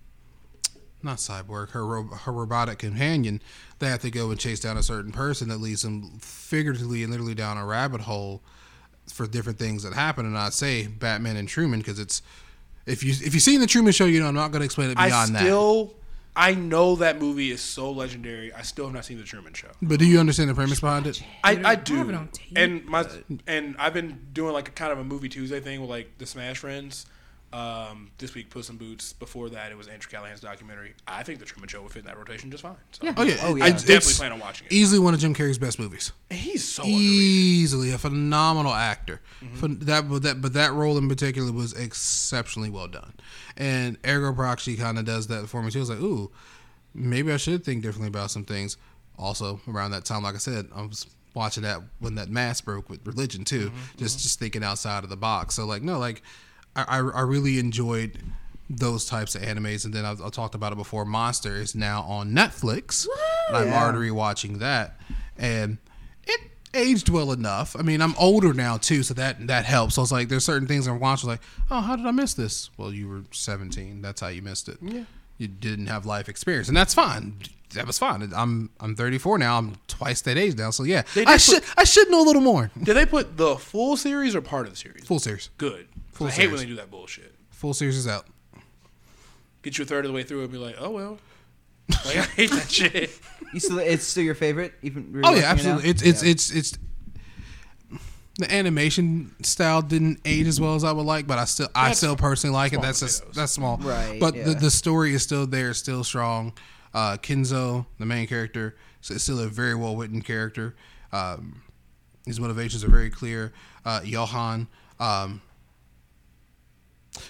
[1.03, 3.41] not cyborg, her ro- her robotic companion,
[3.79, 7.13] they have to go and chase down a certain person that leads them figuratively and
[7.13, 8.43] literally down a rabbit hole
[9.13, 10.25] for different things that happen.
[10.25, 12.23] And I say Batman and Truman because it's
[12.87, 14.91] if you if you've seen the Truman Show, you know I'm not going to explain
[14.91, 15.45] it I beyond that.
[16.35, 18.53] Still, I know that movie is so legendary.
[18.53, 19.69] I still have not seen the Truman Show.
[19.81, 21.23] But do you understand the premise behind it?
[21.43, 22.53] I, I I do, have it on tape.
[22.57, 23.07] and my
[23.47, 26.27] and I've been doing like a kind of a movie Tuesday thing with like the
[26.27, 27.07] Smash Friends.
[27.55, 29.13] Um, this week, Puss in Boots.
[29.13, 30.95] Before that, it was Andrew Callaghan's documentary.
[31.07, 32.75] I think the Truman Show would fit in that rotation just fine.
[32.91, 33.15] So, Yeah.
[33.17, 33.65] Oh yeah, Oh, yeah.
[33.65, 34.73] I- I it's definitely plan on watching it.
[34.73, 36.11] Easily one of Jim Carrey's best movies.
[36.31, 37.11] And he's so underrated.
[37.13, 39.21] Easily a phenomenal actor.
[39.41, 39.65] Mm-hmm.
[39.65, 43.13] Phen- that, but that, but that role in particular was exceptionally well done.
[43.57, 45.79] And Ergo Proxy kind of does that for me too.
[45.79, 46.33] I was like, ooh,
[46.93, 48.77] maybe I should think differently about some things.
[49.17, 52.91] Also, around that time, like I said, I was watching that when that mass broke
[52.91, 53.69] with religion too.
[53.71, 53.99] Mm-hmm.
[53.99, 55.55] Just just thinking outside of the box.
[55.55, 56.21] So like, no, like
[56.77, 58.19] I, I, really enjoyed
[58.69, 59.85] those types of animes.
[59.85, 61.05] And then I, I talked about it before.
[61.05, 63.07] Monster is now on Netflix.
[63.53, 63.85] I'm Yeah.
[63.85, 64.99] already watching that,
[65.39, 65.79] and
[66.27, 66.41] it
[66.73, 67.77] aged well enough.
[67.79, 69.95] I mean, I'm older now too, so that that helps.
[69.95, 71.41] So it's like there's certain things I'm watching, like,
[71.71, 72.71] oh, how did I miss this?
[72.77, 74.03] Well, you were 17.
[74.03, 74.79] That's how you missed it.
[74.83, 75.05] Yeah.
[75.39, 77.37] You didn't have life experience, and that's fine.
[77.75, 78.33] That was fine.
[78.35, 79.59] I'm I'm 34 now.
[79.59, 80.71] I'm twice that age now.
[80.71, 82.71] So yeah, I did should I should know a little more.
[82.81, 85.05] Did they put the full series or part of the series?
[85.05, 85.51] Full series.
[85.59, 85.89] Good.
[86.15, 87.35] Full I hate when they do that bullshit.
[87.51, 88.27] Full series is out.
[89.63, 91.19] Get you a third of the way through and be like, oh well.
[92.07, 93.11] Like I hate that shit.
[93.53, 95.21] You still, it's still your favorite, even.
[95.23, 95.91] Oh rewatching yeah, it absolutely.
[95.91, 96.31] It's it's Yeah.
[96.31, 96.79] it's it's
[98.39, 101.93] the animation style didn't age as well as I would like, but I still I
[101.93, 102.81] still personally like it.
[102.83, 104.45] That's just that's small, Right, But yeah.
[104.45, 106.53] the the story is still there, still strong.
[106.93, 110.75] Uh, Kenzo, the main character, so is still a very well written character.
[111.13, 111.63] Um,
[112.25, 113.53] his motivations are very clear.
[113.85, 114.69] Uh, Johan.
[115.01, 115.43] Um,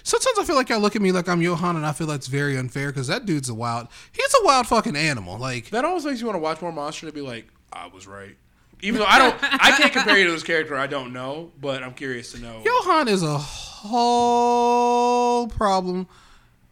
[0.03, 2.27] Sometimes I feel like I look at me like I'm Johan, and I feel that's
[2.27, 3.87] very unfair because that dude's a wild.
[4.11, 5.37] He's a wild fucking animal.
[5.37, 8.07] Like That always makes you want to watch more Monster to be like, I was
[8.07, 8.35] right.
[8.81, 10.77] Even though I don't, I can't compare you to this character.
[10.77, 12.61] I don't know, but I'm curious to know.
[12.63, 16.07] Johan is a whole problem.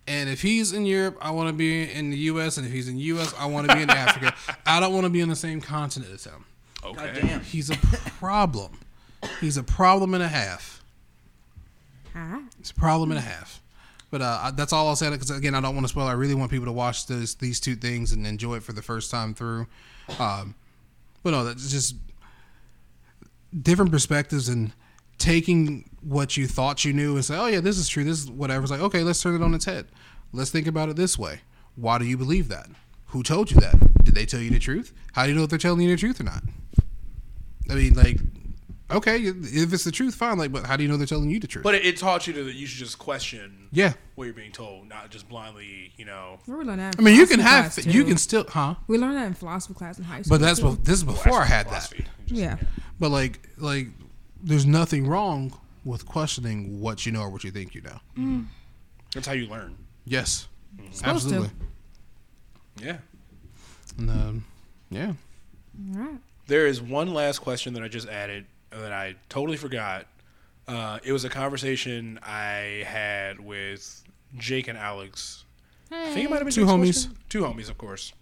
[0.06, 2.58] And if he's in Europe, I want to be in the U.S.
[2.58, 4.36] And if he's in the U.S., I want to be in Africa.
[4.66, 6.44] I don't want to be on the same continent as him.
[6.84, 7.14] okay.
[7.14, 7.42] God damn.
[7.42, 7.78] He's a
[8.20, 8.80] problem.
[9.40, 10.73] He's a problem and a half.
[12.60, 13.62] It's a problem and a half.
[14.12, 15.10] But uh, that's all I'll say.
[15.10, 16.06] Because again, I don't want to spoil.
[16.06, 18.82] I really want people to watch this, these two things and enjoy it for the
[18.82, 19.68] first time through.
[20.20, 20.56] Um,
[21.24, 21.96] but no, that's just
[23.62, 24.74] different perspectives and
[25.18, 28.04] taking what you thought you knew and say, "Oh yeah, this is true.
[28.04, 29.88] This is whatever." It's like, okay, let's turn it on its head.
[30.32, 31.42] Let's think about it this way.
[31.76, 32.68] Why do you believe that?
[33.08, 34.04] Who told you that?
[34.04, 34.94] Did they tell you the truth?
[35.14, 36.44] How do you know if they're telling you the truth or not?
[37.70, 38.20] I mean, like,
[38.92, 40.38] okay, if it's the truth, fine.
[40.38, 41.64] Like, but how do you know they're telling you the truth?
[41.64, 44.52] But it, it taught you to that you should just question yeah, what you're being
[44.52, 46.40] told, not just blindly, you know.
[46.48, 46.96] We learned that.
[46.96, 48.76] In I mean, you can have, you can still, huh?
[48.88, 50.38] We learned that in philosophy class in high school.
[50.38, 50.68] But that's too.
[50.68, 51.92] bef- this is before I had that.
[51.92, 52.58] Just- yeah.
[53.00, 53.88] But like, like,
[54.42, 58.46] there's nothing wrong with questioning what you know or what you think you know.
[59.14, 59.76] That's how you learn.
[60.06, 60.48] Yes,
[60.92, 61.36] Supposed to.
[61.36, 61.50] absolutely.
[62.82, 62.98] Yeah.
[63.98, 64.46] And, um,
[64.90, 65.14] yeah.
[65.96, 66.20] All right.
[66.48, 68.46] There is one last question that I just added
[68.82, 70.06] that I totally forgot.
[70.68, 74.04] Uh, it was a conversation I had with
[74.38, 75.44] Jake and Alex
[75.92, 77.06] I think it might have been Two homies.
[77.06, 77.18] question.
[77.30, 78.14] Two homies, of course.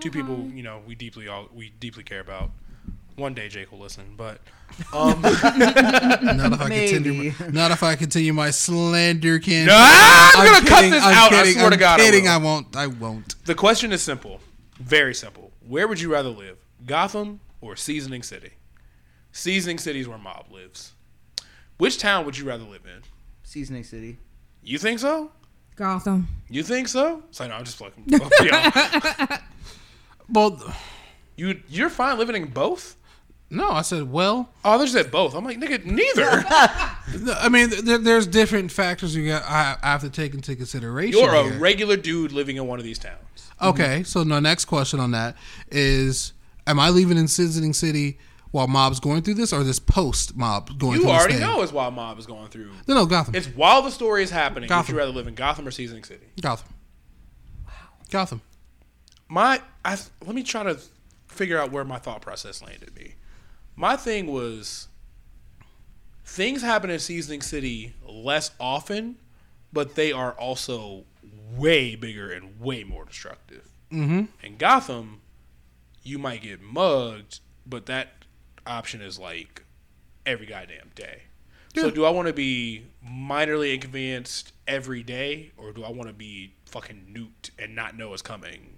[0.00, 2.50] Two people, you know, we deeply all we deeply care about.
[3.16, 4.40] One day Jake will listen, but
[4.94, 5.34] um, Not
[6.52, 6.92] if I Maybe.
[6.92, 7.32] continue.
[7.50, 9.68] Not if I continue my slander campaign.
[9.70, 11.32] Ah, I'm gonna cut this I'm out.
[11.32, 12.24] I swear to I'm God, Kidding.
[12.24, 12.30] will.
[12.30, 12.76] I won't.
[12.76, 13.44] I won't.
[13.46, 14.40] the question is simple,
[14.78, 15.50] very simple.
[15.66, 18.52] Where would you rather live, Gotham or Seasoning City?
[19.32, 20.92] Seasoning City is where Mob lives.
[21.78, 23.02] Which town would you rather live in?
[23.42, 24.18] Seasoning City.
[24.62, 25.30] You think so?
[25.76, 26.28] Gotham.
[26.48, 27.22] You think so?
[27.30, 28.04] So no, I'm just fucking.
[28.42, 29.38] yeah.
[30.28, 30.62] Well,
[31.36, 32.96] You you're fine living in both.
[33.48, 33.70] no.
[33.70, 34.50] I said, well.
[34.64, 35.34] Oh, they said both.
[35.34, 36.44] I'm like, nigga, neither.
[37.40, 39.42] I mean, there, there's different factors you got.
[39.44, 41.18] I, I have to take into consideration.
[41.18, 41.58] You're a here.
[41.58, 43.50] regular dude living in one of these towns.
[43.62, 45.36] Okay, so my next question on that
[45.70, 46.32] is:
[46.66, 48.18] Am I leaving in Seasoning City
[48.50, 51.50] while Mob's going through this, or this post Mob going You through already this thing?
[51.50, 52.70] know it's while Mob is going through.
[52.88, 53.34] No, no, Gotham.
[53.34, 54.68] It's while the story is happening.
[54.68, 56.26] Would you rather live in Gotham or Seasoning City?
[56.40, 56.74] Gotham.
[57.66, 57.72] Wow.
[58.10, 58.42] Gotham.
[59.28, 59.96] My, I
[60.26, 60.78] let me try to
[61.28, 63.14] figure out where my thought process landed me.
[63.76, 64.88] My thing was
[66.24, 69.16] things happen in Seasoning City less often,
[69.72, 71.04] but they are also
[71.56, 73.68] way bigger and way more destructive.
[73.92, 74.24] Mm-hmm.
[74.44, 75.20] In Gotham,
[76.02, 78.19] you might get mugged, but that
[78.66, 79.64] option is like
[80.26, 81.22] every goddamn day.
[81.74, 86.12] So do I want to be minorly inconvenienced every day, or do I want to
[86.12, 88.76] be fucking nuked and not know it's coming?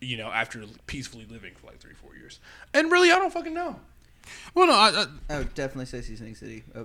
[0.00, 2.40] You know, after peacefully living for like three, four years,
[2.72, 3.78] and really, I don't fucking know.
[4.54, 6.84] Well, no, I, I, I would definitely say Seasoning City, uh,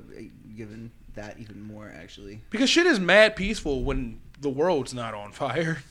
[0.57, 2.41] given that even more, actually.
[2.49, 5.83] Because shit is mad peaceful when the world's not on fire.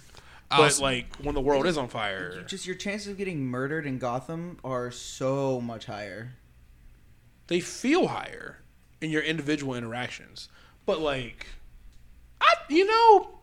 [0.51, 3.87] But Also- like when the world is on fire, Just your chances of getting murdered
[3.87, 6.35] in Gotham are so much higher.
[7.49, 8.59] they feel higher
[9.01, 10.49] in your individual interactions.
[10.85, 11.47] But like,
[12.41, 13.39] I you know,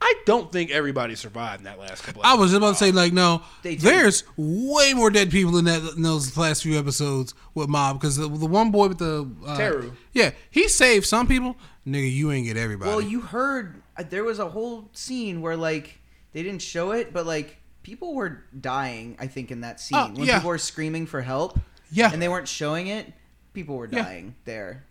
[0.00, 2.22] I don't think everybody survived in that last couple.
[2.24, 5.82] I was about to say, like, no, They there's way more dead people in that
[5.96, 9.56] in those last few episodes with Mob because the, the one boy with the uh,
[9.56, 9.92] Teru.
[10.12, 11.56] yeah, he saved some people.
[11.86, 12.90] Nigga, you ain't get everybody.
[12.90, 15.98] Well, you heard uh, there was a whole scene where like
[16.32, 19.16] they didn't show it, but like people were dying.
[19.18, 20.36] I think in that scene Oh, when yeah.
[20.38, 21.58] people were screaming for help.
[21.94, 22.10] Yeah.
[22.10, 23.12] and they weren't showing it.
[23.52, 24.02] People were Yeah.
[24.04, 24.84] dying there,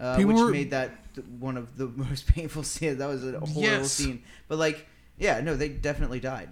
[0.00, 0.90] uh, which were- made that
[1.38, 2.98] one of the most painful scenes.
[2.98, 3.92] That was a horrible Yes.
[3.92, 4.22] scene.
[4.48, 4.86] But like,
[5.18, 6.48] yeah, no, they definitely died.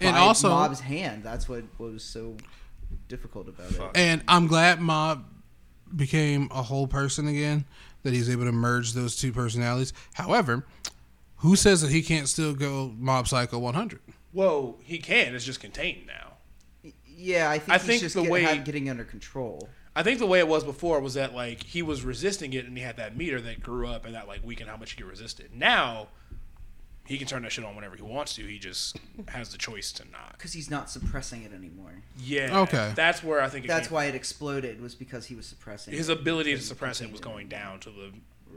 [0.00, 1.22] And By also- Mob's hand.
[1.22, 2.36] That's what was so
[3.08, 3.90] difficult about it.
[3.94, 5.24] and I'm glad Mob
[5.94, 7.64] became a whole person again.
[8.02, 9.92] That he's able to merge those two personalities.
[10.12, 10.66] However,
[11.38, 14.00] who says that he can't still go Mob Psycho 100?
[14.32, 15.34] Whoa, he can.
[15.34, 16.32] It's just contained now.
[17.06, 19.68] Yeah, I think I he's think just the get, way- had- getting under control.
[19.96, 22.76] I think the way it was before was that like he was resisting it, and
[22.76, 25.08] he had that meter that grew up, and that like weakened how much he could
[25.08, 25.54] resist it.
[25.54, 26.08] Now
[27.06, 28.42] he can turn that shit on whenever he wants to.
[28.42, 28.96] He just
[29.28, 30.32] has the choice to not.
[30.32, 31.92] Because he's not suppressing it anymore.
[32.18, 32.60] Yeah.
[32.62, 32.92] Okay.
[32.96, 35.94] That's where I think it That's came why it exploded was because he was suppressing
[35.94, 36.18] his it.
[36.18, 38.10] ability to suppress it was going down to the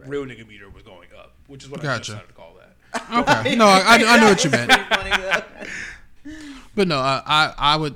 [0.08, 1.98] real nigga meter was going up, which is what I Gotcha.
[2.00, 2.67] just decided to call that.
[3.20, 4.70] Okay, no, I, I, I know what you meant.
[4.70, 5.68] Pretty funny, though.
[6.76, 7.96] But no, I, I I would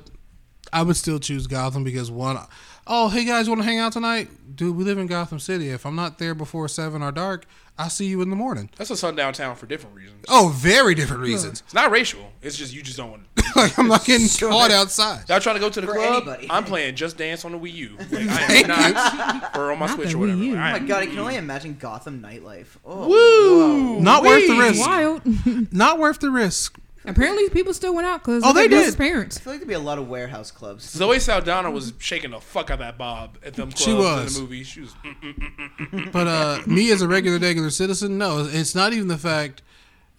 [0.72, 2.38] I would still choose Gotham because one
[2.86, 4.28] oh hey guys want to hang out tonight?
[4.56, 5.68] Dude, we live in Gotham City.
[5.70, 7.46] If I'm not there before seven or dark,
[7.78, 8.70] I'll see you in the morning.
[8.76, 10.24] That's a sundown town for different reasons.
[10.28, 11.62] Oh, very different reasons.
[11.64, 12.30] It's not racial.
[12.42, 13.22] It's just you just don't want.
[13.36, 13.42] to.
[13.56, 15.28] like I'm not getting caught outside.
[15.28, 16.22] Y'all trying to go to the For club?
[16.28, 16.46] anybody.
[16.50, 17.96] I'm playing Just Dance on the Wii U.
[18.12, 20.38] Like, I am not, or on my Not Switch the or whatever.
[20.40, 20.54] Wii U.
[20.54, 22.66] Like, Oh my am- god, I can only imagine Gotham nightlife.
[22.84, 24.00] Oh, Woo!
[24.02, 24.80] Not worth the risk.
[24.80, 25.72] Wild.
[25.72, 26.78] Not worth the risk.
[27.04, 28.98] Apparently, people still went out because Oh, they His did.
[28.98, 29.36] parents.
[29.36, 30.88] I feel like there'd be a lot of warehouse clubs.
[30.88, 34.36] Zoe Saldana was shaking the fuck out of that Bob at them clubs She was.
[34.36, 34.62] in the movie.
[34.64, 34.94] She was.
[36.12, 39.62] But uh, me as a regular, regular citizen, no, it's not even the fact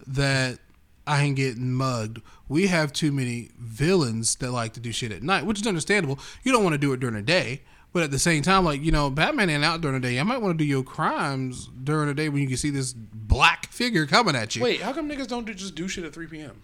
[0.06, 0.58] that
[1.06, 2.20] I ain't getting mugged.
[2.48, 6.18] We have too many villains that like to do shit at night, which is understandable.
[6.42, 7.62] You don't want to do it during the day,
[7.94, 10.20] but at the same time, like you know, Batman ain't out during the day.
[10.20, 12.92] I might want to do your crimes during the day when you can see this
[12.92, 14.62] black figure coming at you.
[14.62, 16.60] Wait, how come niggas don't do, just do shit at 3 p.m.?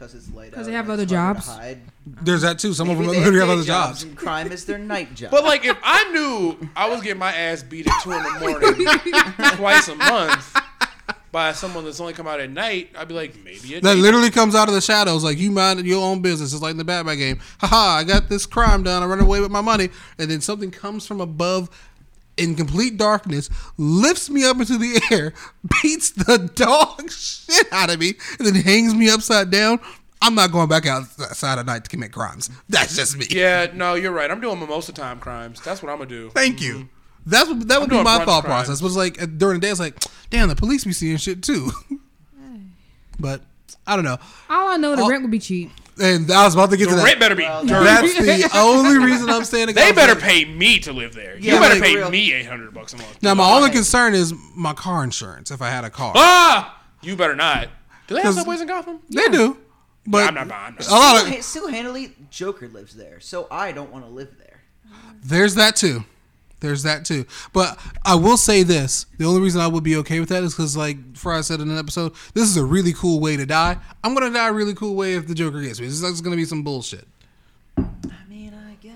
[0.00, 1.58] Because it's light 'Cause out they have other it's harder to jobs.
[2.22, 2.72] there's that too.
[2.72, 4.02] Some Maybe of them literally have day other jobs.
[4.02, 5.30] And crime is their night job.
[5.30, 8.40] But like, if I knew I was getting my ass beat at two in the
[8.40, 8.86] morning
[9.56, 10.56] twice a month
[11.32, 13.82] by someone that's only come out at night, I'd be like, maybe it.
[13.82, 16.54] That literally comes out of the shadows, like you mind your own business.
[16.54, 17.40] It's like in the Batman game.
[17.60, 19.02] Haha, I got this crime done.
[19.02, 21.68] I run away with my money, and then something comes from above
[22.40, 25.32] in complete darkness, lifts me up into the air,
[25.82, 29.78] beats the dog shit out of me, and then hangs me upside down.
[30.22, 32.50] I'm not going back outside at night to commit crimes.
[32.68, 33.26] That's just me.
[33.30, 34.30] Yeah, no, you're right.
[34.30, 35.60] I'm doing mimosa time crimes.
[35.62, 36.30] That's what I'm gonna do.
[36.30, 36.88] Thank you.
[37.26, 38.66] That's what that would be my thought crimes.
[38.66, 38.82] process.
[38.82, 39.94] Was like uh, during the day, it's like,
[40.30, 41.70] damn, the police be seeing shit too.
[43.18, 43.42] but
[43.86, 44.18] I don't know.
[44.48, 45.08] All I know, the Oh.
[45.08, 45.70] rent would be cheap.
[46.00, 47.04] And I was about to get The to that.
[47.04, 47.84] rent better be Well, dirt.
[47.84, 49.74] That's the only reason I'm saying it.
[49.74, 51.36] They better pay me to live there.
[51.38, 53.22] Yeah, you better like pay real- me eight hundred bucks a month.
[53.22, 55.50] Now my only concern is my car insurance.
[55.50, 57.68] If I had a car, ah, you better not.
[58.06, 59.00] Do they have 'Cause- subways in Gotham?
[59.10, 59.58] they do.
[60.06, 60.76] But I'm not buying.
[60.88, 64.30] a lot of Ha- Still handily, Joker lives there, so I don't want to live
[64.38, 64.60] there.
[65.22, 66.04] There's that too.
[66.60, 67.24] There's that too.
[67.52, 70.54] But I will say this: the only reason I would be okay with that is
[70.54, 73.76] because, like Fry said in an episode, this is a really cool way to die.
[74.04, 75.86] I'm gonna die a really cool way if the Joker gets me.
[75.86, 77.06] This is gonna be some bullshit.
[77.78, 77.82] I
[78.28, 78.94] mean, I guess.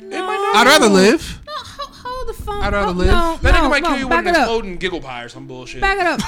[0.00, 0.56] It might not.
[0.56, 1.40] I'd rather live.
[1.46, 2.62] No, hold, hold the phone.
[2.62, 3.06] I'd rather hold- live.
[3.08, 5.28] No, That no, nigga might no, kill you with back an exploding giggle pie or
[5.28, 5.80] some bullshit.
[5.80, 6.20] Back it up.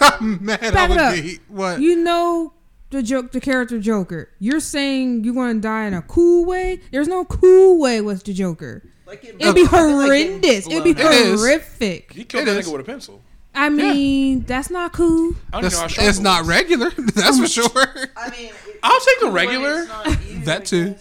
[0.20, 0.62] I'm mad.
[0.62, 1.14] I Back it would up.
[1.14, 1.80] be what?
[1.80, 2.52] You know
[2.90, 4.30] the joke, the character Joker.
[4.38, 6.80] You're saying you're going to die in a cool way.
[6.92, 8.82] There's no cool way with the Joker.
[9.08, 10.66] Like it, It'd be I feel like horrendous.
[10.66, 11.12] It'd be blown up.
[11.14, 11.40] It is.
[11.40, 12.12] horrific.
[12.12, 12.66] He killed It that is.
[12.68, 13.22] nigga with a pencil.
[13.54, 15.34] I mean, that's not cool.
[15.52, 16.90] I don't even That's, know it's not regular.
[17.14, 17.70] That's for sure.
[18.16, 19.80] I mean, it- I'll take the regular.
[20.28, 20.94] you, That too.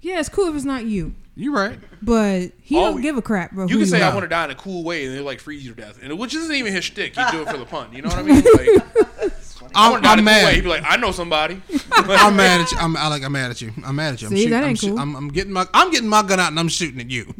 [0.00, 1.78] Yeah, it's cool if it's not you, You're right.
[2.00, 3.50] but he don't give a crap.
[3.52, 3.66] bro.
[3.66, 5.64] You can say I want to die in a cool way, and they like freeze
[5.66, 7.16] you to death, and which isn't even his shtick.
[7.16, 7.92] He do it for the pun.
[7.92, 8.36] You know what I mean?
[8.36, 9.28] Like, I
[9.74, 10.54] I'm, want to die I'm a cool mad.
[10.54, 11.60] He'd be like, I know somebody.
[11.92, 12.78] I'm mad at you.
[12.78, 13.22] I'm I like.
[13.24, 13.72] I'm mad at you.
[13.84, 14.28] I'm mad at you.
[14.28, 14.50] I'm See, shooting.
[14.52, 14.98] that I'm, ain't shoot- cool.
[14.98, 15.66] I'm, I'm getting my.
[15.74, 17.34] I'm getting my gun out and I'm shooting at you.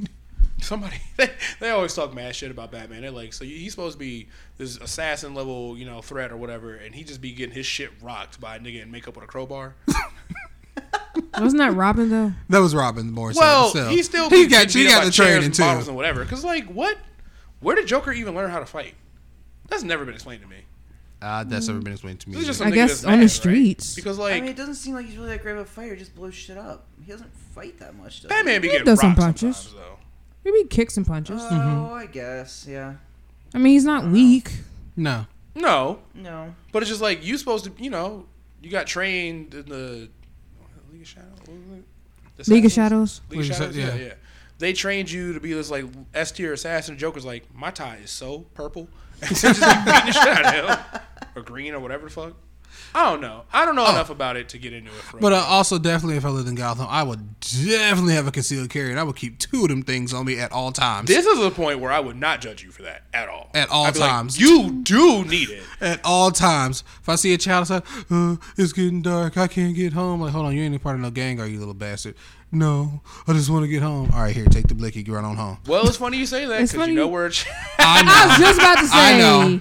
[0.63, 1.31] Somebody they,
[1.61, 3.03] they always talk mad shit about Batman.
[3.03, 6.75] They're like, so he's supposed to be this assassin level, you know, threat or whatever,
[6.75, 9.29] and he just be getting his shit rocked by a nigga in makeup with a
[9.29, 9.75] crowbar.
[11.39, 12.33] Wasn't that Robin though?
[12.49, 13.33] That was Robin more.
[13.33, 13.89] so, Well, still.
[13.89, 15.63] he still he got he got the training too.
[15.63, 16.25] and whatever.
[16.25, 16.97] Because like, what?
[17.61, 18.95] Where did Joker even learn how to fight?
[19.69, 20.57] That's never been explained to me.
[21.23, 22.37] Uh, that's never been explained to me.
[22.37, 22.71] This just either.
[22.73, 23.31] I guess that's on the mad, right?
[23.31, 23.95] streets.
[23.95, 25.97] Because like I mean, it doesn't seem like he's really that great of a fighter.
[25.97, 26.87] Just blows shit up.
[27.05, 28.21] He doesn't fight that much.
[28.21, 29.57] Does Batman be He getting does some rocked punches.
[29.57, 29.99] sometimes though.
[30.45, 31.41] Maybe kicks and punches.
[31.43, 31.49] He?
[31.49, 31.79] Mm-hmm.
[31.79, 32.67] Oh, I guess.
[32.69, 32.95] Yeah.
[33.55, 34.53] I mean, he's not weak.
[34.97, 35.27] no.
[35.55, 36.55] No, No.
[36.71, 38.27] but it's just like you supposed to, you know,
[38.63, 40.11] you got trained in the
[40.93, 41.31] League of Shadows.
[41.47, 42.45] What was it?
[42.45, 42.73] The League of Assassins?
[42.75, 43.21] Shadows.
[43.31, 43.75] League of League of Shadows.
[43.75, 44.07] Sha- Yeah, yeah.
[44.09, 44.15] yeah.
[44.59, 46.99] They trained you to be this like S tier assassin.
[46.99, 48.89] Joker's like, my tie is so purple,
[49.23, 51.01] and so just like beating the shit out of him,
[51.37, 52.35] or green or whatever the fuck.
[52.95, 53.43] I don't know.
[53.53, 54.95] I don't know enough about it to get into it.
[54.95, 55.21] For Oh.
[55.21, 58.71] But uh, also, definitely, if I lived in Gotham, I would definitely have a concealed
[58.71, 61.09] carry, and I would keep two of them things on me at all times.
[61.09, 63.51] this is a point where I would not judge you for that at all.
[63.55, 64.41] At all be like, times.
[64.41, 65.63] you do need it.
[65.83, 66.85] at all times.
[67.03, 69.37] If I see a child outside, uh, it's getting dark.
[69.37, 70.23] I can't get home.
[70.23, 72.15] Like, hold on, you ain't a part of no gang, are you, little bastard?
[72.53, 74.11] No, I just want to get home.
[74.13, 75.03] All right, here, take the blicky.
[75.03, 75.59] Get right on home.
[75.67, 77.47] Well, it's funny you say that because you know you- where a ch-
[77.79, 78.13] I know.
[78.13, 78.99] I was just about to say.
[78.99, 79.61] I know.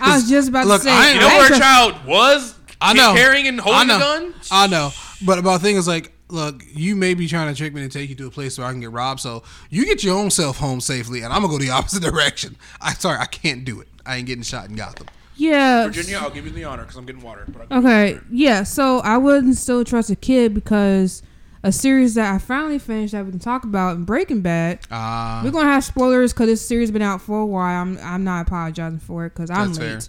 [0.00, 0.92] I was just about Look, to say.
[0.92, 2.54] I you know I where a child was.
[2.80, 3.14] I know.
[3.14, 3.96] carrying and holding know.
[3.96, 4.34] a gun.
[4.52, 4.90] I know.
[5.26, 7.88] But about the thing is like, look, you may be trying to trick me to
[7.88, 9.18] take you to a place where I can get robbed.
[9.20, 12.56] So you get your own self home safely, and I'm gonna go the opposite direction.
[12.80, 13.88] I sorry, I can't do it.
[14.06, 15.08] I ain't getting shot in Gotham.
[15.34, 15.84] Yeah.
[15.86, 17.44] Virginia, I'll give you the honor because I'm getting water.
[17.48, 18.12] But I'll give Okay.
[18.14, 18.36] the.
[18.36, 18.62] Yeah.
[18.64, 21.22] So I wouldn't still trust a kid because
[21.62, 24.80] a series that I finally finished that we can talk about in Breaking Bad.
[24.90, 27.82] Uh, We're gonna have spoilers because this series been out for a while.
[27.82, 29.78] I'm I'm not apologizing for it because I'm late.
[29.78, 30.00] fair.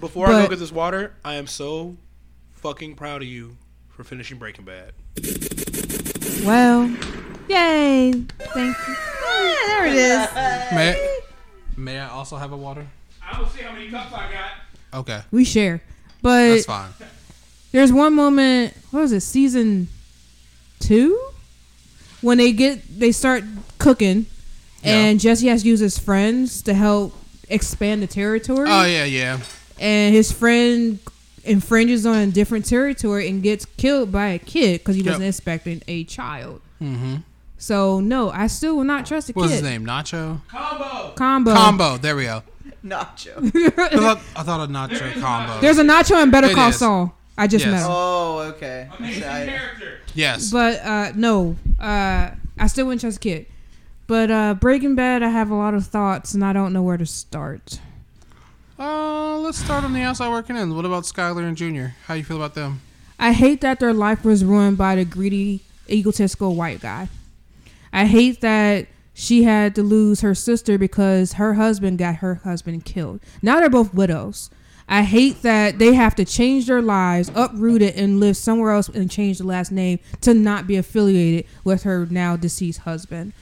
[0.00, 1.96] Before I But- go get this water, I am so
[2.52, 3.56] fucking proud of you
[3.88, 4.92] for finishing Breaking Bad.
[6.44, 6.88] Well,
[7.48, 8.12] yay!
[8.12, 8.94] Thank you.
[8.94, 10.32] Yeah, there it is.
[10.72, 11.20] may, I,
[11.76, 12.86] may I also have a water?
[13.22, 15.00] I'm gonna see how many cups I got.
[15.00, 15.82] Okay, We share,
[16.22, 16.90] but that's fine.
[17.72, 18.74] there's one moment.
[18.90, 19.20] What was it?
[19.20, 19.88] Season
[20.80, 21.18] two
[22.20, 23.44] when they get they start
[23.78, 24.26] cooking,
[24.82, 27.14] and Jesse has to use his friends to help
[27.48, 28.68] expand the territory.
[28.70, 29.38] Oh yeah, yeah.
[29.78, 30.98] and his friend
[31.44, 35.82] infringes on a different territory and gets killed by a kid because he wasn't expecting
[35.88, 36.60] a child.
[36.82, 37.16] Mm-hmm.
[37.56, 39.54] So no, I still will not trust a kid What's kid.
[39.56, 39.84] his name?
[39.86, 40.40] Nacho.
[40.48, 41.12] Combo.
[41.16, 41.54] Combo.
[41.54, 41.96] Combo.
[41.96, 42.42] There we go.
[42.84, 43.36] Nacho.
[43.78, 45.60] I thought, I thought a nacho combo.
[45.60, 46.78] There's a Nacho and Better It Call is.
[46.78, 47.14] Saul.
[47.38, 47.72] I just Yes.
[47.72, 47.90] met him.
[47.90, 48.88] oh, okay.
[48.98, 49.98] Amazing I- character.
[50.14, 50.50] yes.
[50.50, 53.46] But uh, no, uh, I still wouldn't trust a kid.
[54.08, 56.96] But uh, Breaking Bad, I have a lot of thoughts and I don't know where
[56.96, 57.80] to start.
[58.78, 60.74] Uh, let's start on the outside working in.
[60.74, 61.94] What about Skyler and Junior?
[62.06, 62.80] How you feel about them?
[63.18, 67.08] I hate that their life was ruined by the greedy, egotistical white guy.
[67.92, 72.84] I hate that she had to lose her sister because her husband got her husband
[72.84, 73.20] killed.
[73.42, 74.50] Now they're both widows.
[74.88, 78.88] I hate that they have to change their lives, uproot it, and live somewhere else
[78.88, 83.34] and change the last name to not be affiliated with her now deceased husband.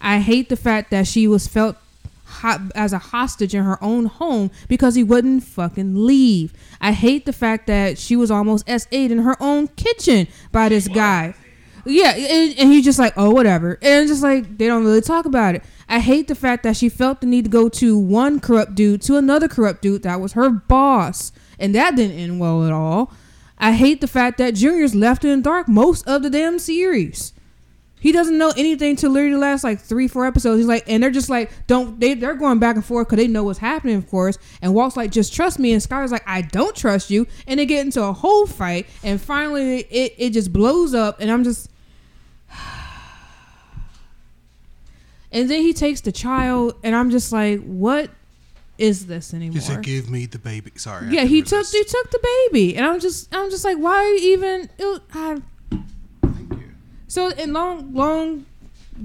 [0.00, 1.76] I hate the fact that she was felt
[2.24, 6.52] ho- as a hostage in her own home because he wouldn't fucking leave.
[6.80, 10.88] I hate the fact that she was almost S8 in her own kitchen by this
[10.88, 11.34] guy.
[11.84, 13.78] Yeah, and, and he's just like, oh, whatever.
[13.82, 15.64] And just like, they don't really talk about it.
[15.88, 19.02] I hate the fact that she felt the need to go to one corrupt dude
[19.02, 21.32] to another corrupt dude that was her boss.
[21.58, 23.12] And that didn't end well at all.
[23.58, 27.32] I hate the fact that Junior's left in the dark most of the damn series.
[28.00, 30.58] He doesn't know anything till literally the last like three, four episodes.
[30.58, 32.14] He's like, and they're just like, don't they?
[32.14, 34.38] They're going back and forth because they know what's happening, of course.
[34.62, 35.72] And Walt's like, just trust me.
[35.72, 37.26] And Skyler's like, I don't trust you.
[37.46, 38.86] And they get into a whole fight.
[39.04, 41.20] And finally, it it just blows up.
[41.20, 41.70] And I'm just.
[45.32, 48.10] And then he takes the child, and I'm just like, what
[48.78, 49.54] is this anymore?
[49.54, 51.06] He said, "Give me the baby." Sorry.
[51.08, 52.18] Yeah, he took he took the
[52.50, 54.68] baby, and I'm just I'm just like, why even?
[54.78, 55.40] It, I,
[57.10, 58.46] so in long long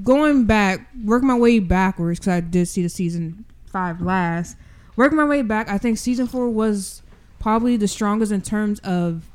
[0.04, 4.58] going back, working my way backwards because I did see the season five last.
[4.96, 7.02] Working my way back, I think season four was
[7.40, 9.26] probably the strongest in terms of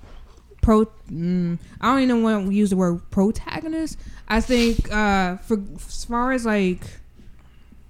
[0.63, 0.87] pro.
[1.11, 3.99] Mm, I don't even want to use the word protagonist.
[4.29, 6.85] I think uh, for as far as like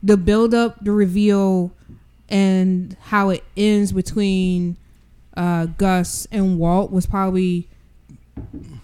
[0.02, 1.73] the build up, the reveal,
[2.31, 4.78] and how it ends between
[5.36, 7.69] uh, Gus and Walt was probably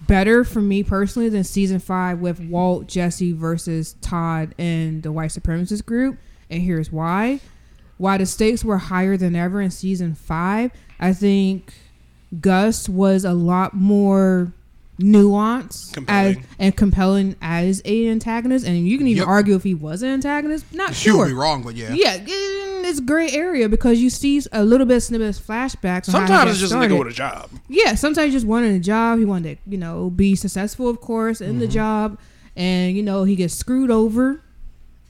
[0.06, 5.30] better for me personally than season five with Walt, Jesse versus Todd and the white
[5.30, 6.18] supremacist group.
[6.50, 7.40] And here's why.
[7.98, 10.70] Why the stakes were higher than ever in season five,
[11.00, 11.72] I think
[12.40, 14.52] Gus was a lot more
[15.00, 16.38] nuanced Compelling.
[16.38, 18.66] as, and compelling as a antagonist.
[18.66, 19.28] And you can even Yep.
[19.28, 20.64] argue if he was an antagonist.
[20.72, 21.18] Not She sure.
[21.18, 21.92] would be wrong, but yeah.
[21.92, 22.18] Yeah,
[22.86, 26.08] it's gray area because you see a little bit of snippets, flashbacks.
[26.12, 26.90] on how he Sometimes it's just a started.
[26.94, 27.50] nigga with a job.
[27.68, 29.18] Yeah, sometimes just wanted a job.
[29.18, 31.58] He wanted to, you know, be successful, of course, in Mm-hmm.
[31.60, 32.18] the job,
[32.56, 34.42] and you know he gets screwed over,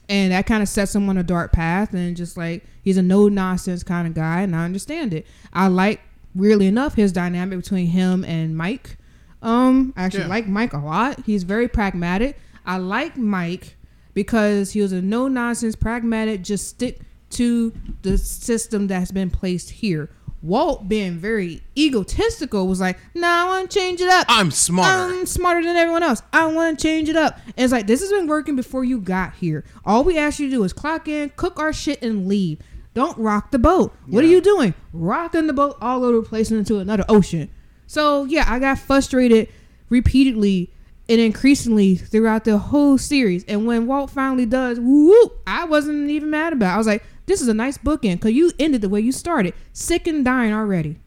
[0.09, 1.93] and that kind of sets him on a dark path.
[1.93, 5.25] And just like he's a no nonsense kind of guy, and I understand it.
[5.53, 6.01] I like,
[6.35, 8.97] weirdly enough, his dynamic between him and Mike.
[9.41, 10.27] Um, I actually Yeah.
[10.29, 11.23] like Mike a lot.
[11.25, 12.37] He's very pragmatic.
[12.65, 13.75] I like Mike
[14.13, 16.99] because he was a no nonsense, pragmatic, just stick
[17.37, 20.09] to the system that's been placed here.
[20.43, 24.27] Walt being very egotistical was like, "No, I want to change it up.
[24.29, 25.13] I'm smarter.
[25.13, 26.21] I'm smarter than everyone else.
[26.31, 28.99] I want to change it up." And it's like this has been working before you
[28.99, 29.63] got here.
[29.83, 32.59] All we ask you to do is clock in, cook our shit, and leave.
[32.93, 33.95] Don't rock the boat.
[34.07, 34.73] What are you doing?
[34.93, 37.49] Rocking the boat all over the place into another ocean.
[37.87, 39.49] So yeah, I got frustrated
[39.89, 40.71] repeatedly
[41.09, 43.43] and increasingly throughout the whole series.
[43.45, 46.71] And when Walt finally does, whoop, I wasn't even mad about.
[46.71, 46.75] it.
[46.75, 49.53] I was like, this is a nice bookend because you ended the way you started,
[49.73, 50.97] sick and dying already.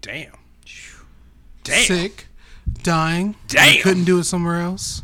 [0.00, 0.32] Damn.
[1.64, 1.84] Damn.
[1.84, 2.26] Sick,
[2.82, 3.36] dying.
[3.46, 3.76] Damn.
[3.76, 5.02] You couldn't do it somewhere else.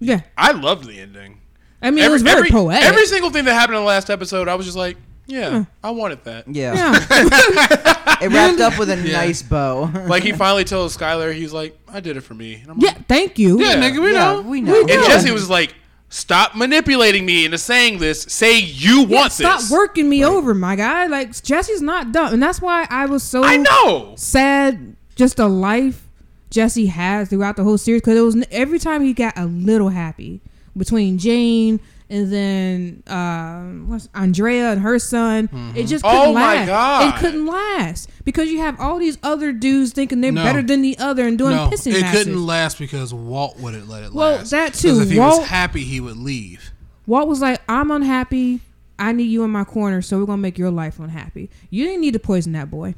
[0.00, 1.40] Yeah, I loved the ending.
[1.80, 2.84] I mean it was very every, poetic.
[2.84, 4.96] every single thing that happened in the last episode, I was just like,
[5.26, 5.62] yeah, hmm.
[5.82, 6.46] I wanted that.
[6.48, 6.74] Yeah.
[6.74, 9.12] yeah, It wrapped up with a Yeah.
[9.12, 9.90] nice bow.
[10.06, 12.54] Like he finally tells Skyler, he's like, I did it for me.
[12.56, 12.88] And I'm yeah.
[12.90, 13.60] like, Thank you.
[13.60, 13.90] Yeah, Yeah.
[13.90, 14.40] nigga, we yeah, know.
[14.42, 14.78] we know.
[14.80, 15.06] And know.
[15.06, 15.74] Jesse was like,
[16.10, 18.22] stop manipulating me into saying this.
[18.22, 19.70] Say you Yeah, want stop this.
[19.70, 21.06] working me over, my guy.
[21.06, 24.14] Like Jesse's not dumb, and that's why I was so I know.
[24.16, 24.96] sad.
[25.16, 26.08] Just the life
[26.50, 29.88] Jesse has throughout the whole series because it was every time he got a little
[29.88, 30.40] happy
[30.76, 31.80] between Jane
[32.14, 35.48] and then um, what's Andrea and her son.
[35.74, 36.66] It just couldn't Oh my last.
[36.68, 37.14] God.
[37.14, 40.44] It couldn't last because you have all these other dudes thinking they're No.
[40.44, 42.24] better than the other and doing No, pissing it matches.
[42.24, 44.50] couldn't last because Walt wouldn't let it Well, last.
[44.50, 45.00] that 'Cause too.
[45.00, 46.70] If he Walt- was happy, he would leave.
[47.06, 48.60] Walt was like, "I'm unhappy.
[48.98, 51.50] I need you in my corner, so we're gonna make your life unhappy.
[51.68, 52.94] You didn't need to poison that boy.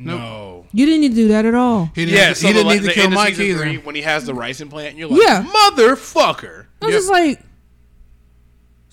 [0.00, 0.66] No.
[0.72, 1.90] You didn't need to do that at all.
[1.94, 3.66] He didn't, Yeah, he didn't the, need to the kill Mike either.
[3.82, 5.42] when he has the ricin plant, you're like, Yeah.
[5.44, 6.66] motherfucker.
[6.82, 7.00] I was Yep.
[7.00, 7.40] just like,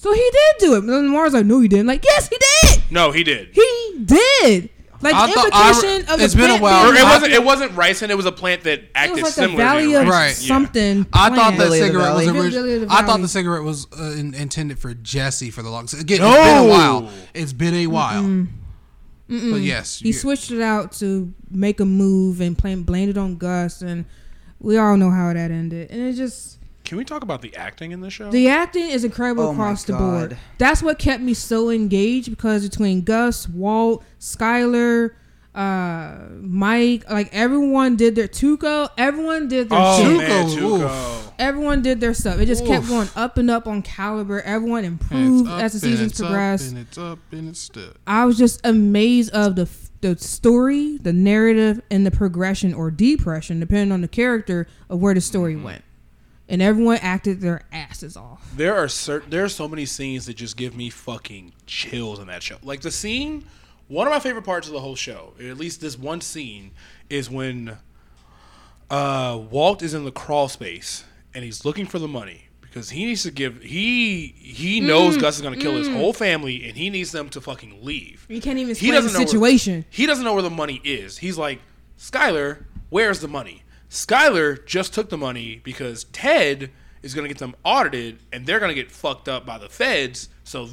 [0.06, 0.80] so he did do it.
[0.80, 1.88] And then Mars like, no, he didn't.
[1.88, 2.84] Like, yes, he did.
[2.92, 3.50] No, he did.
[3.54, 4.70] He did.
[5.02, 6.88] Like I the thought- I- implication of the it's been a while.
[6.88, 7.34] Or being it wasn't.
[7.34, 8.10] It wasn't ricin.
[8.12, 10.12] It was a plant that It acted was like the similar Valley to of rice.
[10.12, 10.28] Right.
[10.42, 10.48] Yeah.
[10.48, 11.06] something.
[11.12, 11.58] I thought that plant.
[11.72, 12.40] The cigarette was Valley.
[12.40, 12.92] Original.
[12.92, 16.00] I thought the cigarette was uh, in, intended for Jesse for the longest.
[16.02, 16.30] Again, No.
[16.32, 17.10] it's been a while.
[17.34, 18.48] It's been a while.
[19.28, 23.18] But yes, He you- switched it out to make a move and blame, blamed it
[23.18, 24.06] on Gus, and
[24.60, 25.90] we all know how that ended.
[25.90, 26.55] And it just
[26.86, 28.30] Can we talk about the acting in this show?
[28.30, 30.38] the acting is incredible Oh across the board.
[30.58, 35.12] That's what kept me so engaged because between Gus, Walt, Skyler,
[35.56, 40.18] uh, Mike, like everyone did their Tuco, everyone did their oh shit.
[40.18, 41.32] man, Tuco, Tuco.
[41.38, 42.40] Everyone did their stuff.
[42.40, 44.42] It just kept going up and up on caliber.
[44.42, 46.70] Everyone improved as the and seasons progressed.
[46.70, 47.92] and it's up and it's still.
[48.08, 49.70] I was just amazed of the
[50.02, 55.14] the story, the narrative, and the progression or depression, depending on the character of where
[55.14, 55.84] the story went.
[56.48, 58.52] And everyone acted their asses off.
[58.56, 59.30] There are certain.
[59.32, 62.58] There are so many scenes that just give me fucking chills in that show.
[62.64, 63.46] Like the scene.
[63.88, 66.72] One of my favorite parts of the whole show, or at least this one scene,
[67.08, 67.78] is when
[68.90, 71.04] uh, Walt is in the crawl space
[71.34, 73.62] and he's looking for the money because he needs to give.
[73.62, 77.30] He he knows Gus is going to kill his whole family and he needs them
[77.30, 78.26] to fucking leave.
[78.30, 79.86] You can't even He doesn't know where- situation.
[79.90, 81.20] He doesn't know where the money is.
[81.20, 81.60] He's like,
[82.00, 83.64] Skyler, where's the money?
[83.96, 86.70] Skyler just took the money because Ted
[87.02, 89.70] is going to get them audited and they're going to get fucked up by the
[89.70, 90.28] feds.
[90.44, 90.68] So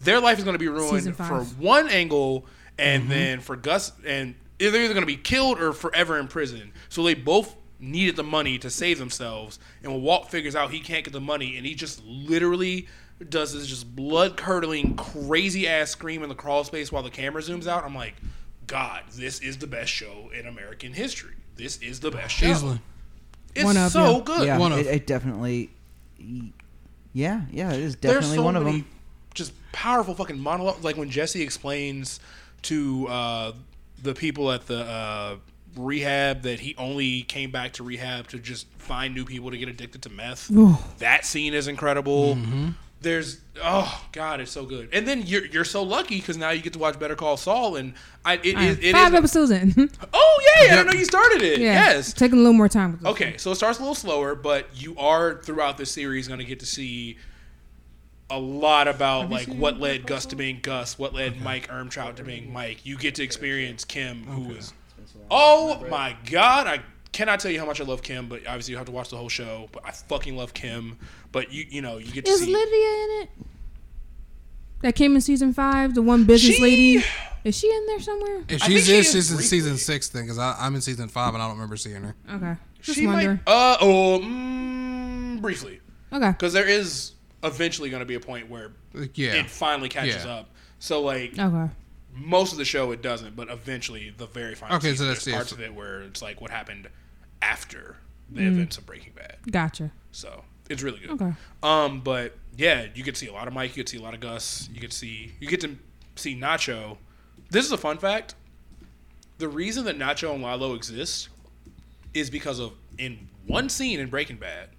[0.00, 2.46] their life is going to be ruined for one angle,
[2.76, 3.10] and mm-hmm.
[3.10, 6.72] then for Gus, and they're either going to be killed or forever in prison.
[6.88, 9.60] So they both needed the money to save themselves.
[9.84, 12.88] And when Walt figures out he can't get the money, and he just literally
[13.28, 17.40] does this just blood curdling, crazy ass scream in the crawl space while the camera
[17.40, 18.16] zooms out, I'm like,
[18.66, 21.34] God, this is the best show in American history.
[21.56, 22.46] This is the best show.
[22.46, 22.80] Easily.
[23.54, 24.22] It's One of, so yeah.
[24.24, 24.46] good.
[24.46, 24.78] yeah, one of.
[24.78, 25.70] it, it definitely.
[27.12, 28.88] Yeah, yeah, it is definitely so one of many them.
[29.34, 30.82] just powerful fucking monologue.
[30.82, 32.18] Like when Jesse explains
[32.62, 33.52] to uh,
[34.02, 35.36] the people at the uh,
[35.76, 39.68] rehab that he only came back to rehab to just find new people to get
[39.68, 40.50] addicted to meth.
[40.98, 42.36] that scene is incredible.
[43.04, 44.88] There's oh god, it's so good.
[44.92, 47.76] And then you're you're so lucky because now you get to watch Better Call Saul,
[47.76, 47.94] and
[48.24, 49.90] I it, All right, it, it five is- episodes in.
[50.12, 50.70] Oh yeah, I Yep.
[50.78, 51.60] didn't know you started it.
[51.60, 52.12] yeah, Yes.
[52.12, 52.92] taking a little more time.
[52.92, 53.10] With this.
[53.10, 56.44] Okay, so it starts a little slower, but you are throughout the series going to
[56.44, 57.16] get to see
[58.30, 62.24] a lot about like what led Gus to being Gus, what led Mike Ehrmantraut to
[62.24, 62.84] being Mike.
[62.86, 64.72] You get to experience Kim, who is
[65.30, 66.80] oh my god, I
[67.14, 69.16] cannot tell you how much I love Kim, but obviously you have to watch the
[69.16, 69.68] whole show.
[69.72, 70.98] But I fucking love Kim.
[71.32, 73.28] But you you know you get to Is see Lydia in it?
[74.82, 75.94] That came in season five.
[75.94, 77.04] The one business She- lady.
[77.44, 78.38] Is she in there somewhere?
[78.48, 79.48] If I think she's she in, is she's in briefly.
[79.58, 82.14] season six then, because I'm in season five and I don't remember seeing her.
[82.30, 82.54] Okay.
[82.80, 83.34] Just she wonder.
[83.46, 85.80] might uh oh mm, briefly
[86.10, 86.30] Okay.
[86.30, 87.12] because there is
[87.42, 90.36] eventually going to be a point where Like, yeah, it finally catches Yeah.
[90.36, 90.50] up.
[90.78, 91.70] So like Okay.
[92.16, 95.24] most of the show it doesn't, but eventually the very final Okay, so season, that's-
[95.24, 96.88] there's yeah, parts so- of it where it's like what happened
[97.50, 97.96] after
[98.30, 98.48] the Mm.
[98.52, 99.36] events of Breaking Bad.
[99.50, 99.90] Gotcha.
[100.12, 101.10] So it's really good.
[101.10, 101.32] Okay.
[101.62, 104.14] Um, but yeah, you could see a lot of Mike, you could see a lot
[104.14, 105.76] of Gus, you could see you get to
[106.16, 106.96] see Nacho.
[107.50, 108.34] This is a fun fact.
[109.38, 111.28] The reason that Nacho and Lalo exist
[112.14, 114.70] is because of in one scene in Breaking Bad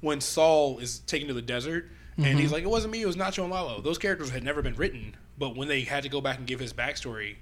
[0.00, 2.38] when Saul is taken to the desert and Mm-hmm.
[2.38, 3.80] he's like, It wasn't me, it was Nacho and Lalo.
[3.80, 6.58] Those characters had never been written, but when they had to go back and give
[6.58, 7.36] his backstory,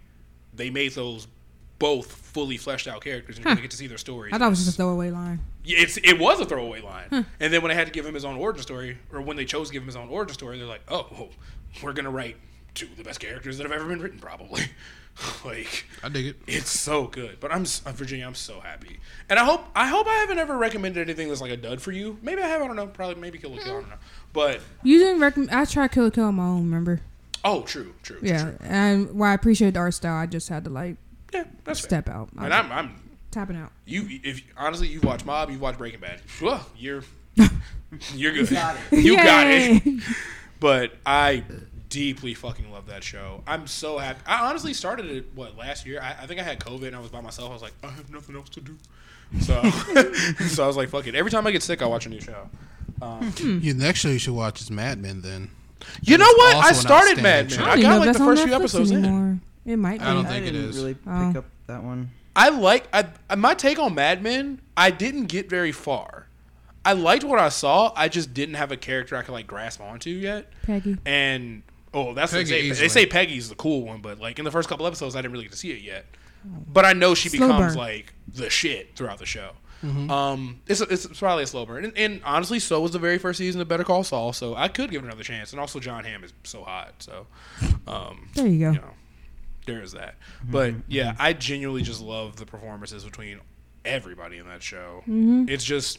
[0.52, 1.26] they made those
[1.78, 3.54] both fully fleshed out characters and you're Huh.
[3.56, 4.32] gonna get to see their stories.
[4.32, 5.40] I thought it was just a throwaway line.
[5.64, 7.26] Yeah, it's it was a throwaway line.
[7.40, 9.44] And then when they had to give him his own origin story, or when they
[9.44, 11.28] chose to give him his own origin story, they're like, "Oh, oh,
[11.82, 12.36] we're gonna write
[12.74, 14.62] two of the best characters that have ever been written, probably."
[15.44, 16.36] like, I dig it.
[16.46, 17.40] it's so good.
[17.40, 18.26] But I'm s- uh, Virginia.
[18.26, 21.50] I'm so happy, and I hope I hope I haven't ever recommended anything that's like
[21.52, 22.18] a dud for you.
[22.22, 22.62] Maybe I have.
[22.62, 22.86] I don't know.
[22.86, 23.76] Probably maybe Kill la Kill.
[23.76, 23.96] I don't know.
[24.32, 25.50] But You didn't recommend.
[25.50, 26.64] I tried Kill la Kill on my own.
[26.64, 27.00] Remember?
[27.44, 28.42] oh, true, true, true, Yeah.
[28.42, 28.56] true.
[28.62, 30.96] And while I appreciate the art style, I just had to like
[31.32, 31.44] yeah.
[31.64, 31.88] That's fair.
[31.88, 32.28] step out.
[32.38, 32.94] And I'm I'm
[33.30, 33.72] tapping out.
[33.84, 36.20] you if honestly you've watched Mob, you've watched Breaking Bad.
[36.40, 37.02] Whoa, you're
[38.14, 38.50] you're good.
[38.50, 39.82] got you got it.
[40.58, 41.44] But I
[41.90, 43.42] deeply fucking love that show.
[43.46, 44.20] I'm so happy.
[44.26, 46.00] I honestly started it what last year.
[46.00, 47.50] I, I think I had COVID and I was by myself.
[47.50, 48.76] I was like, I have nothing else to do.
[49.40, 49.62] So,
[50.48, 51.14] so I was like, fuck it.
[51.14, 52.48] Every time I get sick, I watch a new show.
[53.02, 55.20] Um, You next show you should watch is Mad Men.
[55.20, 55.50] Then
[56.00, 56.56] you know what?
[56.56, 57.50] I started Mad.
[57.50, 57.60] Men.
[57.60, 59.40] I I don't got like the first few Netflix episodes in.
[59.66, 59.72] Anymore.
[59.74, 60.01] It might.
[60.01, 60.06] Be.
[60.06, 60.28] I don't be.
[60.30, 60.76] think I it didn't is.
[60.76, 61.38] really pick Oh.
[61.38, 62.10] up that one.
[62.34, 64.60] I like I, my take on Mad Men.
[64.76, 66.26] I didn't get very far.
[66.84, 67.93] I liked what I saw.
[67.97, 70.52] I just didn't have a character I could like grasp onto yet.
[70.62, 70.98] Peggy.
[71.05, 71.62] And
[71.94, 72.70] oh, that's what they say.
[72.70, 75.32] They say Peggy's the cool one, but like in the first couple episodes, I didn't
[75.32, 76.06] really get to see it yet.
[76.44, 77.82] But I know she Slow becomes burn.
[77.84, 79.51] like the shit throughout the show.
[79.82, 80.10] Mm-hmm.
[80.10, 83.18] Um, it's, it's it's probably a slow burn, and, and honestly, so was the very
[83.18, 84.32] first season of Better Call Saul.
[84.32, 85.52] So I could give it another chance.
[85.52, 86.94] And also, John Hamm is so hot.
[87.01, 87.26] So,
[87.88, 88.70] um, There you go.
[88.72, 88.90] you know,
[89.66, 90.14] there is that.
[90.48, 93.40] But yeah, I genuinely just love the performances between
[93.84, 95.01] everybody in that show.
[95.02, 95.44] Mm-hmm.
[95.48, 95.98] It's just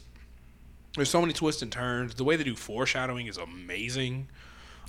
[0.95, 2.15] there's so many twists and turns.
[2.15, 4.27] The way they do foreshadowing is amazing.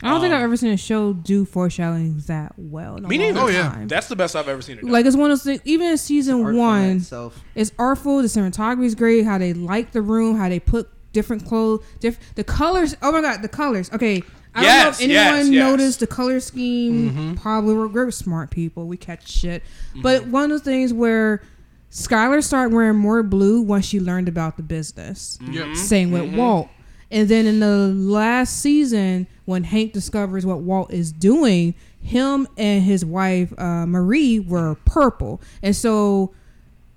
[0.03, 2.97] I don't think Um, I've ever seen a show do foreshadowing that well.
[2.97, 3.41] In a Me long neither.
[3.41, 3.85] Oh, yeah.
[3.87, 4.83] That's the best I've ever seen it.
[4.83, 4.91] done.
[4.93, 5.61] like it's one of those.
[5.65, 7.43] Even in season Art form one, itself.
[7.57, 8.19] it's artful.
[8.23, 9.25] The cinematography is great.
[9.25, 10.37] How they light the room.
[10.37, 11.85] How they put different clothes.
[11.99, 12.97] Diff- the colors.
[13.03, 13.91] Oh my god, the colors.
[13.93, 14.23] Okay.
[14.59, 15.71] I don't know if anyone yes, yes.
[15.71, 17.11] noticed the color scheme.
[17.11, 17.35] Mm-hmm.
[17.35, 18.87] Probably we're, we're smart people.
[18.87, 19.63] We catch shit.
[19.63, 20.03] Mm-hmm.
[20.03, 21.43] But one of the things where
[21.91, 25.39] Skyler started wearing more blue once she learned about the business.
[25.43, 25.53] Mm-hmm.
[25.53, 25.77] Yep.
[25.77, 26.69] Same with Walt.
[27.11, 32.83] And then in the last season, when Hank discovers what Walt is doing, him and
[32.83, 36.35] his wife uh, Marie were purple, and so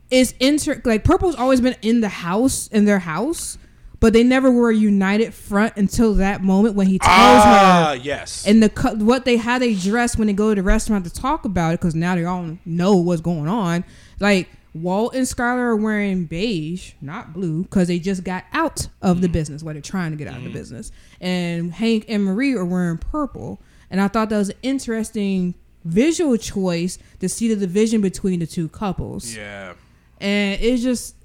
[0.10, 3.58] it's inter like purple's always been in the house in their house,
[4.02, 7.95] but they never were a united front until that moment when he tells ah, her
[7.95, 8.45] yes.
[8.45, 11.14] and the co- what they how they dress when they go to the restaurant to
[11.14, 13.86] talk about it because now they all know what's going on.
[14.19, 19.22] Like Walt and Skyler are wearing beige, not blue, because they just got out of
[19.22, 19.64] the business.
[19.64, 22.98] What they're trying to get out of the business, and Hank and Marie are wearing
[22.98, 23.61] purple.
[23.90, 25.53] And I thought that was an interesting
[25.84, 29.36] visual choice to see the division between the two couples.
[29.36, 29.73] yeah.
[30.22, 31.15] And it's just,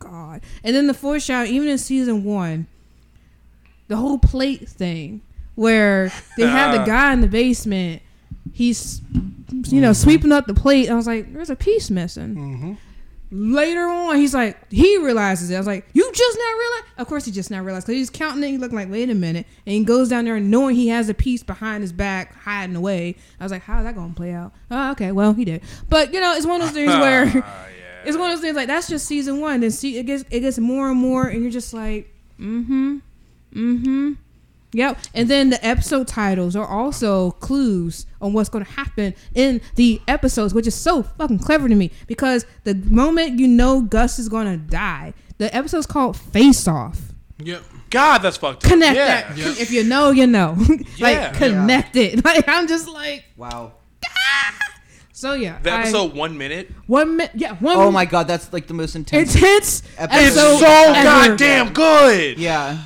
[0.00, 0.42] god!
[0.64, 2.66] And then the foreshadow, even in season one,
[3.86, 5.20] the whole plate thing
[5.54, 6.86] where they have the uh.
[6.86, 8.02] guy in the basement.
[8.52, 9.02] He's,
[9.68, 9.92] you know, mm-hmm.
[9.92, 10.90] sweeping up the plate.
[10.90, 12.72] I was like, "There's a piece missing." Mm-hmm.
[13.32, 15.54] Later on, he's like, he realizes it.
[15.54, 18.10] I was like, "You just now realize?" Of course, he just now realized because he's
[18.10, 18.48] counting it.
[18.48, 21.08] He looked like, "Wait a minute!" And he goes down there and knowing he has
[21.08, 23.16] a piece behind his back, hiding away.
[23.38, 25.62] I was like, "How's that gonna play out?" Oh, okay, well, he did.
[25.88, 27.44] But you know, it's one of those things ah, where
[28.04, 29.60] it's one of those things like that's just season one.
[29.60, 32.98] Then see, it gets it gets more and more, and you're just like, mm-hmm,
[33.54, 34.12] mm-hmm.
[34.72, 34.98] Yep.
[35.14, 40.00] And then the episode titles are also clues on what's going to happen in the
[40.06, 44.28] episodes, which is so fucking clever to me because the moment you know Gus is
[44.28, 47.12] going to die, the episode's called Face Off.
[47.38, 47.62] Yep.
[47.90, 48.70] God, that's fucked up.
[48.70, 49.32] Connect yeah.
[49.32, 49.60] that.
[49.60, 50.54] If you know, you know.
[51.00, 51.32] like Yeah.
[51.32, 52.24] connect it.
[52.24, 53.72] Like I'm just like Wow.
[55.20, 55.58] So yeah.
[55.62, 56.70] The I- episode one minute.
[56.86, 59.34] one minute yeah, one Oh my god, that's like the most intense.
[59.34, 60.26] intense Episode.
[60.26, 61.02] It's so ever.
[61.04, 62.38] goddamn good.
[62.38, 62.78] yeah.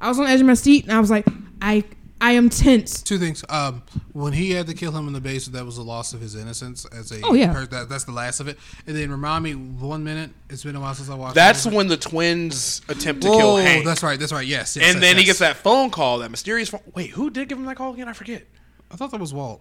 [0.00, 1.26] I was on the edge of my seat and I was like,
[1.60, 1.84] I
[2.20, 3.02] I am tense.
[3.02, 3.44] Two things.
[3.48, 3.82] Um,
[4.12, 6.34] when he had to kill him in the basement, that was the loss of his
[6.34, 7.20] innocence as a.
[7.22, 7.52] Oh, yeah.
[7.52, 8.58] per- that, that's the last of it.
[8.88, 10.30] And then remind me, one minute.
[10.50, 11.36] It's been a while since I watched.
[11.36, 11.72] That's it.
[11.72, 13.84] when the twins attempt to Whoa, kill Hank.
[13.84, 14.18] Oh, that's right.
[14.18, 14.46] That's right.
[14.46, 14.76] Yes.
[14.76, 16.80] yes and yes, then he gets that phone call, that mysterious phone.
[16.94, 18.08] Wait, who did give him that call again?
[18.08, 18.42] I forget.
[18.90, 19.60] I thought that was Walt.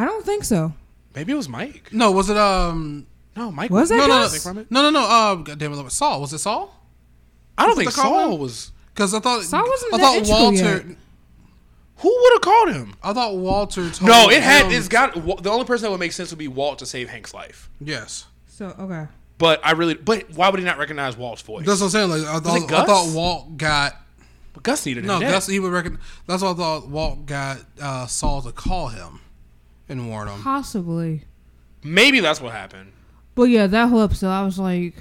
[0.00, 0.72] I don't think so.
[1.14, 1.90] Maybe it was Mike.
[1.92, 3.06] No, was it um?
[3.36, 4.42] No, Mike Was that No, no, no, Gus?
[4.42, 5.00] From no, no, no.
[5.06, 6.22] Uh, God damn it, Saul.
[6.22, 6.74] Was it Saul?
[7.58, 8.40] I don't Was think Saul him?
[8.40, 8.72] was.
[8.94, 10.56] Because I thought Saul wasn't I that thought Walter.
[10.88, 10.96] yet.
[11.98, 12.94] Who would have called him?
[13.02, 14.08] I thought Walter told.
[14.10, 14.66] No, it had.
[14.66, 15.12] him- It's got.
[15.42, 17.68] The only person that would make sense would be Walt to save Hank's life.
[17.78, 18.24] Yes.
[18.46, 19.06] So okay.
[19.36, 19.94] But I really.
[19.94, 21.66] But why would he not recognize Walt's voice?
[21.66, 22.08] That's what I'm saying.
[22.10, 23.96] Like I thought, I thought Walt got
[24.54, 25.20] But Gus needed no.
[25.20, 25.98] Gus he would reckon.
[26.26, 26.88] That's what I thought.
[26.88, 29.20] Walt got uh, Saul to call him
[29.90, 30.40] and warn him.
[30.42, 31.22] Possibly.
[31.82, 32.92] Maybe that's what happened.
[33.34, 34.94] But yeah, that whole episode, I was like,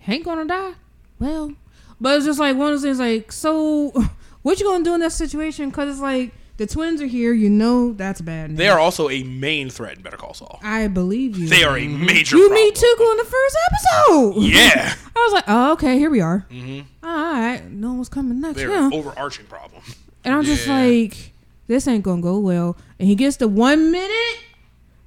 [0.00, 0.72] Hank gonna die?
[1.18, 1.52] Well,
[2.00, 2.98] but it's just like one of those things.
[2.98, 3.92] Like, so
[4.42, 5.68] what you gonna do in that situation?
[5.70, 7.32] Because it's like the twins are here.
[7.32, 8.50] You know that's bad.
[8.50, 8.58] news.
[8.58, 10.58] They are also a main threat in Better Call Saul.
[10.62, 11.46] I believe you.
[11.48, 12.36] They are a major.
[12.36, 12.64] You problem.
[12.64, 14.34] meet Tuco in the first episode.
[14.42, 16.46] Yeah, I was like, oh, okay, here we are.
[16.50, 17.06] Mm-hmm.
[17.06, 18.56] All right, no one's coming next.
[18.56, 18.86] they're Yeah.
[18.88, 19.82] an overarching problem.
[20.24, 20.74] And I'm just Yeah.
[20.84, 21.31] like,
[21.72, 22.76] this ain't gonna go well.
[22.98, 24.38] And he gets the one minute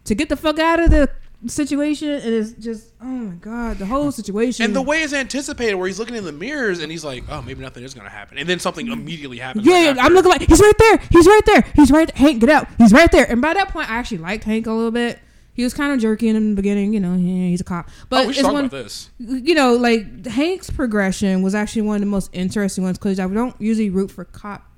[0.06, 1.10] to get the fuck out of the
[1.48, 4.66] situation, and it's just, oh my god, the whole situation.
[4.66, 7.42] And the way it's anticipated, where he's looking in the mirrors and he's like, "Oh,
[7.42, 9.66] maybe nothing is to happen," and then something immediately happens.
[9.66, 10.04] Yeah, right yeah.
[10.06, 10.98] I'm looking like he's right there.
[11.12, 11.62] He's right there.
[11.76, 12.10] He's right.
[12.18, 12.68] Hank, get out.
[12.78, 13.30] He's right there.
[13.30, 15.20] And by that point, I actually liked Hank a little bit.
[15.54, 17.16] He was kind of jerky in the beginning, you know.
[17.16, 19.10] He's a cop, but Oh, we should it's talk one, about this.
[19.20, 23.28] you know, like Hank's progression was actually one of the most interesting ones because I
[23.28, 24.70] don't usually root for cop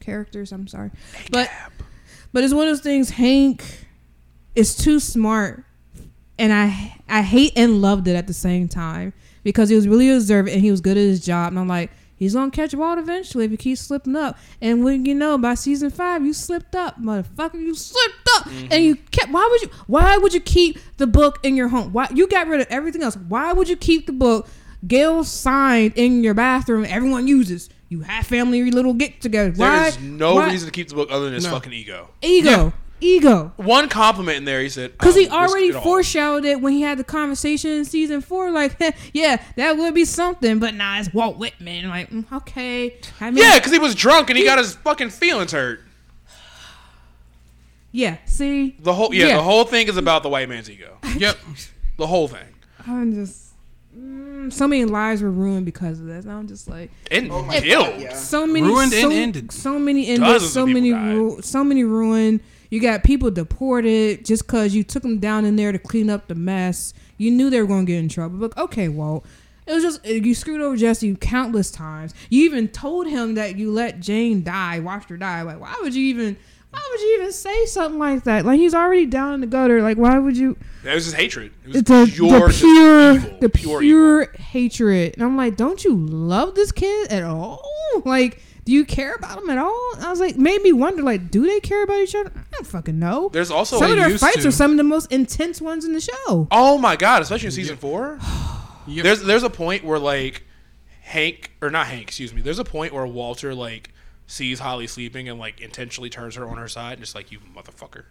[0.00, 0.52] characters.
[0.52, 0.90] I'm sorry,
[1.30, 1.50] but
[2.32, 3.10] but it's one of those things.
[3.10, 3.86] Hank
[4.54, 5.64] is too smart,
[6.38, 9.12] and I I hate and loved it at the same time
[9.42, 11.48] because he was really observant and he was good at his job.
[11.48, 14.38] And I'm like, he's gonna catch Walt eventually if he keeps slipping up.
[14.60, 17.54] And when you know by season five, you slipped up, motherfucker.
[17.54, 18.68] You slipped up, mm-hmm.
[18.70, 19.32] and you kept.
[19.32, 19.68] Why would you?
[19.86, 21.92] Why would you keep the book in your home?
[21.92, 23.16] Why you got rid of everything else?
[23.16, 24.48] Why would you keep the book?
[24.86, 26.86] Gale signed in your bathroom.
[26.88, 27.68] Everyone uses.
[27.90, 29.50] You have family little get together.
[29.50, 31.50] There's no why- reason to keep the book other than his No.
[31.50, 32.08] fucking ego.
[32.22, 32.72] Ego.
[33.02, 33.52] Ego.
[33.56, 36.60] One compliment in there, he said, Because "I he risk already it all." foreshadowed it
[36.60, 38.50] when he had the conversation in season four.
[38.50, 38.76] Like,
[39.14, 41.88] yeah, that would be something, but nah, it's Walt Whitman.
[41.88, 42.96] Like, mm, okay.
[43.20, 45.80] I mean, Yeah, because he was drunk and he got his fucking feelings hurt.
[47.92, 48.18] yeah.
[48.26, 49.36] See, The whole yeah, Yeah.
[49.36, 50.98] the whole thing is about the white man's ego.
[51.16, 51.36] Yep.
[51.96, 52.46] The whole thing.
[52.86, 53.48] I'm just.
[53.98, 56.24] Mm, Mm, so many lives were ruined because of this.
[56.24, 58.00] And I'm just like, And Oh my killed.
[58.00, 58.14] Yeah.
[58.14, 59.52] so many Ruined so, and ended.
[59.52, 60.42] So many ended.
[60.42, 60.90] So many.
[60.90, 61.14] died.
[61.14, 62.40] Ru- so many ruined.
[62.70, 66.28] You got people deported just because you took them down in there to clean up
[66.28, 66.94] the mess.
[67.18, 68.38] You knew they were going to get in trouble.
[68.38, 69.26] But okay, Walt.
[69.66, 72.14] It was just eh, you screwed over Jesse countless times.
[72.28, 75.42] You even told him that you let Jane die, watched her die.
[75.42, 76.36] Like, why would you even?
[76.70, 78.44] Why would you even say something like that?
[78.46, 79.82] Like he's already down in the gutter.
[79.82, 80.56] Like, why would you?
[80.84, 81.52] It was just hatred.
[81.64, 84.34] It was It's a, pure, the pure, evil, the pure pure, evil.
[84.38, 85.14] hatred.
[85.14, 87.62] And I'm like, don't you love this kid at all?
[88.04, 89.92] Like, do you care about him at all?
[90.00, 92.30] I was like, made me wonder, like, do they care about each other?
[92.36, 93.28] I don't fucking know.
[93.30, 94.48] There's also some of their fights to.
[94.48, 96.46] are some of the most intense ones in the show.
[96.52, 98.18] Oh my god, especially in season four.
[98.86, 99.04] Yep.
[99.04, 100.42] There's there's a point where like
[101.02, 102.40] Hank or not Hank, excuse me.
[102.40, 103.92] There's a point where Walter like
[104.30, 107.38] sees Holly sleeping and like intentionally turns her on her side and just like you
[107.56, 108.04] motherfucker,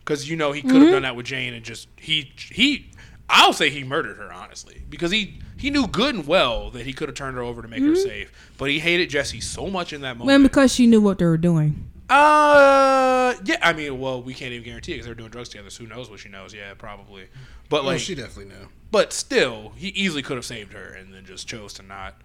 [0.00, 0.92] because you know he could have Mm-hmm.
[0.92, 2.90] done that with Jane and just he he.
[3.28, 6.92] I'll say he murdered her honestly because he he knew good and well that he
[6.92, 9.92] could have turned her over to make her safe, but he hated Jesse so much
[9.94, 10.34] in that moment.
[10.34, 11.90] And because she knew what they were doing.
[12.10, 13.56] Uh, yeah.
[13.62, 15.70] I mean, well, we can't even guarantee because they're doing drugs together.
[15.70, 16.52] So who knows what she knows?
[16.54, 17.24] Yeah, probably.
[17.70, 18.68] But Well, like, she definitely knew.
[18.90, 22.16] but still, he easily could have saved her and then just chose to not.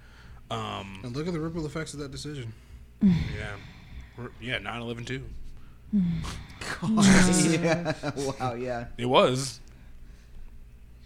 [0.51, 2.53] Um, And look at the ripple effects of that decision.
[3.01, 3.55] Yeah,
[4.17, 4.59] We're- yeah.
[4.59, 5.23] 9/11 too.
[7.59, 7.93] yeah.
[8.39, 8.53] Wow.
[8.53, 8.85] Yeah.
[8.97, 9.59] It was.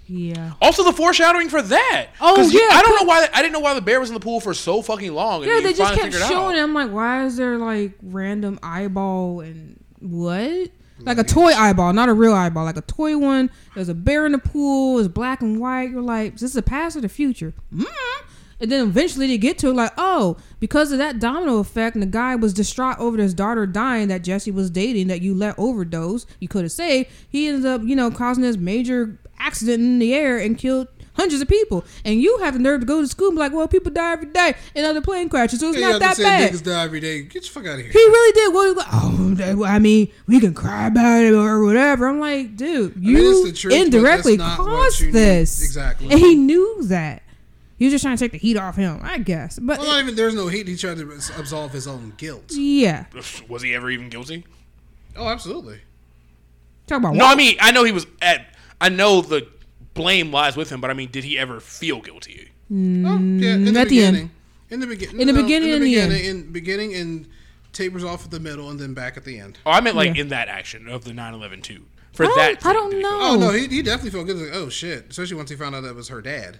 [0.08, 0.54] Yeah.
[0.62, 2.08] Also, the foreshadowing for that.
[2.20, 3.28] Oh, 'Cause you- yeah, I don't know why.
[3.34, 5.44] I didn't know why the bear was in the pool for so fucking long.
[5.44, 6.60] and Yeah, you they just finally kept figured showing out.
[6.60, 6.64] it.
[6.64, 10.70] I'm like, why is there like random eyeball and what?
[11.00, 13.50] Like a toy eyeball, not a real eyeball, like a toy one.
[13.76, 15.00] There's a bear in the pool.
[15.00, 15.90] It's black and white.
[15.92, 17.54] You're like, this is this the past or the future?
[17.74, 17.86] mm
[18.60, 22.02] And then eventually they get to it, like, oh, because of that domino effect, and
[22.04, 25.58] the guy was distraught over his daughter dying that Jesse was dating, that you let
[25.60, 27.10] overdose, you could have saved.
[27.28, 31.42] He ended up, you know, causing this major accident in the air and killed hundreds
[31.42, 31.84] of people.
[32.06, 34.14] And you have the nerve to go to school and be like, well, people die
[34.14, 36.52] every day in other plane crashes, so it's Yeah, not that have to say bad.
[36.54, 37.22] niggas die every day.
[37.24, 37.92] Get the fuck out of here.
[37.92, 38.48] He really did.
[38.48, 42.08] He go- Oh, I mean, we can cry about it or whatever.
[42.08, 45.64] I'm like, dude, you it's the truth, indirectly that's not what caused you this.
[45.64, 46.10] Exactly.
[46.12, 47.23] and he knew that.
[47.84, 49.60] He was just trying to take the heat off him, I guess.
[49.60, 50.70] But Well, not even there's no heat.
[50.70, 52.46] He tried to absolve his own guilt.
[52.52, 53.08] yeah,
[53.50, 54.46] Was he ever even guilty?
[55.18, 55.82] Oh, absolutely.
[56.88, 57.34] talk about No, what?
[57.34, 58.56] I mean I know he was at.
[58.80, 59.48] I know the
[59.96, 62.52] blame lies with him, but I mean, did he ever feel guilty?
[62.72, 62.78] Oh, yeah.
[62.78, 64.14] In mm, the at the end.
[64.16, 64.32] beginning.
[64.70, 65.20] In the beginning.
[65.22, 66.10] In the beginning In and the the end.
[66.12, 66.30] beginning.
[66.46, 67.28] In beginning and
[67.74, 69.60] tapers off at the middle and then back at the end.
[69.66, 70.22] Oh, I meant like Yeah.
[70.22, 71.86] in that action of the 9/11 too.
[72.14, 73.20] For I that, I don't did he feel- know.
[73.22, 74.38] Oh no, he, he definitely felt good.
[74.38, 75.08] Like, oh shit!
[75.10, 76.60] Especially once he found out that it was her dad.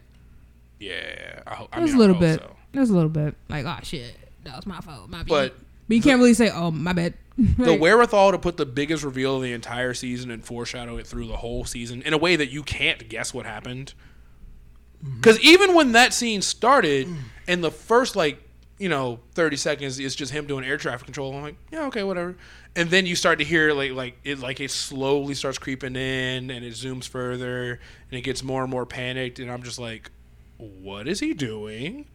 [0.84, 2.40] Yeah, I, ho- I There's mean, a little bit.
[2.40, 2.56] so.
[2.74, 3.36] There's a little bit.
[3.50, 5.10] Like, oh shit, that was my fault.
[5.10, 5.28] My bad.
[5.28, 5.56] But
[5.88, 7.14] but you can't really say, oh my bad.
[7.38, 11.28] the wherewithal to put the biggest reveal of the entire season and foreshadow it through
[11.28, 13.94] the whole season in a way that you can't guess what happened.
[15.04, 15.16] Mm-hmm.
[15.18, 17.08] Because even when that scene started,
[17.48, 18.40] and the first like
[18.78, 22.04] you know thirty seconds is just him doing air traffic control, I'm like, yeah, okay,
[22.04, 22.36] whatever.
[22.76, 26.52] And then you start to hear like like it like it slowly starts creeping in,
[26.52, 27.80] and it zooms further,
[28.12, 30.12] and it gets more and more panicked, and I'm just like,
[30.82, 32.06] what is he doing?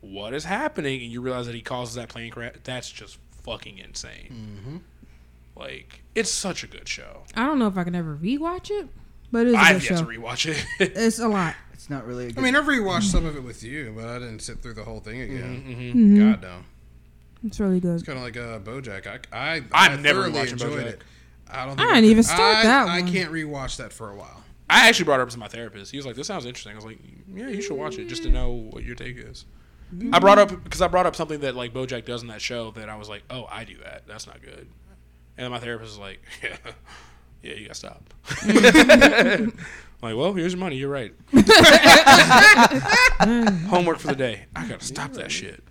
[0.00, 1.02] What is happening?
[1.02, 2.54] And you realize that he causes that plane crash.
[2.64, 4.82] That's just fucking insane.
[5.56, 7.22] Like it's such a good show.
[7.36, 8.88] I don't know if I can ever rewatch it,
[9.30, 10.04] but it's a I've good yet show.
[10.04, 10.66] to rewatch it.
[10.96, 11.54] it's a lot.
[11.72, 12.26] It's not really.
[12.26, 14.62] A good I mean, I rewatched some of it with you, but I didn't sit
[14.62, 15.64] through the whole thing again.
[15.66, 16.30] Mm-hmm.
[16.30, 16.56] God no.
[17.46, 17.94] It's really good.
[17.94, 19.26] It's kind of like uh, BoJack.
[19.32, 20.86] I I, I'm I never thoroughly enjoyed BoJack.
[20.86, 21.02] it.
[21.50, 21.80] I don't.
[21.80, 24.43] I didn't even start I, that I can't rewatch that for a while.
[24.68, 25.90] I actually brought it up to my therapist.
[25.90, 26.98] He was like, "This sounds interesting." I was like,
[27.32, 29.44] "Yeah, you should watch it just to know what your take is."
[30.12, 32.70] I brought up because I brought up something that like BoJack does in that show
[32.72, 34.06] that I was like, "Oh, I do that.
[34.06, 34.66] That's not good."
[35.36, 36.56] And my therapist was like, "Yeah,
[37.42, 38.02] yeah, you gotta stop."
[40.02, 40.76] like, well, here's your money.
[40.76, 41.12] You're right.
[43.68, 44.46] Homework for the day.
[44.56, 45.62] I gotta stop that shit.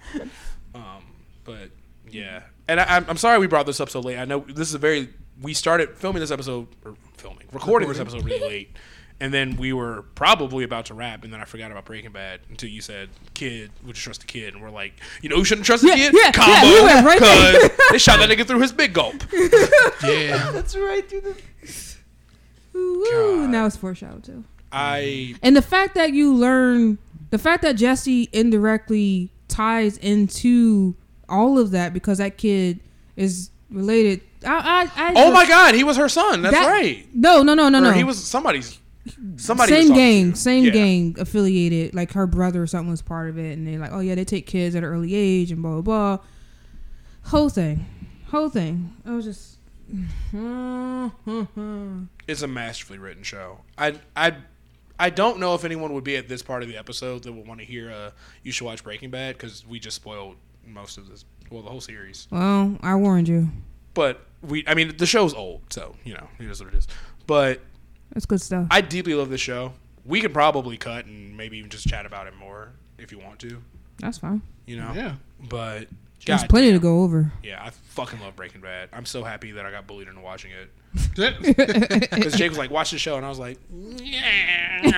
[0.75, 1.03] Um,
[1.43, 1.71] but
[2.09, 4.17] yeah, and I, I'm, I'm sorry we brought this up so late.
[4.17, 5.09] I know this is a very
[5.41, 8.75] we started filming this episode or filming recording this episode really late,
[9.19, 12.41] and then we were probably about to wrap, and then I forgot about Breaking Bad
[12.49, 13.71] until you said kid.
[13.85, 14.53] Would you trust a kid?
[14.53, 16.13] And we're like, you know, who shouldn't trust a Yeah, kid?
[16.15, 17.61] yeah, Combo, yeah, we went right there.
[17.69, 19.15] because they shot that nigga through his big gulp.
[20.03, 20.51] Yeah.
[20.51, 21.35] That's right, dude.
[22.75, 24.43] Ooh, now it's foreshadowed too.
[24.71, 26.97] I And the fact that you learn,
[27.29, 30.95] the fact that Jesse indirectly ties into
[31.29, 32.79] all of that because that kid
[33.15, 34.21] is related.
[34.45, 36.41] I, I, I oh my god, he was her son.
[36.41, 37.05] That's that- right.
[37.13, 37.91] No, no, no, no, Or no.
[37.91, 38.79] he was somebody's.
[39.35, 40.37] Somebody same gang, to.
[40.37, 40.71] same Yeah.
[40.71, 41.93] gang affiliated.
[41.93, 44.23] Like her brother or something was part of it, and they're like, oh yeah, they
[44.23, 46.19] take kids at an early age and blah blah blah.
[47.25, 47.85] Whole thing,
[48.27, 48.93] whole thing.
[49.05, 49.57] I was just.
[52.27, 53.59] It's a masterfully written show.
[53.77, 54.35] I I
[54.99, 57.45] I don't know if anyone would be at this part of the episode that would
[57.47, 58.11] want to hear uh
[58.43, 60.35] you should watch Breaking Bad because we just spoiled
[60.65, 62.27] most of this well the whole series.
[62.31, 63.49] Well, I warned you.
[63.93, 66.87] But we I mean the show's old, so you know, it is what it is.
[67.27, 67.61] But
[68.13, 68.67] That's good stuff.
[68.71, 69.73] I deeply love this show.
[70.05, 73.39] We could probably cut and maybe even just chat about it more if you want
[73.39, 73.61] to,
[73.99, 74.41] That's fine.
[74.65, 74.91] you know.
[74.93, 75.15] Yeah.
[75.49, 75.87] But
[76.25, 76.79] There's God plenty damn.
[76.79, 77.31] to go over.
[77.43, 78.89] Yeah, I fucking love Breaking Bad.
[78.93, 80.69] I'm so happy that I got bullied into watching it.
[81.15, 83.17] Because Jake was like, watch the show.
[83.17, 84.91] And I was like, yeah.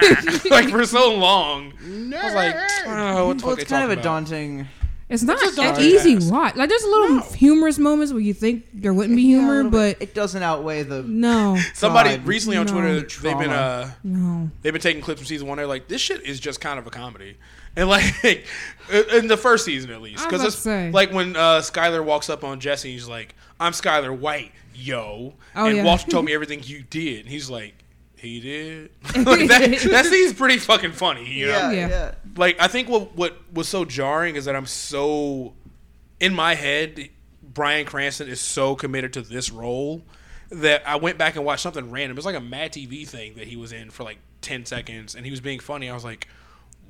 [0.49, 1.73] like for so long.
[2.13, 2.55] I was like,
[2.85, 4.03] oh, what the Well, fuck it's kind of a about?
[4.03, 4.67] daunting.
[5.07, 6.31] It's not It's an easy task.
[6.31, 6.55] watch.
[6.55, 9.99] Like there's a little humorous moments where you think there wouldn't be humor, little bit.
[9.99, 11.03] but it doesn't outweigh the.
[11.03, 12.71] no, Somebody God, recently on no.
[12.73, 14.49] Twitter, The they've been uh, no.
[14.63, 15.57] they've been taking clips from season one.
[15.57, 17.37] They're like, this shit is just kind of a comedy,
[17.75, 18.03] and like
[19.13, 20.89] in the first season at least, because it's say.
[20.91, 25.67] like when uh, Skyler walks up on Jesse, he's like, "I'm Skyler White, yo," Oh,
[25.67, 25.83] and yeah.
[25.83, 27.75] Walter told me everything you did, and he's like,
[28.25, 28.89] "He did."
[29.25, 31.51] like that, that seems pretty fucking funny, you know?
[31.51, 31.87] Yeah, Yeah.
[31.89, 32.11] yeah.
[32.37, 35.53] like I think what what was so jarring is that I'm so
[36.19, 37.09] in my head
[37.43, 40.03] Bryan Cranston is so committed to this role
[40.49, 42.15] that I went back and watched something random.
[42.15, 45.15] It was like a Mad TV thing that he was in for like ten seconds,
[45.15, 45.89] and he was being funny.
[45.89, 46.27] I was like,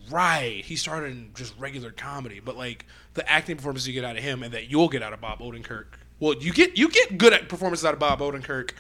[0.10, 4.18] right, he started in just regular comedy, but like the acting performances you get out
[4.18, 5.86] of him, and that you'll get out of Bob Odenkirk.
[6.20, 8.72] Well, you get you get good at performances out of Bob Odenkirk,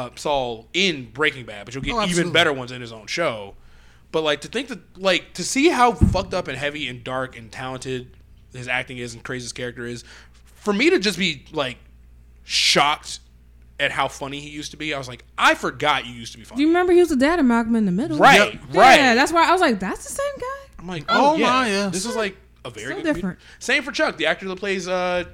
[0.00, 3.06] uh, Saul in Breaking Bad, but you'll get Oh, even better ones in his own
[3.06, 3.54] show.
[4.12, 7.36] But like to think that like to see how fucked up and heavy and dark
[7.38, 8.16] and talented
[8.52, 10.02] his acting is and crazy his character is,
[10.32, 11.78] for me to just be like
[12.44, 13.20] shocked
[13.78, 16.38] at how funny he used to be, I was like, I forgot you used to
[16.38, 16.56] be funny.
[16.58, 18.18] Do you remember he was the dad of Malcolm in the Middle?
[18.18, 19.14] Right, Yeah, right.
[19.14, 20.70] that's why I was like, that's the same guy.
[20.80, 21.92] I'm like, oh, Oh, yeah, my, yes.
[21.92, 23.38] this is like a very So different.
[23.58, 25.24] Same for Chuck, the actor that plays uh,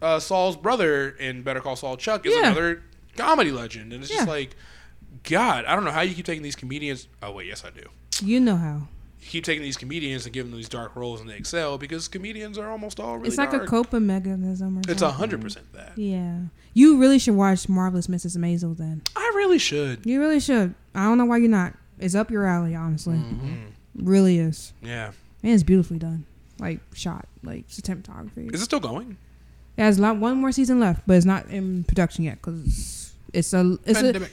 [0.00, 1.96] uh, Saul's brother in Better Call Saul.
[1.96, 2.42] Chuck is Yeah.
[2.46, 2.82] another
[3.18, 4.32] comedy legend, and it's just Yeah.
[4.32, 4.56] like,
[5.24, 7.08] God, I don't know how you keep taking these comedians.
[7.22, 7.82] Oh wait, yes I do.
[8.24, 8.88] You know how.
[9.20, 12.08] You keep taking these comedians and giving them these dark roles and they excel because
[12.08, 13.64] comedians are almost all really it's like dark.
[13.64, 15.08] a coping mechanism or It's something.
[15.08, 15.98] a hundred percent that.
[15.98, 16.38] Yeah.
[16.72, 18.36] You really should watch Marvelous Mrs.
[18.36, 19.02] Maisel then.
[19.16, 20.06] I really should.
[20.06, 20.74] You really should.
[20.94, 21.74] I don't know why you're not.
[21.98, 23.16] It's up your alley, honestly.
[23.16, 23.54] Mm-hmm.
[24.08, 24.72] Really is.
[24.82, 25.10] Yeah.
[25.42, 26.24] And it's beautifully done.
[26.60, 27.26] Like shot.
[27.42, 28.54] Like cinematography.
[28.54, 29.16] Is it still going?
[29.76, 32.97] It has lot, one more season left, but it's not in production yet because
[33.32, 34.28] it's a it's a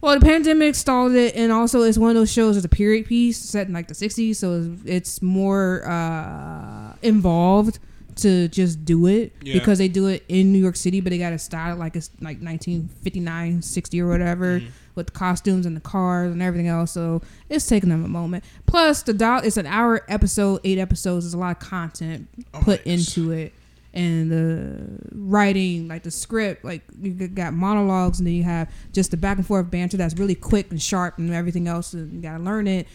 [0.00, 3.06] well the pandemic stalled it, and also it's one of those shows that's a period
[3.06, 7.78] piece set in like the '60s, so it's, more uh, involved
[8.16, 9.54] to just do it Yeah.
[9.54, 12.10] because they do it in New York City, but they got to style like it's
[12.20, 14.68] like 1959, 60 or whatever Mm-hmm.
[14.96, 16.90] with the costumes and the cars and everything else.
[16.92, 18.44] So it's taking them a moment.
[18.66, 21.24] Plus the doll, it's an hour episode, eight episodes.
[21.24, 23.16] There's a lot of content put yes.
[23.16, 23.54] into it
[23.94, 29.10] and the writing, like the script, like you got monologues, and then you have just
[29.10, 32.20] the back and forth banter that's really quick and sharp, and everything else, and you
[32.20, 32.86] gotta learn it.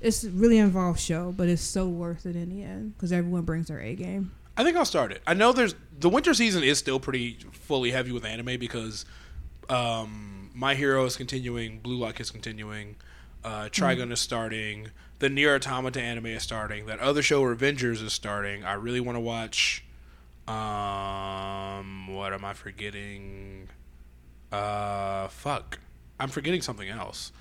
[0.00, 3.42] It's a really involved show, but it's so worth it in the end because everyone
[3.42, 4.32] brings their A game.
[4.56, 5.22] I think I'll start it.
[5.26, 9.04] I know there's the winter season is still pretty fully heavy with anime because
[9.68, 12.96] um, My Hero is continuing, Blue Lock is continuing,
[13.44, 14.88] uh, Trigun is starting,
[15.18, 18.64] the Nier Automata anime is starting, that other show Revengers is starting.
[18.64, 19.84] I really want to watch.
[20.48, 23.68] Um, what am I forgetting?
[24.52, 25.78] Uh, fuck,
[26.20, 27.32] I'm forgetting something else.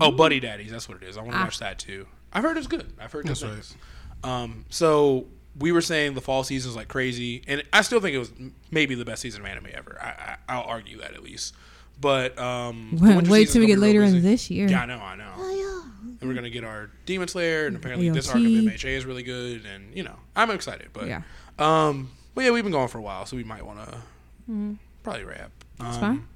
[0.00, 1.16] Oh, Buddy Daddies, that's what it is.
[1.16, 1.44] I want to Ah.
[1.44, 2.06] watch that too.
[2.32, 2.92] I've heard it's good.
[3.00, 3.76] I've heard good That's right.
[4.24, 5.26] Um, so
[5.58, 8.32] we were saying the fall season is like crazy, and I still think it was
[8.70, 9.96] maybe the best season of anime ever.
[10.00, 11.54] I, I, I'll argue that at least.
[12.00, 14.68] But um, the Wait, winter wait till we get be real later in this year.
[14.68, 15.84] Yeah, I know, I know.
[16.20, 19.22] And we're gonna get our Demon Slayer, and apparently this arc of MHA is really
[19.22, 20.88] good, and you know, I'm excited.
[20.92, 21.22] But Yeah.
[21.58, 25.24] um, but yeah, we've been going for a while, so we might want to probably
[25.24, 25.50] wrap.
[25.80, 26.26] It's Um, fine.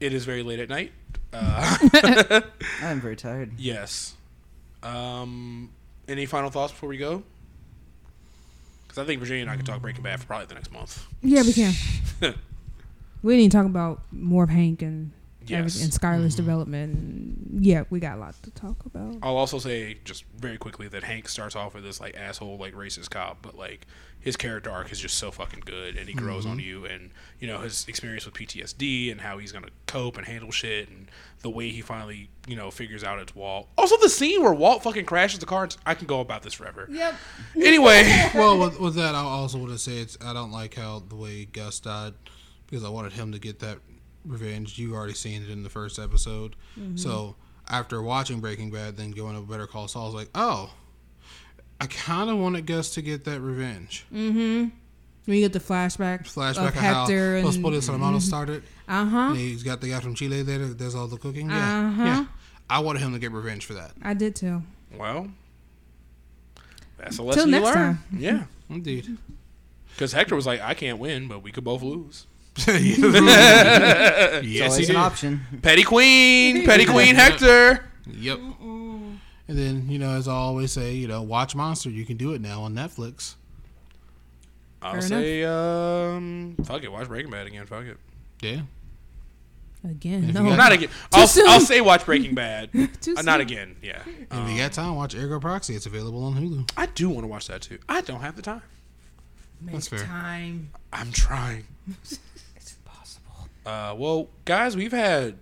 [0.00, 0.92] It is very late at night.
[1.32, 2.40] Uh,
[2.82, 3.52] I'm very tired.
[3.56, 4.14] yes.
[4.82, 5.70] Um,
[6.06, 7.22] any final thoughts before we go?
[8.82, 11.06] Because I think Virginia and I could talk Breaking Bad for probably the next month.
[11.22, 11.72] Yeah, we can.
[13.22, 15.12] we didn't talk about more of Hank and
[15.46, 15.58] Yes.
[15.58, 17.38] everything, and Skyler's development.
[17.64, 19.16] Yeah, we got a lot to talk about.
[19.22, 22.74] I'll also say just very quickly that Hank starts off with this like asshole like
[22.74, 23.86] racist cop, but like
[24.22, 26.60] his character arc is just so fucking good, and he grows on mm-hmm.
[26.60, 30.52] you, and you know his experience with PTSD and how he's gonna cope and handle
[30.52, 33.68] shit, and the way he finally you know figures out it's Walt.
[33.76, 35.68] Also, the scene where Walt fucking crashes the car.
[35.84, 36.86] I can go about this forever.
[36.88, 37.14] Yep.
[37.56, 41.00] Anyway, well, with, with that, I also want to say it's I don't like how
[41.00, 42.14] the way Gus died
[42.66, 43.78] because I wanted him to get that
[44.24, 44.78] revenge.
[44.78, 46.96] You already seen it in the first episode, mm-hmm.
[46.96, 47.34] so
[47.68, 50.72] after watching Breaking Bad, then going to Better Call Saul, I was like, oh,
[51.82, 54.06] I kind of wanted Gus to get that revenge.
[54.12, 54.68] Mm hmm.
[55.24, 58.62] When you get the flashback, Flashback of of how Hector Los and Pollos Hermanos started.
[58.88, 61.48] uh huh, And he's got the guy from Chile there that does all the cooking.
[61.50, 62.04] Yeah, Uh-huh.
[62.04, 62.24] yeah.
[62.70, 63.92] I wanted him to get revenge for that.
[64.02, 64.62] I did too.
[64.96, 65.28] well,
[66.98, 67.74] that's a lesson next you learn.
[67.74, 67.98] time.
[68.16, 69.16] Yeah, Indeed.
[69.94, 72.26] because Hector was like, I can't win, but we could both lose.
[72.66, 75.40] It's yes, always an option.
[75.62, 77.84] Petty Queen, Petty Queen Hector.
[78.10, 78.40] Yep.
[79.48, 81.90] And then, you know, as I always say, you know, watch Monster.
[81.90, 83.34] You can do it now on Netflix.
[84.80, 87.66] I'll Fair say, um, fuck it, watch Breaking Bad again.
[87.66, 87.96] Fuck it.
[88.40, 88.62] Yeah.
[89.88, 90.44] Again, no.
[90.44, 90.88] got- Not again.
[91.12, 91.48] I'll, soon.
[91.48, 92.70] I'll say watch Breaking Bad.
[93.00, 93.76] Too Uh, not again.
[93.82, 94.00] Yeah.
[94.06, 95.74] And Um, if you got time, watch Ergo Proxy.
[95.74, 96.70] It's available on Hulu.
[96.76, 97.78] I do want to watch that too.
[97.88, 98.62] I don't have the time.
[99.62, 100.00] That's fair.
[100.00, 100.70] time.
[100.92, 101.64] I'm trying.
[102.56, 103.48] It's impossible.
[103.66, 105.36] Uh, well, guys, we've had.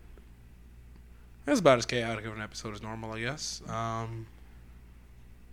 [1.45, 3.62] That's about as chaotic of an episode as normal, I guess.
[3.69, 4.27] Um,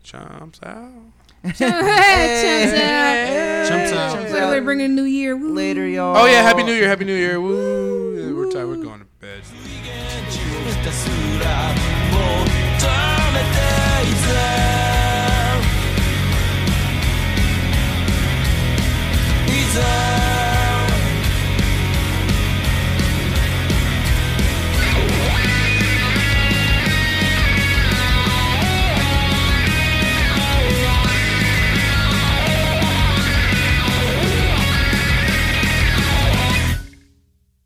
[0.03, 0.91] chumps out.
[1.43, 3.67] chumps out.
[3.67, 4.15] Chumps out.
[4.15, 4.49] Chumps out.
[4.49, 5.35] We're bringing New Year.
[5.35, 5.53] Woo.
[5.53, 6.17] Later, y'all.
[6.17, 6.87] Oh yeah, Happy New Year.
[6.87, 7.41] Happy New Year.
[7.41, 8.35] Woo.
[8.35, 8.67] We're tired.
[8.67, 9.41] We're going to bed.
[19.47, 20.36] いざ